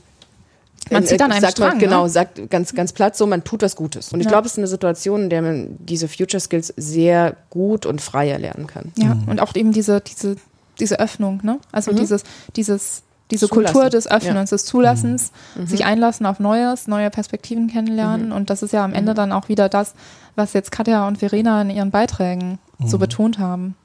man 0.92 1.06
zieht 1.06 1.22
dann 1.22 1.32
einen 1.32 1.42
sagt 1.42 1.54
Strang, 1.54 1.70
man, 1.70 1.80
Genau, 1.80 2.04
ne? 2.04 2.10
sagt 2.10 2.50
ganz, 2.50 2.74
ganz 2.74 2.94
platt 2.94 3.16
so, 3.16 3.28
man 3.28 3.44
tut 3.44 3.62
was 3.62 3.76
Gutes. 3.76 4.12
Und 4.12 4.22
ich 4.22 4.26
ja. 4.26 4.32
glaube, 4.32 4.48
es 4.48 4.54
ist 4.54 4.58
eine 4.58 4.68
Situation, 4.68 5.24
in 5.24 5.30
der 5.30 5.42
man 5.42 5.78
diese 5.80 6.08
Future 6.08 6.40
Skills 6.40 6.74
sehr 6.78 7.36
gut 7.50 7.86
und 7.86 8.02
frei 8.02 8.30
erlernen 8.30 8.68
kann. 8.68 8.92
Ja, 8.98 9.16
mhm. 9.16 9.28
und 9.28 9.42
auch 9.42 9.56
eben 9.56 9.72
diese, 9.72 10.02
diese, 10.02 10.38
diese 10.80 11.00
Öffnung, 11.00 11.42
ne? 11.44 11.60
Also 11.72 11.92
mhm. 11.92 11.98
dieses, 11.98 12.24
dieses 12.56 13.04
diese 13.32 13.48
Zulassen. 13.48 13.74
Kultur 13.74 13.90
des 13.90 14.10
Öffnens, 14.10 14.50
ja. 14.50 14.56
des 14.56 14.66
Zulassens, 14.66 15.32
mhm. 15.56 15.68
sich 15.68 15.86
einlassen 15.86 16.26
auf 16.26 16.40
Neues, 16.40 16.88
neue 16.88 17.10
Perspektiven 17.10 17.68
kennenlernen. 17.68 18.28
Mhm. 18.28 18.36
Und 18.36 18.50
das 18.50 18.64
ist 18.64 18.74
ja 18.74 18.84
am 18.84 18.94
Ende 18.94 19.12
mhm. 19.12 19.18
dann 19.18 19.32
auch 19.32 19.50
wieder 19.50 19.70
das, 19.70 19.94
was 20.36 20.54
jetzt 20.54 20.72
Katja 20.72 21.08
und 21.08 21.18
Verena 21.18 21.62
in 21.62 21.70
ihren 21.70 21.92
Beiträgen 21.92 22.60
so 22.84 22.98
mhm. 22.98 23.02
betont 23.02 23.40
haben. 23.40 23.76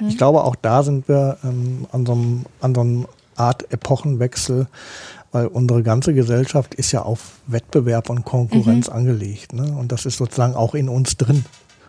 Mhm. 0.00 0.08
Ich 0.08 0.18
glaube, 0.18 0.44
auch 0.44 0.56
da 0.56 0.82
sind 0.82 1.08
wir 1.08 1.38
ähm, 1.44 1.86
an, 1.92 2.06
so 2.06 2.12
einem, 2.12 2.46
an 2.60 2.74
so 2.74 2.80
einem 2.80 3.06
Art 3.36 3.72
Epochenwechsel, 3.72 4.66
weil 5.32 5.46
unsere 5.46 5.82
ganze 5.82 6.14
Gesellschaft 6.14 6.74
ist 6.74 6.92
ja 6.92 7.02
auf 7.02 7.40
Wettbewerb 7.46 8.10
und 8.10 8.24
Konkurrenz 8.24 8.88
mhm. 8.88 8.94
angelegt. 8.94 9.52
Ne? 9.52 9.74
Und 9.78 9.90
das 9.90 10.06
ist 10.06 10.18
sozusagen 10.18 10.54
auch 10.54 10.74
in 10.74 10.88
uns 10.88 11.16
drin, 11.16 11.44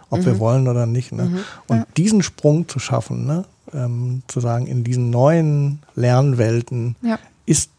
ob 0.10 0.26
wir 0.26 0.39
wollen 0.39 0.67
oder 0.67 0.86
nicht. 0.86 1.12
Ne? 1.12 1.43
Und 1.67 1.78
ja. 1.78 1.86
diesen 1.97 2.23
Sprung 2.23 2.67
zu 2.67 2.80
schaffen, 2.80 3.26
ne? 3.26 3.45
Ähm, 3.73 4.23
zu 4.27 4.39
sagen, 4.39 4.67
in 4.67 4.83
diesen 4.83 5.09
neuen 5.09 5.79
Lernwelten 5.95 6.95
ja. 7.01 7.19
ist, 7.45 7.69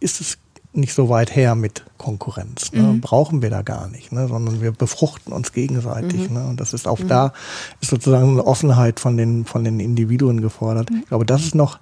ist 0.00 0.20
es 0.20 0.38
nicht 0.72 0.94
so 0.94 1.08
weit 1.08 1.34
her 1.34 1.54
mit 1.54 1.84
Konkurrenz. 1.98 2.72
Ne? 2.72 2.82
Mhm. 2.82 3.00
Brauchen 3.00 3.42
wir 3.42 3.50
da 3.50 3.62
gar 3.62 3.88
nicht, 3.88 4.12
ne? 4.12 4.28
sondern 4.28 4.60
wir 4.60 4.70
befruchten 4.70 5.32
uns 5.32 5.52
gegenseitig. 5.52 6.28
Mhm. 6.28 6.36
Ne? 6.36 6.46
Und 6.46 6.60
das 6.60 6.72
ist 6.72 6.86
auch 6.86 7.00
mhm. 7.00 7.08
da, 7.08 7.32
ist 7.80 7.90
sozusagen 7.90 8.30
eine 8.30 8.46
Offenheit 8.46 9.00
von 9.00 9.16
den, 9.16 9.44
von 9.44 9.64
den 9.64 9.80
Individuen 9.80 10.40
gefordert. 10.40 10.90
Mhm. 10.90 11.00
Ich 11.02 11.08
glaube, 11.08 11.26
das 11.26 11.42
ist 11.42 11.54
noch 11.54 11.78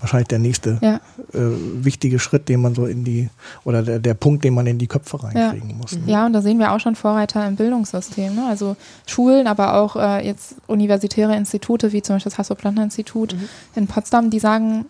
wahrscheinlich 0.00 0.28
der 0.28 0.38
nächste 0.38 0.78
ja. 0.82 0.96
äh, 1.32 1.54
wichtige 1.84 2.18
Schritt, 2.18 2.48
den 2.48 2.60
man 2.60 2.74
so 2.74 2.86
in 2.86 3.04
die, 3.04 3.28
oder 3.64 3.82
der, 3.82 3.98
der 3.98 4.14
Punkt, 4.14 4.44
den 4.44 4.54
man 4.54 4.66
in 4.66 4.78
die 4.78 4.86
Köpfe 4.86 5.22
reinkriegen 5.22 5.70
ja. 5.70 5.76
muss. 5.76 5.92
Ne? 5.92 6.02
Ja, 6.06 6.26
und 6.26 6.32
da 6.32 6.42
sehen 6.42 6.58
wir 6.58 6.72
auch 6.72 6.80
schon 6.80 6.96
Vorreiter 6.96 7.46
im 7.46 7.56
Bildungssystem. 7.56 8.34
Ne? 8.34 8.46
Also 8.46 8.76
Schulen, 9.06 9.46
aber 9.46 9.74
auch 9.74 9.96
äh, 9.96 10.26
jetzt 10.26 10.56
universitäre 10.66 11.34
Institute, 11.36 11.92
wie 11.92 12.02
zum 12.02 12.16
Beispiel 12.16 12.30
das 12.30 12.38
Hasso-Plattner-Institut 12.38 13.34
mhm. 13.34 13.48
in 13.74 13.86
Potsdam, 13.86 14.30
die 14.30 14.38
sagen, 14.38 14.86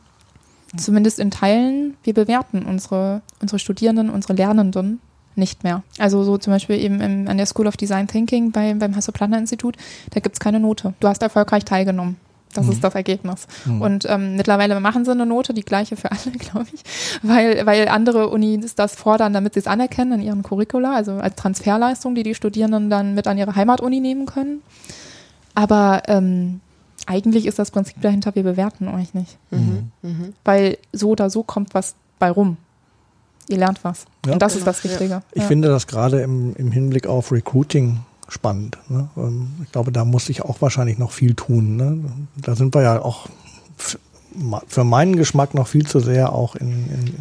zumindest 0.77 1.19
in 1.19 1.31
Teilen, 1.31 1.97
wir 2.03 2.15
bewerten 2.15 2.63
unsere, 2.63 3.23
unsere 3.41 3.59
Studierenden, 3.59 4.11
unsere 4.11 4.35
Lernenden 4.35 5.01
nicht 5.37 5.65
mehr. 5.65 5.83
Also 5.99 6.25
so 6.25 6.39
zum 6.39 6.53
Beispiel 6.53 6.77
eben 6.77 7.01
im, 7.01 7.29
an 7.29 7.37
der 7.37 7.47
School 7.47 7.67
of 7.67 7.77
Design 7.77 8.09
Thinking 8.09 8.51
bei, 8.51 8.75
beim 8.75 8.97
Hasso-Plattner-Institut, 8.97 9.77
da 10.11 10.21
gibt 10.21 10.35
es 10.35 10.41
keine 10.41 10.61
Note. 10.61 10.95
Du 11.01 11.09
hast 11.09 11.23
erfolgreich 11.23 11.65
teilgenommen. 11.65 12.17
Das 12.57 12.67
mhm. 12.67 12.73
ist 12.73 12.85
das 12.85 12.95
Ergebnis. 12.95 13.47
Mhm. 13.65 13.83
Und 13.83 14.07
ähm, 14.09 14.37
mittlerweile 14.37 14.79
machen 14.81 15.05
sie 15.05 15.11
eine 15.11 15.27
Note, 15.27 15.55
die 15.55 15.63
gleiche 15.63 15.97
für 15.97 16.11
alle, 16.11 16.37
glaube 16.39 16.67
ich, 16.73 16.83
weil, 17.23 17.67
weil 17.67 17.89
andere 17.89 18.29
Unis 18.29 18.75
das 18.75 18.95
fordern, 18.95 19.33
damit 19.33 19.55
sie 19.55 19.61
es 19.61 19.67
anerkennen 19.67 20.21
in 20.21 20.27
ihren 20.27 20.43
Curricula, 20.43 20.95
also 20.95 21.13
als 21.13 21.37
Transferleistung, 21.37 22.15
die 22.15 22.23
die 22.23 22.35
Studierenden 22.35 22.91
dann 22.91 23.15
mit 23.15 23.27
an 23.27 23.39
ihre 23.39 23.55
Heimatuni 23.55 24.01
nehmen 24.01 24.27
können. 24.27 24.63
Aber 25.55 26.03
ähm, 26.09 26.61
eigentlich 27.07 27.47
ist 27.47 27.59
das 27.59 27.71
Prinzip 27.71 28.01
dahinter, 28.01 28.35
wir 28.35 28.43
bewerten 28.43 28.89
euch 28.89 29.15
nicht. 29.15 29.39
Mhm. 29.51 29.91
mhm. 30.03 30.35
Weil 30.45 30.79
so 30.93 31.11
oder 31.11 31.31
so 31.31 31.43
kommt 31.43 31.75
was 31.75 31.95
bei 32.19 32.31
rum. 32.31 32.57
Ihr 33.49 33.59
lernt 33.59 33.85
was. 33.85 34.07
Ja. 34.27 34.33
Und 34.33 34.43
das 34.43 34.55
genau. 34.55 34.61
ist 34.61 34.67
das 34.67 34.85
Wichtige. 34.85 35.23
Ich 35.33 35.43
ja. 35.43 35.49
finde 35.49 35.69
das 35.69 35.87
gerade 35.87 36.21
im, 36.21 36.55
im 36.57 36.73
Hinblick 36.73 37.07
auf 37.07 37.31
Recruiting 37.31 38.01
spannend. 38.29 38.79
Ne? 38.89 39.09
Ähm, 39.17 39.49
ich 39.65 39.73
glaube, 39.73 39.93
da 39.93 40.05
muss 40.05 40.29
ich 40.29 40.43
auch 40.43 40.61
wahrscheinlich 40.61 40.99
noch 40.99 41.13
viel 41.13 41.35
tun. 41.35 41.77
Ne? 41.77 41.99
Da 42.37 42.55
sind 42.55 42.75
wir 42.75 42.83
ja 42.83 43.01
auch 43.01 43.29
für 44.69 44.85
meinen 44.85 45.17
Geschmack 45.17 45.55
noch 45.55 45.67
viel 45.67 45.87
zu 45.87 46.01
sehr 46.01 46.33
auch 46.33 46.57
in, 46.57 46.69
in, 46.69 47.15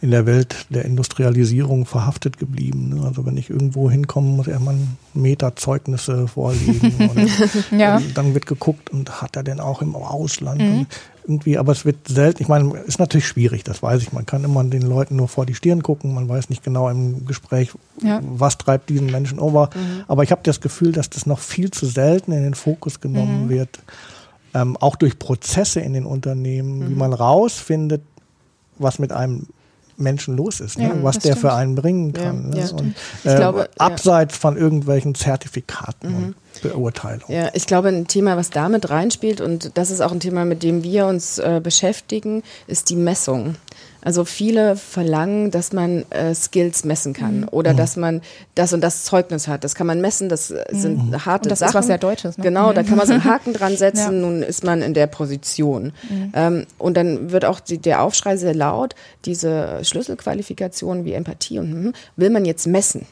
in 0.00 0.10
der 0.10 0.26
Welt 0.26 0.66
der 0.68 0.84
Industrialisierung 0.84 1.86
verhaftet 1.86 2.38
geblieben. 2.38 2.88
Ne? 2.88 3.06
Also 3.06 3.24
wenn 3.24 3.36
ich 3.36 3.50
irgendwo 3.50 3.90
hinkomme, 3.90 4.28
muss 4.28 4.48
erstmal 4.48 4.74
ein 4.74 4.96
Meter 5.12 5.54
Zeugnisse 5.56 6.26
vorlegen. 6.26 7.28
ja. 7.78 8.00
Dann 8.14 8.34
wird 8.34 8.46
geguckt 8.46 8.90
und 8.90 9.22
hat 9.22 9.36
er 9.36 9.44
denn 9.44 9.60
auch 9.60 9.80
im 9.80 9.94
Ausland. 9.94 10.60
Mhm 10.60 10.86
irgendwie, 11.26 11.58
aber 11.58 11.72
es 11.72 11.84
wird 11.84 12.06
selten, 12.06 12.42
ich 12.42 12.48
meine, 12.48 12.76
ist 12.80 12.98
natürlich 12.98 13.26
schwierig, 13.26 13.64
das 13.64 13.82
weiß 13.82 14.02
ich. 14.02 14.12
Man 14.12 14.26
kann 14.26 14.44
immer 14.44 14.62
den 14.64 14.82
Leuten 14.82 15.16
nur 15.16 15.28
vor 15.28 15.46
die 15.46 15.54
Stirn 15.54 15.82
gucken, 15.82 16.14
man 16.14 16.28
weiß 16.28 16.50
nicht 16.50 16.62
genau 16.62 16.88
im 16.88 17.24
Gespräch, 17.24 17.72
ja. 18.02 18.20
was 18.22 18.58
treibt 18.58 18.90
diesen 18.90 19.06
Menschen 19.10 19.38
over. 19.38 19.70
Mhm. 19.74 20.04
Aber 20.06 20.22
ich 20.22 20.30
habe 20.30 20.42
das 20.44 20.60
Gefühl, 20.60 20.92
dass 20.92 21.10
das 21.10 21.26
noch 21.26 21.38
viel 21.38 21.70
zu 21.70 21.86
selten 21.86 22.32
in 22.32 22.42
den 22.42 22.54
Fokus 22.54 23.00
genommen 23.00 23.46
mhm. 23.46 23.48
wird. 23.48 23.80
Ähm, 24.52 24.76
auch 24.76 24.96
durch 24.96 25.18
Prozesse 25.18 25.80
in 25.80 25.94
den 25.94 26.04
Unternehmen, 26.04 26.80
mhm. 26.80 26.90
wie 26.90 26.94
man 26.94 27.12
rausfindet, 27.12 28.02
was 28.78 28.98
mit 28.98 29.10
einem 29.12 29.46
Menschen 29.96 30.36
los 30.36 30.60
ist, 30.60 30.78
ne? 30.78 30.84
Ja, 30.88 31.02
was 31.02 31.18
der 31.18 31.30
stimmt. 31.32 31.38
für 31.40 31.52
einen 31.52 31.74
bringen 31.74 32.12
Ja, 32.16 32.22
kann. 32.22 32.50
ne? 32.50 32.58
ja. 32.60 32.68
Und, 32.70 32.94
äh, 33.24 33.36
glaube, 33.36 33.60
ja. 33.60 33.66
abseits 33.78 34.36
von 34.36 34.56
irgendwelchen 34.56 35.14
Zertifikaten 35.14 36.08
Mhm. 36.10 36.24
und 36.26 36.62
Beurteilungen. 36.62 37.24
Ja, 37.34 37.50
ich 37.54 37.66
glaube, 37.66 37.88
ein 37.88 38.06
Thema, 38.06 38.36
was 38.36 38.50
damit 38.50 38.90
reinspielt, 38.90 39.40
und 39.40 39.72
das 39.76 39.90
ist 39.90 40.00
auch 40.00 40.12
ein 40.12 40.20
Thema, 40.20 40.44
mit 40.44 40.62
dem 40.62 40.82
wir 40.82 41.06
uns 41.06 41.38
äh, 41.38 41.60
beschäftigen, 41.62 42.42
ist 42.66 42.90
die 42.90 42.96
Messung. 42.96 43.56
Also 44.04 44.24
viele 44.24 44.76
verlangen, 44.76 45.50
dass 45.50 45.72
man 45.72 46.04
äh, 46.10 46.34
Skills 46.34 46.84
messen 46.84 47.14
kann 47.14 47.40
Mhm. 47.40 47.48
oder 47.50 47.74
dass 47.74 47.96
man 47.96 48.20
das 48.54 48.72
und 48.72 48.80
das 48.82 49.04
Zeugnis 49.04 49.48
hat. 49.48 49.64
Das 49.64 49.74
kann 49.74 49.86
man 49.86 50.00
messen, 50.00 50.28
das 50.28 50.50
äh, 50.50 50.62
sind 50.72 51.24
harte 51.26 51.48
Mhm. 51.48 51.50
Und 51.50 51.50
das 51.50 51.60
ist 51.62 51.66
Sachen. 51.68 51.74
was 51.74 51.86
sehr 51.86 51.98
Deutsches, 51.98 52.36
ne? 52.38 52.44
Genau, 52.44 52.72
da 52.72 52.82
Mhm. 52.82 52.86
kann 52.86 52.98
man 52.98 53.06
so 53.06 53.14
einen 53.14 53.24
Haken 53.24 53.52
dran 53.54 53.76
setzen, 53.76 53.98
Ja. 53.98 54.10
Mhm. 54.10 54.20
nun 54.20 54.42
ist 54.42 54.62
man 54.62 54.82
in 54.82 54.94
der 54.94 55.06
Position. 55.06 55.92
Ähm, 56.34 56.66
und 56.78 56.96
dann 56.96 57.32
wird 57.32 57.44
auch 57.46 57.60
die, 57.60 57.78
der 57.78 58.02
Aufschrei 58.02 58.36
sehr 58.36 58.54
laut, 58.54 58.94
diese 59.24 59.80
Schlüsselqualifikationen 59.82 61.04
wie 61.04 61.12
Empathie 61.14 61.58
und 61.58 61.70
hm, 61.72 61.92
will 62.16 62.30
man 62.30 62.44
jetzt 62.44 62.66
messen. 62.66 63.06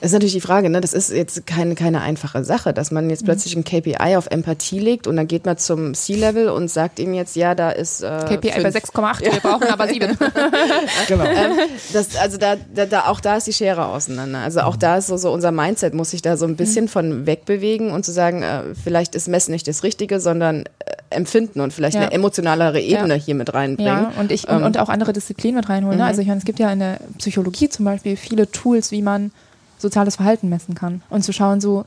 Das 0.00 0.10
ist 0.10 0.12
natürlich 0.12 0.34
die 0.34 0.40
Frage, 0.40 0.70
ne? 0.70 0.80
das 0.80 0.92
ist 0.92 1.10
jetzt 1.10 1.44
keine, 1.46 1.74
keine 1.74 2.00
einfache 2.02 2.44
Sache, 2.44 2.72
dass 2.72 2.92
man 2.92 3.04
Mhm. 3.04 3.10
jetzt 3.10 3.24
plötzlich 3.24 3.56
ein 3.56 3.64
KPI 3.64 4.16
auf 4.16 4.28
Empathie 4.30 4.78
legt 4.78 5.08
und 5.08 5.16
dann 5.16 5.26
geht 5.26 5.44
man 5.44 5.58
zum 5.58 5.92
C-Level 5.94 6.50
und 6.50 6.70
sagt 6.70 7.00
ihm 7.00 7.14
jetzt, 7.14 7.34
ja, 7.34 7.56
da 7.56 7.70
ist 7.70 8.02
äh, 8.02 8.24
KPI 8.28 8.62
bei 8.62 8.70
fünf. 8.70 8.76
6,8, 8.76 9.20
wir 9.22 9.40
brauchen 9.40 9.66
aber 9.68 9.88
7. 9.88 10.16
Genau. 11.08 11.24
Ähm, 11.38 11.52
das, 11.92 12.16
also 12.16 12.38
da, 12.38 12.54
da, 12.74 12.86
da, 12.86 13.06
auch 13.06 13.20
da 13.20 13.36
ist 13.36 13.46
die 13.46 13.52
Schere 13.52 13.86
auseinander. 13.86 14.38
Also 14.40 14.60
auch 14.60 14.76
da 14.76 14.98
ist 14.98 15.08
so, 15.08 15.16
so 15.16 15.32
unser 15.32 15.50
Mindset 15.52 15.94
muss 15.94 16.10
sich 16.10 16.22
da 16.22 16.36
so 16.36 16.46
ein 16.46 16.56
bisschen 16.56 16.88
von 16.88 17.26
wegbewegen 17.26 17.90
und 17.90 18.04
zu 18.04 18.12
sagen, 18.12 18.42
äh, 18.42 18.62
vielleicht 18.82 19.14
ist 19.14 19.28
Messen 19.28 19.52
nicht 19.52 19.66
das 19.68 19.82
Richtige, 19.82 20.20
sondern 20.20 20.62
äh, 20.62 20.66
Empfinden 21.10 21.60
und 21.60 21.72
vielleicht 21.72 21.94
Ja. 21.96 22.02
eine 22.02 22.12
emotionalere 22.12 22.80
Ebene 22.80 23.16
Ja. 23.16 23.20
hier 23.22 23.34
mit 23.34 23.52
reinbringen. 23.54 24.08
Ja, 24.14 24.20
und 24.20 24.30
ich 24.32 24.48
Ähm, 24.48 24.62
und 24.62 24.78
auch 24.78 24.88
andere 24.88 25.12
Disziplinen 25.12 25.56
mit 25.56 25.68
reinholen. 25.68 25.98
Ne? 25.98 26.04
Also 26.04 26.20
ich 26.20 26.26
meine, 26.28 26.38
es 26.38 26.44
gibt 26.44 26.58
ja 26.60 26.70
in 26.72 26.78
der 26.80 26.98
Psychologie 27.18 27.68
zum 27.68 27.84
Beispiel 27.84 28.16
viele 28.16 28.50
Tools, 28.50 28.90
wie 28.90 29.02
man 29.02 29.30
soziales 29.78 30.16
Verhalten 30.16 30.48
messen 30.48 30.74
kann. 30.74 31.02
Und 31.08 31.22
zu 31.22 31.32
schauen 31.32 31.60
so, 31.60 31.84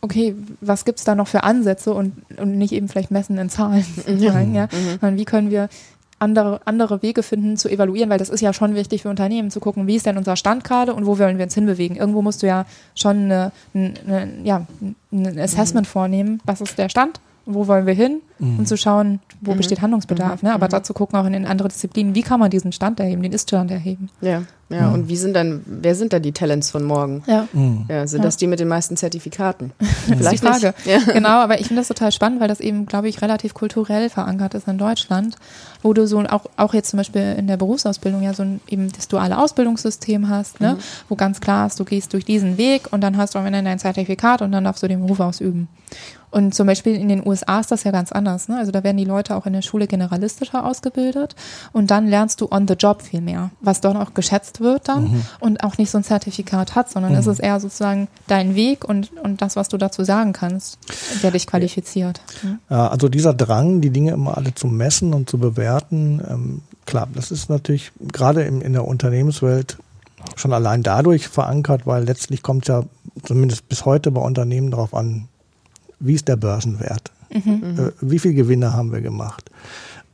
okay, 0.00 0.34
was 0.60 0.84
gibt's 0.84 1.04
da 1.04 1.14
noch 1.14 1.28
für 1.28 1.44
Ansätze 1.44 1.94
und, 1.94 2.12
und 2.38 2.58
nicht 2.58 2.72
eben 2.72 2.88
vielleicht 2.88 3.10
messen 3.10 3.38
in 3.38 3.50
Zahlen 3.50 3.84
sozusagen, 3.96 4.54
ja. 4.54 4.68
Sondern 5.00 5.16
wie 5.16 5.24
können 5.24 5.50
wir 5.50 5.68
andere, 6.18 6.60
andere 6.66 7.02
Wege 7.02 7.22
finden 7.22 7.56
zu 7.56 7.68
evaluieren, 7.68 8.08
weil 8.08 8.18
das 8.18 8.28
ist 8.28 8.40
ja 8.40 8.52
schon 8.52 8.74
wichtig 8.74 9.02
für 9.02 9.10
Unternehmen, 9.10 9.50
zu 9.50 9.58
gucken, 9.58 9.88
wie 9.88 9.96
ist 9.96 10.06
denn 10.06 10.16
unser 10.16 10.36
Stand 10.36 10.62
gerade 10.62 10.94
und 10.94 11.04
wo 11.04 11.18
wollen 11.18 11.36
wir 11.36 11.44
uns 11.44 11.54
hinbewegen. 11.54 11.96
Irgendwo 11.96 12.22
musst 12.22 12.42
du 12.42 12.46
ja 12.46 12.64
schon 12.94 13.24
eine, 13.24 13.52
eine, 13.74 14.28
ja, 14.44 14.66
ein 15.10 15.38
Assessment 15.38 15.86
vornehmen, 15.86 16.40
was 16.44 16.60
ist 16.60 16.78
der 16.78 16.88
Stand, 16.88 17.20
wo 17.46 17.66
wollen 17.66 17.86
wir 17.86 17.94
hin 17.94 18.20
und 18.38 18.66
zu 18.66 18.76
schauen, 18.76 19.20
wo 19.40 19.54
besteht 19.54 19.82
Handlungsbedarf. 19.82 20.42
Ne? 20.42 20.52
Aber 20.52 20.66
dazu 20.66 20.92
gucken 20.94 21.16
auch 21.16 21.26
in 21.26 21.32
den 21.32 21.46
anderen 21.46 21.68
Disziplinen, 21.68 22.14
wie 22.16 22.22
kann 22.22 22.40
man 22.40 22.50
diesen 22.50 22.72
Stand 22.72 22.98
erheben, 22.98 23.22
den 23.22 23.32
Ist-Stand 23.32 23.70
erheben. 23.70 24.10
ja, 24.20 24.42
ja, 24.68 24.88
und 24.88 25.08
wie 25.08 25.16
sind 25.16 25.34
dann, 25.34 25.62
wer 25.66 25.94
sind 25.94 26.14
da 26.14 26.18
die 26.18 26.32
Talents 26.32 26.70
von 26.70 26.82
morgen? 26.82 27.22
Ja. 27.26 27.46
Ja, 27.88 28.06
sind 28.06 28.20
Ja. 28.20 28.24
das 28.24 28.38
die 28.38 28.46
mit 28.46 28.58
den 28.58 28.68
meisten 28.68 28.96
Zertifikaten? 28.96 29.72
Das 29.78 29.90
ist 29.90 30.08
die 30.08 30.14
Vielleicht 30.16 30.42
Frage. 30.44 30.74
Ja. 30.86 30.98
Genau, 31.12 31.28
aber 31.28 31.60
ich 31.60 31.66
finde 31.66 31.82
das 31.82 31.88
total 31.88 32.10
spannend, 32.10 32.40
weil 32.40 32.48
das 32.48 32.58
eben, 32.58 32.86
glaube 32.86 33.08
ich, 33.08 33.20
relativ 33.22 33.52
kulturell 33.54 34.08
verankert 34.08 34.54
ist 34.54 34.66
in 34.66 34.78
Deutschland, 34.78 35.36
wo 35.82 35.92
du 35.92 36.06
so 36.06 36.20
auch, 36.20 36.46
auch 36.56 36.72
jetzt 36.74 36.88
zum 36.90 36.96
Beispiel 36.96 37.34
in 37.38 37.48
der 37.48 37.58
Berufsausbildung 37.58 38.22
ja 38.22 38.32
so 38.32 38.44
ein 38.44 38.60
eben 38.66 38.90
das 38.92 39.08
duale 39.08 39.36
Ausbildungssystem 39.38 40.28
hast, 40.30 40.60
ne? 40.60 40.78
wo 41.10 41.16
ganz 41.16 41.40
klar 41.40 41.66
ist, 41.66 41.78
du 41.78 41.84
gehst 41.84 42.12
durch 42.14 42.24
diesen 42.24 42.56
Weg 42.56 42.92
und 42.92 43.02
dann 43.02 43.18
hast 43.18 43.34
du 43.34 43.38
am 43.38 43.46
Ende 43.46 43.62
dein 43.62 43.78
Zertifikat 43.78 44.40
und 44.42 44.52
dann 44.52 44.64
darfst 44.64 44.82
du 44.82 44.88
den 44.88 45.02
Beruf 45.02 45.20
ausüben. 45.20 45.68
Und 46.32 46.54
zum 46.54 46.66
Beispiel 46.66 46.96
in 46.96 47.08
den 47.08 47.26
USA 47.26 47.60
ist 47.60 47.70
das 47.70 47.84
ja 47.84 47.90
ganz 47.90 48.10
anders. 48.10 48.48
Ne? 48.48 48.56
Also 48.56 48.72
da 48.72 48.82
werden 48.82 48.96
die 48.96 49.04
Leute 49.04 49.36
auch 49.36 49.46
in 49.46 49.52
der 49.52 49.62
Schule 49.62 49.86
generalistischer 49.86 50.64
ausgebildet 50.64 51.36
und 51.72 51.90
dann 51.90 52.08
lernst 52.08 52.40
du 52.40 52.48
on 52.50 52.66
the 52.66 52.74
job 52.74 53.02
viel 53.02 53.20
mehr, 53.20 53.50
was 53.60 53.82
dort 53.82 53.96
auch 53.96 54.14
geschätzt 54.14 54.60
wird 54.60 54.88
dann 54.88 55.24
und 55.40 55.62
auch 55.62 55.76
nicht 55.78 55.90
so 55.90 55.98
ein 55.98 56.04
Zertifikat 56.04 56.74
hat, 56.74 56.90
sondern 56.90 57.14
es 57.14 57.26
ist 57.26 57.38
eher 57.38 57.60
sozusagen 57.60 58.08
dein 58.26 58.54
Weg 58.54 58.84
und, 58.84 59.12
und 59.22 59.42
das, 59.42 59.56
was 59.56 59.68
du 59.68 59.76
dazu 59.76 60.04
sagen 60.04 60.32
kannst, 60.32 60.78
der 61.22 61.30
dich 61.30 61.46
qualifiziert. 61.46 62.22
Mhm. 62.42 62.58
Ja, 62.70 62.88
also 62.88 63.08
dieser 63.08 63.34
Drang, 63.34 63.82
die 63.82 63.90
Dinge 63.90 64.12
immer 64.12 64.36
alle 64.36 64.54
zu 64.54 64.66
messen 64.66 65.12
und 65.12 65.28
zu 65.28 65.38
bewerten, 65.38 66.22
ähm, 66.28 66.62
klar, 66.86 67.08
das 67.12 67.30
ist 67.30 67.50
natürlich 67.50 67.92
gerade 68.10 68.42
im, 68.44 68.62
in 68.62 68.72
der 68.72 68.86
Unternehmenswelt 68.86 69.76
schon 70.36 70.52
allein 70.52 70.82
dadurch 70.82 71.28
verankert, 71.28 71.86
weil 71.86 72.04
letztlich 72.04 72.42
kommt 72.42 72.68
ja 72.68 72.84
zumindest 73.24 73.68
bis 73.68 73.84
heute 73.84 74.10
bei 74.10 74.20
Unternehmen 74.20 74.70
darauf 74.70 74.94
an, 74.94 75.28
wie 76.02 76.14
ist 76.14 76.28
der 76.28 76.36
Börsenwert? 76.36 77.10
Äh, 77.30 77.92
wie 78.00 78.18
viel 78.18 78.34
Gewinne 78.34 78.72
haben 78.74 78.92
wir 78.92 79.00
gemacht? 79.00 79.50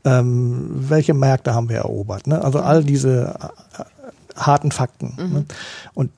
Ähm, 0.04 0.68
welche 0.70 1.14
Märkte 1.14 1.54
haben 1.54 1.68
wir 1.68 1.78
erobert? 1.78 2.26
Ne? 2.26 2.42
Also 2.42 2.60
all 2.60 2.84
diese 2.84 3.34
äh, 3.78 3.84
harten 4.36 4.70
Fakten. 4.70 5.14
Ne? 5.16 5.44
Und 5.94 6.10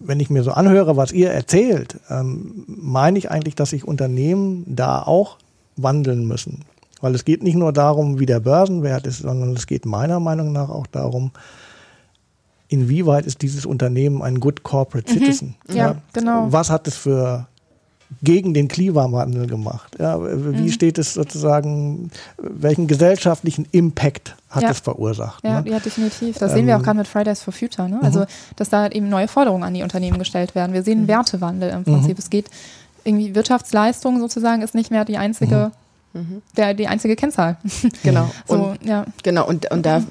wenn 0.00 0.18
ich 0.18 0.30
mir 0.30 0.42
so 0.42 0.50
anhöre, 0.52 0.96
was 0.96 1.12
ihr 1.12 1.30
erzählt, 1.30 2.00
ähm, 2.08 2.64
meine 2.66 3.18
ich 3.18 3.30
eigentlich, 3.30 3.54
dass 3.54 3.70
sich 3.70 3.86
Unternehmen 3.86 4.64
da 4.66 5.02
auch 5.02 5.36
wandeln 5.76 6.26
müssen. 6.26 6.64
Weil 7.00 7.14
es 7.14 7.24
geht 7.24 7.42
nicht 7.42 7.56
nur 7.56 7.72
darum, 7.72 8.18
wie 8.18 8.26
der 8.26 8.40
Börsenwert 8.40 9.06
ist, 9.06 9.18
sondern 9.18 9.54
es 9.54 9.66
geht 9.66 9.86
meiner 9.86 10.20
Meinung 10.20 10.52
nach 10.52 10.68
auch 10.68 10.86
darum, 10.86 11.30
inwieweit 12.68 13.26
ist 13.26 13.42
dieses 13.42 13.66
Unternehmen 13.66 14.22
ein 14.22 14.40
good 14.40 14.62
corporate 14.62 15.10
citizen? 15.10 15.56
Ja, 15.72 15.96
genau. 16.12 16.46
Was 16.50 16.70
hat 16.70 16.86
es 16.86 16.96
für 16.96 17.46
gegen 18.22 18.52
den 18.54 18.68
Klimawandel 18.68 19.46
gemacht? 19.46 19.96
Ja, 19.98 20.20
wie 20.22 20.62
Mhm. 20.62 20.70
steht 20.72 20.98
es 20.98 21.14
sozusagen, 21.14 22.10
welchen 22.38 22.86
gesellschaftlichen 22.86 23.66
Impact 23.72 24.36
hat 24.50 24.62
Ja. 24.64 24.70
es 24.70 24.80
verursacht? 24.80 25.42
Ja, 25.44 25.60
ne? 25.62 25.70
ja, 25.70 25.78
definitiv. 25.80 26.36
Das 26.38 26.52
sehen 26.52 26.66
wir 26.66 26.74
auch 26.74 26.80
Ähm, 26.80 26.84
gerade 26.84 26.98
mit 26.98 27.08
Fridays 27.08 27.42
for 27.42 27.52
Future. 27.52 27.88
Ne? 27.88 27.98
Also, 28.02 28.24
dass 28.56 28.68
da 28.68 28.88
eben 28.88 29.08
neue 29.08 29.28
Forderungen 29.28 29.62
an 29.62 29.74
die 29.74 29.82
Unternehmen 29.82 30.18
gestellt 30.18 30.54
werden. 30.54 30.72
Wir 30.72 30.82
sehen 30.82 30.98
einen 30.98 31.08
Wertewandel 31.08 31.70
im 31.70 31.84
Prinzip. 31.84 32.18
Es 32.18 32.30
geht 32.30 32.46
irgendwie 33.04 33.34
Wirtschaftsleistung 33.34 34.18
sozusagen 34.20 34.60
ist 34.62 34.74
nicht 34.74 34.90
mehr 34.90 35.04
die 35.06 35.16
einzige, 35.16 35.70
der, 36.56 36.74
die 36.74 36.88
einzige 36.88 37.16
Kennzahl. 37.16 37.56
Genau. 38.02 38.28
So, 38.46 38.54
Und, 38.54 38.84
ja. 38.84 39.04
genau, 39.22 39.46
und, 39.46 39.70
und 39.70 39.86
da 39.86 40.02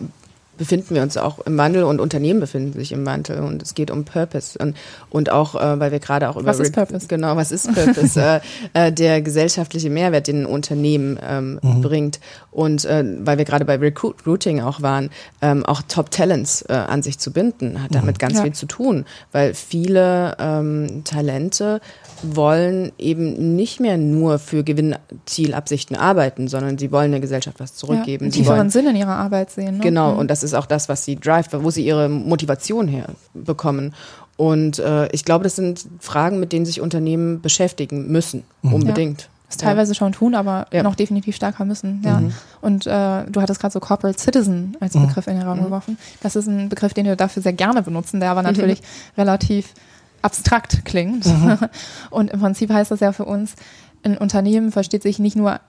befinden 0.59 0.93
wir 0.93 1.01
uns 1.01 1.17
auch 1.17 1.39
im 1.39 1.57
Wandel 1.57 1.83
und 1.83 1.99
Unternehmen 1.99 2.39
befinden 2.39 2.73
sich 2.77 2.91
im 2.91 3.05
Wandel 3.05 3.39
und 3.39 3.63
es 3.63 3.73
geht 3.73 3.89
um 3.89 4.05
Purpose 4.05 4.59
und, 4.59 4.75
und 5.09 5.31
auch, 5.31 5.55
äh, 5.55 5.79
weil 5.79 5.91
wir 5.91 5.99
gerade 5.99 6.29
auch 6.29 6.35
über 6.35 6.45
Was 6.45 6.59
ist 6.59 6.73
Purpose? 6.73 7.07
Genau, 7.07 7.35
was 7.35 7.51
ist 7.51 7.73
Purpose? 7.73 8.41
äh, 8.73 8.87
äh, 8.87 8.91
der 8.91 9.21
gesellschaftliche 9.23 9.89
Mehrwert, 9.89 10.27
den 10.27 10.43
ein 10.43 10.45
Unternehmen 10.45 11.17
ähm, 11.27 11.59
bringt 11.81 12.19
und 12.51 12.85
äh, 12.85 13.03
weil 13.21 13.37
wir 13.39 13.45
gerade 13.45 13.65
bei 13.65 13.77
Recruiting 13.77 14.61
auch 14.61 14.81
waren, 14.83 15.09
ähm, 15.41 15.65
auch 15.65 15.81
Top 15.87 16.11
Talents 16.11 16.61
äh, 16.69 16.73
an 16.73 17.01
sich 17.01 17.17
zu 17.17 17.31
binden, 17.31 17.81
hat 17.81 17.95
damit 17.95 18.19
ganz 18.19 18.35
Ja. 18.35 18.43
viel 18.43 18.53
zu 18.53 18.65
tun, 18.67 19.05
weil 19.31 19.53
viele 19.53 20.35
ähm, 20.39 21.03
Talente 21.05 21.79
wollen 22.23 22.91
eben 22.97 23.55
nicht 23.55 23.79
mehr 23.79 23.97
nur 23.97 24.39
für 24.39 24.63
Gewinnzielabsichten 24.63 25.95
arbeiten, 25.95 26.47
sondern 26.47 26.77
sie 26.77 26.91
wollen 26.91 27.11
der 27.11 27.19
Gesellschaft 27.19 27.59
was 27.59 27.71
ja, 27.71 27.75
zurückgeben. 27.77 28.25
einen 28.25 28.31
sie 28.31 28.39
wollen 28.45 28.69
tieferen 28.69 28.69
Sinn 28.69 28.87
in 28.87 28.95
ihrer 28.95 29.15
Arbeit 29.15 29.51
sehen. 29.51 29.77
Ne? 29.77 29.83
Genau, 29.83 30.13
Mhm. 30.13 30.19
und 30.19 30.31
das 30.31 30.43
ist 30.43 30.53
auch 30.53 30.65
das, 30.65 30.89
was 30.89 31.05
sie 31.05 31.15
drive, 31.15 31.47
wo 31.51 31.69
sie 31.71 31.85
ihre 31.85 32.09
Motivation 32.09 32.87
her 32.87 33.05
bekommen. 33.33 33.93
Und 34.37 34.79
äh, 34.79 35.07
ich 35.11 35.25
glaube, 35.25 35.43
das 35.43 35.55
sind 35.57 35.85
Fragen, 35.99 36.39
mit 36.39 36.53
denen 36.53 36.65
sich 36.65 36.79
Unternehmen 36.81 37.41
beschäftigen 37.41 38.07
müssen, 38.07 38.43
unbedingt. 38.61 39.29
Das 39.47 39.57
teilweise 39.57 39.95
schon 39.95 40.11
tun, 40.11 40.35
aber 40.35 40.67
Ja. 40.71 40.83
noch 40.83 40.93
definitiv 40.93 41.35
stärker 41.35 41.65
müssen. 41.65 42.03
Ja. 42.05 42.21
Und 42.61 42.85
äh, 42.85 43.25
du 43.25 43.41
hattest 43.41 43.59
gerade 43.59 43.73
so 43.73 43.79
Corporate 43.79 44.19
Citizen 44.19 44.77
als 44.79 44.93
Begriff 44.93 45.25
in 45.25 45.37
den 45.39 45.47
Raum 45.47 45.63
geworfen. 45.63 45.97
Das 46.21 46.35
ist 46.35 46.45
ein 46.47 46.69
Begriff, 46.69 46.93
den 46.93 47.05
wir 47.07 47.15
dafür 47.15 47.41
sehr 47.41 47.53
gerne 47.53 47.81
benutzen, 47.81 48.19
der 48.19 48.29
aber 48.29 48.43
natürlich 48.43 48.83
relativ 49.17 49.73
abstrakt 50.21 50.85
klingt. 50.85 51.25
Und 52.09 52.31
im 52.31 52.39
Prinzip 52.39 52.71
heißt 52.71 52.91
das 52.91 52.99
ja 52.99 53.11
für 53.11 53.25
uns, 53.25 53.55
ein 54.03 54.17
Unternehmen 54.17 54.71
versteht 54.71 55.03
sich 55.03 55.19
nicht 55.19 55.35
nur, 55.35 55.59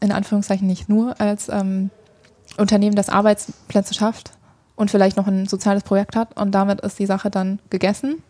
in 0.00 0.12
Anführungszeichen 0.12 0.66
nicht 0.66 0.88
nur 0.88 1.20
als 1.20 1.48
ähm, 1.48 1.90
Unternehmen, 2.56 2.96
das 2.96 3.08
Arbeitsplätze 3.08 3.94
schafft 3.94 4.32
und 4.76 4.90
vielleicht 4.90 5.16
noch 5.16 5.26
ein 5.26 5.46
soziales 5.46 5.82
Projekt 5.82 6.16
hat 6.16 6.38
und 6.38 6.52
damit 6.52 6.80
ist 6.80 6.98
die 6.98 7.06
Sache 7.06 7.30
dann 7.30 7.58
gegessen, 7.70 8.22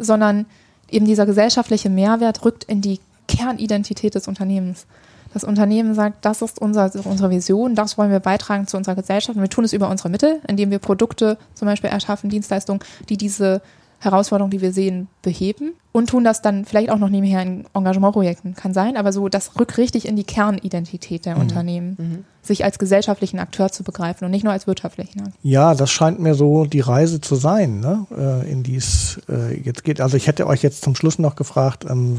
sondern 0.00 0.46
eben 0.90 1.06
dieser 1.06 1.26
gesellschaftliche 1.26 1.90
Mehrwert 1.90 2.44
rückt 2.44 2.64
in 2.64 2.80
die 2.80 3.00
Kernidentität 3.28 4.14
des 4.14 4.28
Unternehmens. 4.28 4.86
Das 5.32 5.44
Unternehmen 5.44 5.94
sagt, 5.94 6.24
das 6.24 6.42
ist 6.42 6.60
unser, 6.60 6.90
unsere 7.04 7.30
Vision, 7.30 7.76
das 7.76 7.96
wollen 7.96 8.10
wir 8.10 8.18
beitragen 8.18 8.66
zu 8.66 8.76
unserer 8.76 8.96
Gesellschaft 8.96 9.36
und 9.36 9.42
wir 9.42 9.48
tun 9.48 9.64
es 9.64 9.72
über 9.72 9.88
unsere 9.88 10.08
Mittel, 10.08 10.40
indem 10.48 10.70
wir 10.72 10.80
Produkte 10.80 11.38
zum 11.54 11.66
Beispiel 11.66 11.90
erschaffen, 11.90 12.30
Dienstleistungen, 12.30 12.80
die 13.08 13.16
diese 13.16 13.62
Herausforderungen, 14.00 14.50
die 14.50 14.60
wir 14.60 14.72
sehen, 14.72 15.08
beheben. 15.22 15.74
Und 15.92 16.08
tun 16.08 16.22
das 16.22 16.40
dann 16.40 16.64
vielleicht 16.64 16.90
auch 16.90 16.98
noch 16.98 17.08
nebenher 17.08 17.42
in 17.42 17.64
Engagementprojekten, 17.74 18.54
kann 18.54 18.72
sein, 18.72 18.96
aber 18.96 19.12
so, 19.12 19.28
das 19.28 19.58
rückt 19.58 19.76
richtig 19.76 20.06
in 20.06 20.14
die 20.14 20.24
Kernidentität 20.24 21.26
der 21.26 21.34
mhm. 21.34 21.40
Unternehmen, 21.40 21.96
mhm. 21.98 22.24
sich 22.42 22.64
als 22.64 22.78
gesellschaftlichen 22.78 23.40
Akteur 23.40 23.72
zu 23.72 23.82
begreifen 23.82 24.24
und 24.24 24.30
nicht 24.30 24.44
nur 24.44 24.52
als 24.52 24.68
wirtschaftlichen. 24.68 25.34
Ja, 25.42 25.74
das 25.74 25.90
scheint 25.90 26.20
mir 26.20 26.34
so 26.34 26.64
die 26.64 26.80
Reise 26.80 27.20
zu 27.20 27.34
sein, 27.34 27.80
ne? 27.80 28.06
Äh, 28.16 28.50
in 28.50 28.62
dies 28.62 29.20
äh, 29.28 29.58
jetzt 29.60 29.82
geht. 29.82 30.00
Also 30.00 30.16
ich 30.16 30.28
hätte 30.28 30.46
euch 30.46 30.62
jetzt 30.62 30.82
zum 30.82 30.94
Schluss 30.94 31.18
noch 31.18 31.34
gefragt, 31.34 31.84
ähm, 31.88 32.18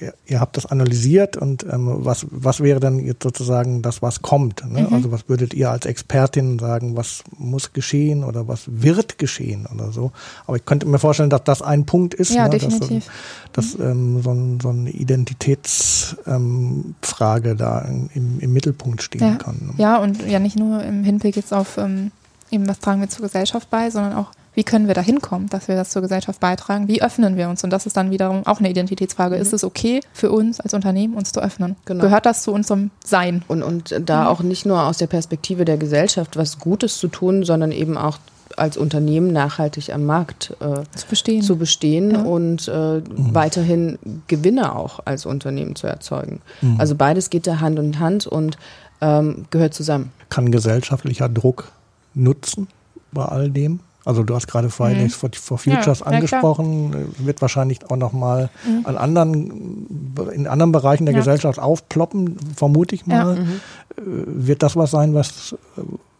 ihr, 0.00 0.14
ihr, 0.26 0.40
habt 0.40 0.56
das 0.56 0.66
analysiert 0.66 1.36
und 1.36 1.64
ähm, 1.64 1.88
was, 2.04 2.26
was 2.30 2.60
wäre 2.60 2.80
dann 2.80 2.98
jetzt 2.98 3.22
sozusagen 3.22 3.82
das, 3.82 4.02
was 4.02 4.22
kommt? 4.22 4.64
Ne? 4.68 4.82
Mhm. 4.82 4.94
Also 4.94 5.12
was 5.12 5.28
würdet 5.28 5.54
ihr 5.54 5.70
als 5.70 5.86
Expertin 5.86 6.58
sagen, 6.58 6.96
was 6.96 7.22
muss 7.36 7.72
geschehen 7.72 8.24
oder 8.24 8.48
was 8.48 8.64
wird 8.66 9.18
geschehen 9.18 9.68
oder 9.72 9.92
so? 9.92 10.10
Aber 10.46 10.56
ich 10.56 10.64
könnte 10.64 10.86
mir 10.86 10.98
vorstellen, 10.98 11.30
dass 11.30 11.44
das 11.44 11.62
ein 11.62 11.86
Punkt 11.86 12.14
ist, 12.14 12.34
ja, 12.34 12.48
ne? 12.48 12.50
Definitiv. 12.72 13.06
dass, 13.52 13.72
dass 13.72 13.80
ähm, 13.80 14.22
so, 14.22 14.30
ein, 14.30 14.60
so 14.60 14.70
eine 14.70 14.90
Identitätsfrage 14.90 17.50
ähm, 17.50 17.56
da 17.56 17.80
im, 17.80 18.38
im, 18.40 18.52
Mittelpunkt 18.52 19.02
stehen 19.02 19.22
ja. 19.22 19.34
kann. 19.36 19.56
Ne? 19.66 19.74
Ja, 19.78 19.98
und 19.98 20.26
ja 20.26 20.38
nicht 20.38 20.58
nur 20.58 20.82
im 20.82 21.04
Hinblick 21.04 21.36
jetzt 21.36 21.52
auf 21.52 21.78
ähm, 21.78 22.10
eben, 22.50 22.68
was 22.68 22.80
tragen 22.80 23.00
wir 23.00 23.08
zur 23.08 23.22
Gesellschaft 23.22 23.70
bei, 23.70 23.90
sondern 23.90 24.14
auch 24.14 24.32
wie 24.54 24.64
können 24.64 24.86
wir 24.86 24.94
da 24.94 25.00
hinkommen, 25.00 25.48
dass 25.48 25.68
wir 25.68 25.76
das 25.76 25.90
zur 25.90 26.02
Gesellschaft 26.02 26.40
beitragen? 26.40 26.86
Wie 26.86 27.02
öffnen 27.02 27.36
wir 27.36 27.48
uns? 27.48 27.64
Und 27.64 27.70
das 27.70 27.86
ist 27.86 27.96
dann 27.96 28.10
wiederum 28.10 28.46
auch 28.46 28.58
eine 28.58 28.68
Identitätsfrage. 28.68 29.36
Mhm. 29.36 29.42
Ist 29.42 29.52
es 29.52 29.64
okay 29.64 30.00
für 30.12 30.30
uns 30.30 30.60
als 30.60 30.74
Unternehmen, 30.74 31.14
uns 31.14 31.32
zu 31.32 31.40
öffnen? 31.40 31.76
Genau. 31.86 32.02
Gehört 32.02 32.26
das 32.26 32.42
zu 32.42 32.52
unserem 32.52 32.90
Sein? 33.04 33.42
Und, 33.48 33.62
und 33.62 33.94
da 34.04 34.22
mhm. 34.22 34.26
auch 34.26 34.42
nicht 34.42 34.66
nur 34.66 34.82
aus 34.82 34.98
der 34.98 35.06
Perspektive 35.06 35.64
der 35.64 35.78
Gesellschaft 35.78 36.36
was 36.36 36.58
Gutes 36.58 36.98
zu 36.98 37.08
tun, 37.08 37.44
sondern 37.44 37.72
eben 37.72 37.96
auch 37.96 38.18
als 38.58 38.76
Unternehmen 38.76 39.32
nachhaltig 39.32 39.92
am 39.92 40.04
Markt 40.04 40.54
äh, 40.60 40.82
zu 40.96 41.06
bestehen, 41.08 41.42
zu 41.42 41.56
bestehen 41.56 42.10
ja. 42.10 42.22
und 42.22 42.68
äh, 42.68 42.98
mhm. 42.98 43.34
weiterhin 43.34 43.98
Gewinne 44.26 44.74
auch 44.74 45.00
als 45.04 45.26
Unternehmen 45.26 45.76
zu 45.76 45.86
erzeugen. 45.86 46.40
Mhm. 46.60 46.76
Also 46.78 46.94
beides 46.94 47.30
geht 47.30 47.46
da 47.46 47.60
Hand 47.60 47.78
in 47.78 47.98
Hand 47.98 48.26
und 48.26 48.58
ähm, 49.00 49.46
gehört 49.50 49.74
zusammen. 49.74 50.12
Kann 50.28 50.50
gesellschaftlicher 50.50 51.28
Druck 51.28 51.72
nutzen 52.14 52.68
bei 53.12 53.24
all 53.24 53.50
dem? 53.50 53.80
Also 54.04 54.24
du 54.24 54.34
hast 54.34 54.48
gerade 54.48 54.68
Fridays 54.68 55.22
mhm. 55.22 55.32
for, 55.32 55.58
Futures 55.58 56.00
ja, 56.00 56.06
angesprochen, 56.06 56.92
ja, 56.92 57.26
wird 57.26 57.40
wahrscheinlich 57.40 57.88
auch 57.88 57.96
nochmal 57.96 58.50
mhm. 58.66 58.84
an 58.84 58.96
anderen, 58.96 60.08
in 60.32 60.46
anderen 60.48 60.72
Bereichen 60.72 61.06
der 61.06 61.14
ja. 61.14 61.20
Gesellschaft 61.20 61.58
aufploppen, 61.60 62.36
vermute 62.56 62.94
ich 62.94 63.06
mal. 63.06 63.36
Mhm. 63.36 63.60
Äh, 63.96 64.02
wird 64.26 64.62
das 64.62 64.74
was 64.74 64.90
sein, 64.90 65.14
was, 65.14 65.54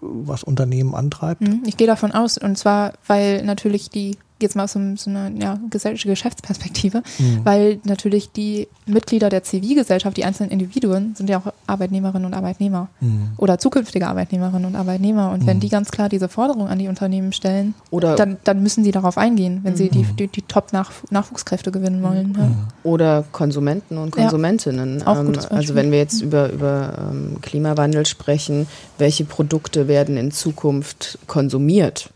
was 0.03 0.42
Unternehmen 0.42 0.94
antreibt? 0.94 1.40
Mhm. 1.40 1.62
Ich 1.64 1.76
gehe 1.76 1.86
davon 1.86 2.12
aus, 2.12 2.36
und 2.36 2.59
zwar, 2.59 2.94
weil 3.07 3.44
natürlich 3.44 3.88
die 3.88 4.18
jetzt 4.43 4.57
mal 4.57 4.64
aus 4.64 4.72
so, 4.72 4.80
so 4.97 5.11
einer 5.11 5.30
ja, 5.30 5.59
Geschäftsperspektive, 5.70 7.03
mhm. 7.18 7.40
weil 7.45 7.80
natürlich 7.84 8.32
die 8.32 8.68
Mitglieder 8.86 9.28
der 9.28 9.43
Zivilgesellschaft, 9.43 10.16
die 10.16 10.24
einzelnen 10.24 10.51
Individuen, 10.51 11.14
sind 11.14 11.30
ja 11.30 11.38
auch 11.38 11.53
Arbeitnehmerinnen 11.66 12.26
und 12.26 12.34
Arbeitnehmer 12.34 12.88
mhm. 13.01 13.30
oder 13.36 13.59
zukünftige 13.59 14.07
Arbeitnehmerinnen 14.07 14.66
und 14.66 14.76
Arbeitnehmer. 14.76 15.30
Und 15.30 15.43
mhm. 15.43 15.47
wenn 15.47 15.61
die 15.61 15.68
ganz 15.68 15.90
klar 15.90 16.09
diese 16.09 16.28
Forderung 16.28 16.68
an 16.68 16.78
die 16.78 16.88
Unternehmen 16.88 17.32
stellen, 17.32 17.74
oder 17.90 18.16
dann, 18.16 18.38
dann 18.45 18.62
müssen 18.62 18.84
sie 18.84 18.90
darauf 18.90 19.18
eingehen, 19.18 19.61
wenn 19.62 19.76
sie 19.76 19.88
die, 19.88 20.05
mhm. 20.05 20.16
die, 20.16 20.28
die 20.28 20.43
Top-Nachwuchskräfte 20.43 21.70
gewinnen 21.70 22.03
wollen. 22.03 22.34
Ja. 22.36 22.45
Mhm. 22.45 22.57
Oder 22.82 23.24
Konsumenten 23.32 23.99
und 23.99 24.11
Konsumentinnen. 24.11 25.01
Ja, 25.01 25.20
ähm, 25.20 25.32
also 25.51 25.74
wenn 25.74 25.90
wir 25.90 25.99
jetzt 25.99 26.20
über, 26.20 26.51
über 26.51 27.11
ähm, 27.11 27.38
Klimawandel 27.40 28.07
sprechen, 28.07 28.66
welche 28.99 29.24
Produkte 29.24 29.88
werden 29.88 30.16
in 30.16 30.32
Zukunft 30.32 31.18
konsumiert? 31.26 32.11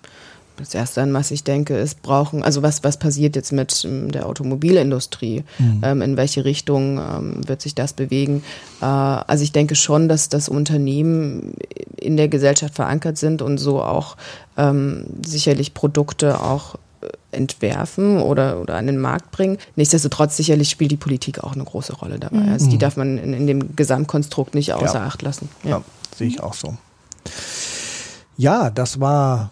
Das 0.56 0.74
erste, 0.74 1.02
an 1.02 1.12
was 1.12 1.30
ich 1.30 1.44
denke, 1.44 1.76
ist 1.76 2.02
brauchen, 2.02 2.42
also 2.42 2.62
was, 2.62 2.82
was 2.84 2.96
passiert 2.96 3.36
jetzt 3.36 3.52
mit 3.52 3.84
ähm, 3.84 4.10
der 4.10 4.26
Automobilindustrie? 4.26 5.44
Mhm. 5.58 5.80
Ähm, 5.82 6.02
in 6.02 6.16
welche 6.16 6.44
Richtung 6.44 6.98
ähm, 6.98 7.48
wird 7.48 7.62
sich 7.62 7.74
das 7.74 7.92
bewegen? 7.92 8.42
Äh, 8.80 8.84
also 8.84 9.44
ich 9.44 9.52
denke 9.52 9.74
schon, 9.74 10.08
dass 10.08 10.28
das 10.28 10.48
Unternehmen 10.48 11.54
in 11.96 12.16
der 12.16 12.28
Gesellschaft 12.28 12.74
verankert 12.74 13.18
sind 13.18 13.42
und 13.42 13.58
so 13.58 13.82
auch 13.82 14.16
ähm, 14.56 15.06
sicherlich 15.24 15.74
Produkte 15.74 16.40
auch 16.40 16.76
äh, 17.00 17.08
entwerfen 17.32 18.20
oder, 18.20 18.60
oder 18.60 18.76
an 18.76 18.86
den 18.86 18.98
Markt 18.98 19.30
bringen. 19.30 19.58
Nichtsdestotrotz 19.76 20.36
sicherlich 20.36 20.70
spielt 20.70 20.90
die 20.90 20.96
Politik 20.96 21.44
auch 21.44 21.52
eine 21.52 21.64
große 21.64 21.94
Rolle 21.94 22.18
dabei. 22.18 22.38
Mhm. 22.38 22.52
Also 22.52 22.70
die 22.70 22.78
darf 22.78 22.96
man 22.96 23.18
in, 23.18 23.34
in, 23.34 23.46
dem 23.46 23.76
Gesamtkonstrukt 23.76 24.54
nicht 24.54 24.72
außer 24.72 25.00
ja. 25.00 25.06
Acht 25.06 25.22
lassen. 25.22 25.48
Ja, 25.64 25.70
ja 25.70 25.82
sehe 26.16 26.28
ich 26.28 26.42
auch 26.42 26.54
so. 26.54 26.76
Ja, 28.36 28.70
das 28.70 29.00
war 29.00 29.50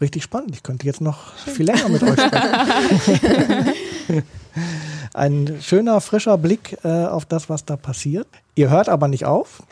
richtig 0.00 0.22
spannend. 0.22 0.54
Ich 0.54 0.62
könnte 0.62 0.86
jetzt 0.86 1.00
noch 1.00 1.34
viel 1.34 1.66
länger 1.66 1.88
mit 1.88 2.02
euch 2.02 2.20
sprechen. 2.20 3.72
Ein 5.14 5.58
schöner, 5.60 6.00
frischer 6.00 6.38
Blick 6.38 6.78
äh, 6.84 7.06
auf 7.06 7.24
das, 7.24 7.48
was 7.48 7.64
da 7.64 7.76
passiert. 7.76 8.26
Ihr 8.54 8.70
hört 8.70 8.88
aber 8.88 9.08
nicht 9.08 9.24
auf 9.24 9.62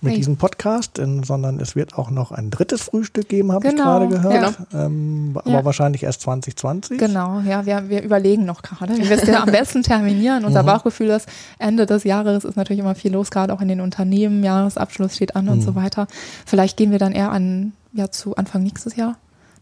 mit 0.00 0.12
hey. 0.12 0.18
diesem 0.18 0.36
Podcast, 0.36 0.98
in, 0.98 1.24
sondern 1.24 1.58
es 1.58 1.74
wird 1.74 1.98
auch 1.98 2.10
noch 2.10 2.30
ein 2.30 2.50
drittes 2.50 2.82
Frühstück 2.82 3.28
geben, 3.28 3.50
habe 3.50 3.68
genau. 3.68 3.76
ich 3.78 3.82
gerade 3.82 4.08
gehört. 4.08 4.58
Ja. 4.72 4.86
Ähm, 4.86 5.32
aber 5.34 5.50
ja. 5.50 5.64
wahrscheinlich 5.64 6.04
erst 6.04 6.20
2020. 6.22 6.98
Genau, 6.98 7.40
ja, 7.40 7.66
wir, 7.66 7.88
wir 7.88 8.02
überlegen 8.02 8.44
noch 8.44 8.62
gerade, 8.62 8.96
wie 8.96 9.08
wir 9.08 9.20
es 9.20 9.28
am 9.28 9.50
besten 9.50 9.82
terminieren. 9.82 10.44
Unser 10.44 10.62
mhm. 10.62 10.66
Bauchgefühl 10.66 11.08
ist, 11.08 11.28
Ende 11.58 11.86
des 11.86 12.04
Jahres 12.04 12.44
ist 12.44 12.56
natürlich 12.56 12.80
immer 12.80 12.94
viel 12.94 13.12
los, 13.12 13.30
gerade 13.30 13.52
auch 13.52 13.60
in 13.60 13.68
den 13.68 13.80
Unternehmen, 13.80 14.44
Jahresabschluss 14.44 15.16
steht 15.16 15.34
an 15.34 15.46
mhm. 15.46 15.52
und 15.52 15.60
so 15.62 15.74
weiter. 15.74 16.06
Vielleicht 16.46 16.76
gehen 16.76 16.92
wir 16.92 16.98
dann 16.98 17.12
eher 17.12 17.32
an, 17.32 17.72
ja, 17.92 18.10
zu 18.10 18.36
Anfang 18.36 18.62
nächstes 18.62 18.94
Jahr. 18.94 19.16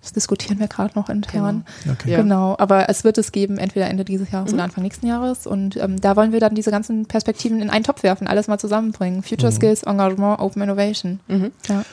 Das 0.06 0.12
diskutieren 0.12 0.60
wir 0.60 0.68
gerade 0.68 0.96
noch 0.96 1.08
intern. 1.08 1.64
Genau. 1.82 1.94
Okay. 1.94 2.16
genau. 2.16 2.54
Aber 2.58 2.88
es 2.88 3.02
wird 3.02 3.18
es 3.18 3.32
geben, 3.32 3.58
entweder 3.58 3.90
Ende 3.90 4.04
dieses 4.04 4.30
Jahres 4.30 4.52
mhm. 4.52 4.54
oder 4.54 4.64
Anfang 4.64 4.84
nächsten 4.84 5.06
Jahres. 5.08 5.48
Und 5.48 5.76
ähm, 5.76 6.00
da 6.00 6.14
wollen 6.14 6.30
wir 6.30 6.38
dann 6.38 6.54
diese 6.54 6.70
ganzen 6.70 7.06
Perspektiven 7.06 7.60
in 7.60 7.70
einen 7.70 7.82
Topf 7.82 8.04
werfen, 8.04 8.28
alles 8.28 8.46
mal 8.46 8.58
zusammenbringen. 8.58 9.24
Future 9.24 9.50
mhm. 9.50 9.56
Skills, 9.56 9.82
Engagement, 9.82 10.38
Open 10.38 10.62
Innovation. 10.62 11.18
Mhm. 11.26 11.50
Ja. 11.68 11.84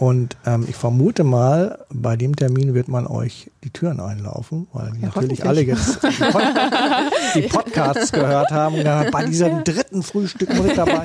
Und 0.00 0.38
ähm, 0.46 0.64
ich 0.66 0.76
vermute 0.76 1.24
mal, 1.24 1.84
bei 1.90 2.16
dem 2.16 2.34
Termin 2.34 2.72
wird 2.72 2.88
man 2.88 3.06
euch 3.06 3.50
die 3.62 3.68
Türen 3.68 4.00
einlaufen, 4.00 4.66
weil 4.72 4.94
ja, 4.98 5.08
natürlich 5.14 5.44
alle 5.44 5.60
jetzt 5.60 6.02
die, 6.02 6.24
Pod 6.24 6.42
die, 7.34 7.42
Podcasts 7.42 8.10
gehört 8.10 8.50
haben 8.50 8.76
und 8.76 8.84
dann 8.84 9.10
bei 9.10 9.26
diesem 9.26 9.62
dritten 9.62 10.02
Frühstück 10.02 10.48
mit 10.58 10.78
dabei 10.78 11.04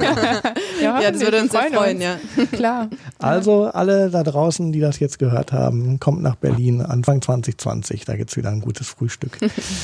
Ja, 0.81 1.01
ja 1.01 1.11
das 1.11 1.19
würde 1.19 1.41
uns 1.41 1.51
sehr 1.51 1.73
freuen, 1.73 1.99
ja. 1.99 2.15
Klar. 2.53 2.89
Also 3.19 3.65
alle 3.65 4.09
da 4.09 4.23
draußen, 4.23 4.71
die 4.71 4.79
das 4.79 4.99
jetzt 4.99 5.19
gehört 5.19 5.51
haben, 5.51 5.99
kommt 5.99 6.21
nach 6.21 6.37
Berlin 6.37 6.81
Anfang 6.81 7.21
2020, 7.21 8.05
da 8.05 8.15
gibt 8.15 8.29
es 8.29 8.37
wieder 8.37 8.49
ein 8.49 8.61
gutes 8.61 8.87
Frühstück. 8.87 9.37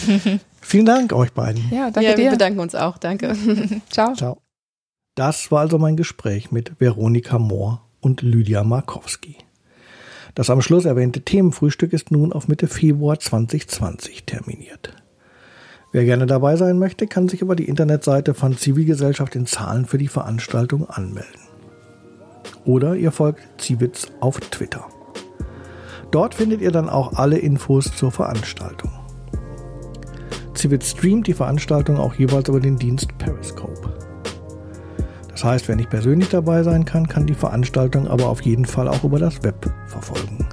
Vielen 0.61 0.85
Dank 0.85 1.11
euch 1.11 1.33
beiden. 1.33 1.65
Ja, 1.69 1.91
danke 1.91 2.11
ja, 2.11 2.17
wir 2.17 2.25
dir. 2.25 2.31
bedanken 2.31 2.61
uns 2.61 2.75
auch. 2.75 2.97
Danke. 2.97 3.35
Ciao. 3.89 4.13
Ciao. 4.13 4.37
Das 5.15 5.51
war 5.51 5.59
also 5.59 5.77
mein 5.77 5.97
Gespräch 5.97 6.53
mit 6.53 6.79
Veronika 6.79 7.39
Mohr 7.39 7.81
und 8.01 8.21
Lydia 8.21 8.63
Markowski. 8.63 9.37
Das 10.35 10.49
am 10.49 10.61
Schluss 10.61 10.85
erwähnte 10.85 11.21
Themenfrühstück 11.21 11.93
ist 11.93 12.11
nun 12.11 12.33
auf 12.33 12.47
Mitte 12.47 12.67
Februar 12.67 13.19
2020 13.19 14.25
terminiert. 14.25 14.93
Wer 15.91 16.05
gerne 16.05 16.25
dabei 16.25 16.55
sein 16.55 16.79
möchte, 16.79 17.05
kann 17.05 17.27
sich 17.27 17.41
über 17.41 17.55
die 17.55 17.67
Internetseite 17.67 18.33
von 18.33 18.57
Zivilgesellschaft 18.57 19.35
in 19.35 19.45
Zahlen 19.45 19.85
für 19.85 19.97
die 19.97 20.07
Veranstaltung 20.07 20.89
anmelden. 20.89 21.41
Oder 22.63 22.95
ihr 22.95 23.11
folgt 23.11 23.61
Zivitz 23.61 24.07
auf 24.21 24.39
Twitter. 24.39 24.85
Dort 26.11 26.35
findet 26.35 26.61
ihr 26.61 26.71
dann 26.71 26.89
auch 26.89 27.13
alle 27.13 27.37
Infos 27.39 27.95
zur 27.95 28.11
Veranstaltung. 28.11 28.91
Civitz 30.55 30.91
streamt 30.91 31.27
die 31.27 31.33
Veranstaltung 31.33 31.97
auch 31.97 32.13
jeweils 32.15 32.47
über 32.47 32.59
den 32.59 32.77
Dienst 32.77 33.17
Periscope. 33.17 33.80
Das 35.41 35.49
heißt, 35.49 35.67
wer 35.69 35.75
nicht 35.75 35.89
persönlich 35.89 36.29
dabei 36.29 36.61
sein 36.61 36.85
kann, 36.85 37.07
kann 37.07 37.25
die 37.25 37.33
Veranstaltung 37.33 38.07
aber 38.07 38.29
auf 38.29 38.43
jeden 38.43 38.65
Fall 38.65 38.87
auch 38.87 39.03
über 39.03 39.17
das 39.17 39.41
Web 39.41 39.73
verfolgen. 39.87 40.45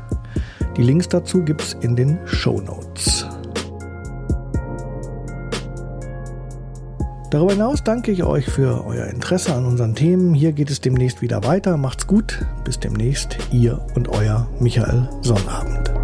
Die 0.78 0.82
Links 0.82 1.06
dazu 1.06 1.42
gibt 1.42 1.60
es 1.60 1.74
in 1.74 1.94
den 1.94 2.18
Show 2.24 2.58
Notes. 2.62 3.26
Darüber 7.30 7.52
hinaus 7.52 7.84
danke 7.84 8.12
ich 8.12 8.24
euch 8.24 8.46
für 8.46 8.86
euer 8.86 9.08
Interesse 9.08 9.54
an 9.54 9.66
unseren 9.66 9.94
Themen. 9.94 10.32
Hier 10.32 10.52
geht 10.52 10.70
es 10.70 10.80
demnächst 10.80 11.20
wieder 11.20 11.44
weiter. 11.44 11.76
Macht's 11.76 12.06
gut. 12.06 12.46
Bis 12.64 12.80
demnächst. 12.80 13.36
Ihr 13.52 13.84
und 13.94 14.08
euer 14.08 14.48
Michael 14.58 15.06
Sonnabend. 15.20 15.97